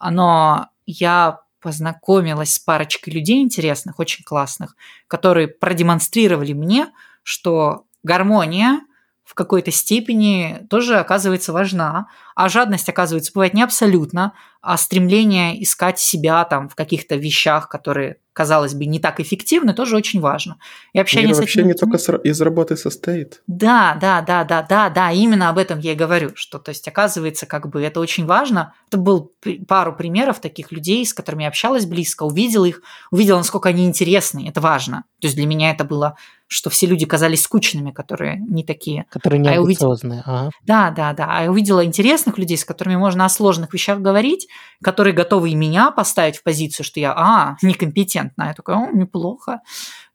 [0.00, 4.76] Но я познакомилась с парочкой людей интересных, очень классных,
[5.06, 6.88] которые продемонстрировали мне,
[7.22, 8.80] что гармония
[9.24, 12.08] в какой-то степени тоже оказывается важна,
[12.44, 18.16] а жадность, оказывается, бывает не абсолютно, а стремление искать себя там в каких-то вещах, которые,
[18.34, 20.58] казалось бы, не так эффективны, тоже очень важно.
[20.92, 23.42] И общение Мир с вообще этими не только из работы состоит.
[23.46, 26.86] да, да, да, да, да, да, именно об этом я и говорю, что, то есть,
[26.88, 28.74] оказывается, как бы это очень важно.
[28.88, 29.32] Это был
[29.68, 34.46] пару примеров таких людей, с которыми я общалась близко, увидела их, увидела, насколько они интересны,
[34.48, 35.04] это важно.
[35.20, 36.16] То есть для меня это было,
[36.48, 39.06] что все люди казались скучными, которые не такие.
[39.10, 40.22] Которые А я увидел- неамбициозные.
[40.26, 40.50] Ага.
[40.66, 41.26] Да, да, да.
[41.30, 44.48] А я увидела интересных людей, с которыми можно о сложных вещах говорить,
[44.82, 48.48] которые готовы и меня поставить в позицию, что я, а, некомпетентна.
[48.48, 49.60] Я такая, о, неплохо.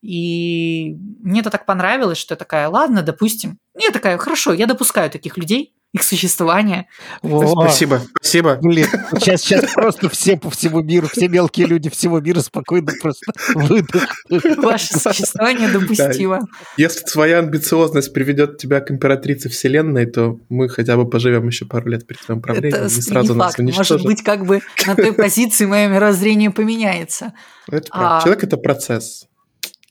[0.05, 3.57] И мне это так понравилось, что я такая, ладно, допустим.
[3.75, 6.87] Я такая, хорошо, я допускаю таких людей, их существование.
[7.23, 7.47] Во.
[7.47, 8.59] Спасибо, спасибо.
[8.61, 8.85] Блин,
[9.17, 14.57] сейчас, сейчас просто все по всему миру, все мелкие люди всего мира спокойно просто выдохнут.
[14.57, 16.41] Ваше существование допустимо.
[16.77, 21.89] Если твоя амбициозность приведет тебя к императрице вселенной, то мы хотя бы поживем еще пару
[21.89, 23.59] лет при твоем правлении, Это не сразу не нас факт.
[23.59, 24.05] Может уничтожат.
[24.05, 27.33] быть, как бы на той позиции мое мировоззрение поменяется.
[27.71, 29.27] Это а- Человек– это процесс.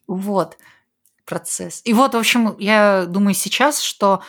[0.07, 0.57] Вот
[1.25, 1.81] процесс.
[1.85, 4.23] И вот, в общем, я думаю сейчас, что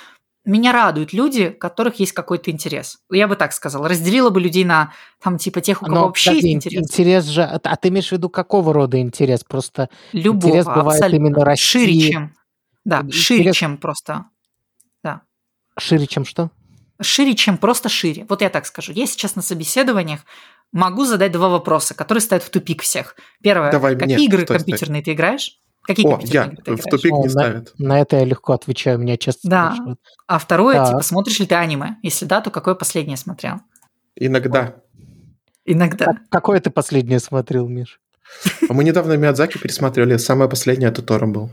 [0.46, 3.00] меня радуют люди, у которых есть какой-то интерес.
[3.12, 3.90] Я бы так сказала.
[3.90, 6.84] Разделила бы людей на там типа тех, у кого Но, вообще подожди, есть интерес.
[6.92, 7.44] интерес же...
[7.44, 9.44] А а ты имеешь в виду какого рода интерес?
[9.44, 11.16] Просто Любого, интерес бывает абсолютно.
[11.28, 11.66] именно расти.
[11.66, 12.36] Шире, чем...
[12.86, 14.26] Да, Интерес- шире, чем просто...
[15.78, 16.52] шире, чем что?
[17.02, 18.26] Шире, чем просто шире.
[18.30, 18.94] Вот я так скажу.
[18.94, 20.22] Я сейчас на собеседованиях
[20.72, 23.16] могу задать два вопроса, которые ставят в тупик всех.
[23.42, 23.72] Первое.
[23.72, 24.72] Давай какие мне, игры стой, стой.
[24.72, 25.60] компьютерные ты играешь?
[25.88, 26.52] Какие О, я.
[26.66, 27.74] В тупик О, не на- ставят.
[27.78, 29.66] На это я легко отвечаю, меня часто Да.
[29.72, 30.00] спрашивают.
[30.28, 30.88] А второе, Так.
[30.90, 31.98] типа, смотришь ли ты аниме?
[32.04, 33.56] Если да, то какое последнее смотрел?
[34.16, 34.76] Иногда.
[35.66, 36.06] Иногда.
[36.06, 38.00] Как- Какое ты последнее смотрел, Миш?
[38.70, 40.18] А мы недавно Миядзаки пересматривали.
[40.18, 41.52] Самое последнее это Тором был.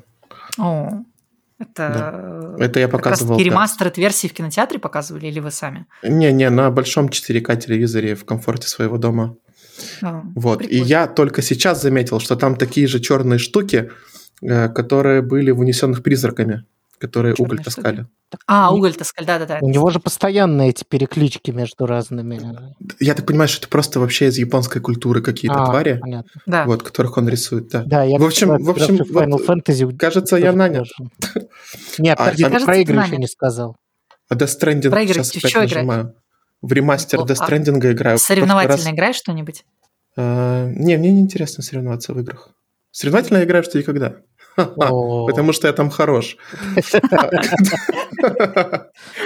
[0.59, 0.89] О,
[1.59, 2.55] это...
[2.59, 3.37] Это я как показывал.
[3.37, 3.55] таки да.
[3.55, 5.87] ремастеры версии в кинотеатре показывали или вы сами?
[6.03, 9.37] Не-не, на большом 4К телевизоре в комфорте своего дома.
[10.03, 10.63] А, Вот.
[10.63, 10.85] И прикольно.
[10.89, 13.91] я только сейчас заметил, что там такие же черные штуки,
[14.69, 16.65] которые были в унесенных призраками.
[16.99, 18.07] которые Чёрные уголь таскали.
[18.47, 19.59] А, уголь таскаль, да-да-да.
[19.61, 22.41] У него же постоянно эти переклички между разными.
[23.01, 26.31] Я так понимаю, что это просто вообще из японской культуры какие-то А, твари, Понятно.
[26.47, 26.65] Да.
[26.65, 27.83] вот, которых он рисует, да.
[27.85, 30.93] Да, я В общем- в общем, в Final вот, Fantasy Кажется, я тоже.
[31.99, 33.77] Нет, А, подожди, а- Кажется, про игры еще не сказал.
[34.29, 35.73] А Death Stranding Проигрывать, сейчас в опять чё играть?
[35.75, 36.15] нажимаю.
[36.63, 37.95] В ремастер Ну, Death а Stranding играю.
[37.95, 39.65] В прошлый Соревновательно раз- играешь что-нибудь?
[40.17, 42.51] Э, Не, мне не интересно соревноваться в играх.
[42.93, 44.11] Соревновательно я играю что и когда.
[44.11, 44.32] Ха-ха, О.
[44.57, 46.37] Потому что я там хорош.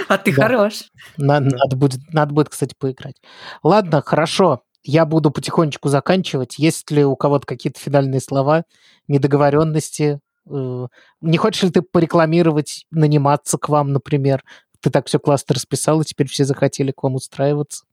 [0.07, 0.83] А ты хорош.
[1.17, 3.15] На- Надо будет, надо будет, кстати, поиграть.
[3.63, 4.61] Ладно, хорошо.
[4.83, 6.57] Я буду потихонечку заканчивать.
[6.57, 8.63] Есть ли у кого-то какие-то финальные слова,
[9.07, 10.19] недоговоренности?
[10.49, 10.87] Э,
[11.21, 14.43] Не хочешь ли ты порекламировать, наниматься к вам, например?
[14.79, 17.83] Ты так все классно расписал, и теперь все захотели к вам устраиваться.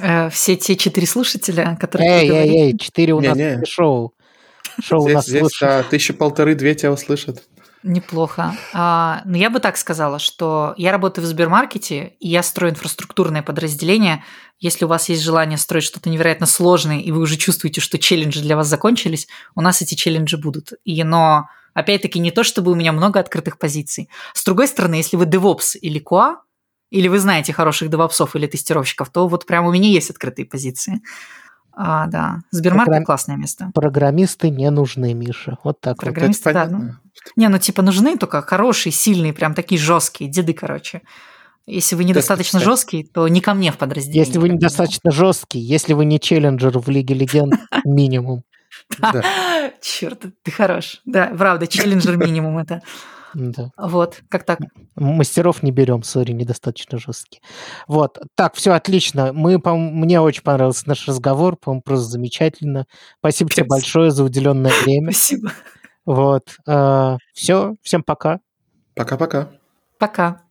[0.00, 2.10] Э, Все те четыре слушателя, которые...
[2.10, 3.38] Эй, эй, эй, четыре у нас
[3.68, 4.14] шоу.
[4.82, 5.84] Шоу у Здесь, нас здесь, слушают.
[5.84, 7.42] да, тысячи полторы-две тебя услышат.
[7.82, 8.56] Неплохо.
[8.72, 13.42] А, но я бы так сказала, что я работаю в Сбермаркете, и я строю инфраструктурное
[13.42, 14.22] подразделение.
[14.60, 18.40] Если у вас есть желание строить что-то невероятно сложное, и вы уже чувствуете, что челленджи
[18.40, 19.26] для вас закончились,
[19.56, 20.72] у нас эти челленджи будут.
[20.84, 24.08] И, но, опять-таки, не то, чтобы у меня много открытых позиций.
[24.32, 26.36] С другой стороны, если вы DevOps или QA,
[26.90, 31.00] или вы знаете хороших девопсов или тестировщиков, то вот прям у меня есть открытые позиции.
[31.74, 33.70] А, да, Сбермаркет Программ- классное место.
[33.74, 35.58] Программисты не нужны, Миша.
[35.64, 36.00] Вот так вот.
[36.02, 37.00] Программ- Программисты, Это да, понятно.
[37.36, 41.02] Не, ну типа нужны только хорошие, сильные, прям такие жесткие, деды, короче.
[41.66, 42.64] Если вы недостаточно кстати.
[42.64, 44.24] жесткий, то не ко мне в подразделение.
[44.26, 47.54] Если вы недостаточно жесткий, если вы не челленджер в Лиге Легенд,
[47.84, 48.42] минимум.
[49.80, 51.00] Черт, ты хорош.
[51.04, 52.82] Да, правда, челленджер минимум это.
[53.34, 53.70] Да.
[53.76, 54.58] Вот, как так?
[54.96, 57.40] Мастеров не берем, сори, недостаточно жесткий.
[57.88, 59.32] Вот, так, все отлично.
[59.32, 62.86] Мы, по мне очень понравился наш разговор, по-моему, просто замечательно.
[63.18, 63.74] Спасибо тебе Спасибо.
[63.74, 65.12] большое за уделенное время.
[65.12, 65.52] Спасибо.
[66.04, 66.56] Вот,
[67.32, 68.40] все, всем пока.
[68.94, 69.50] Пока-пока.
[69.98, 70.42] Пока.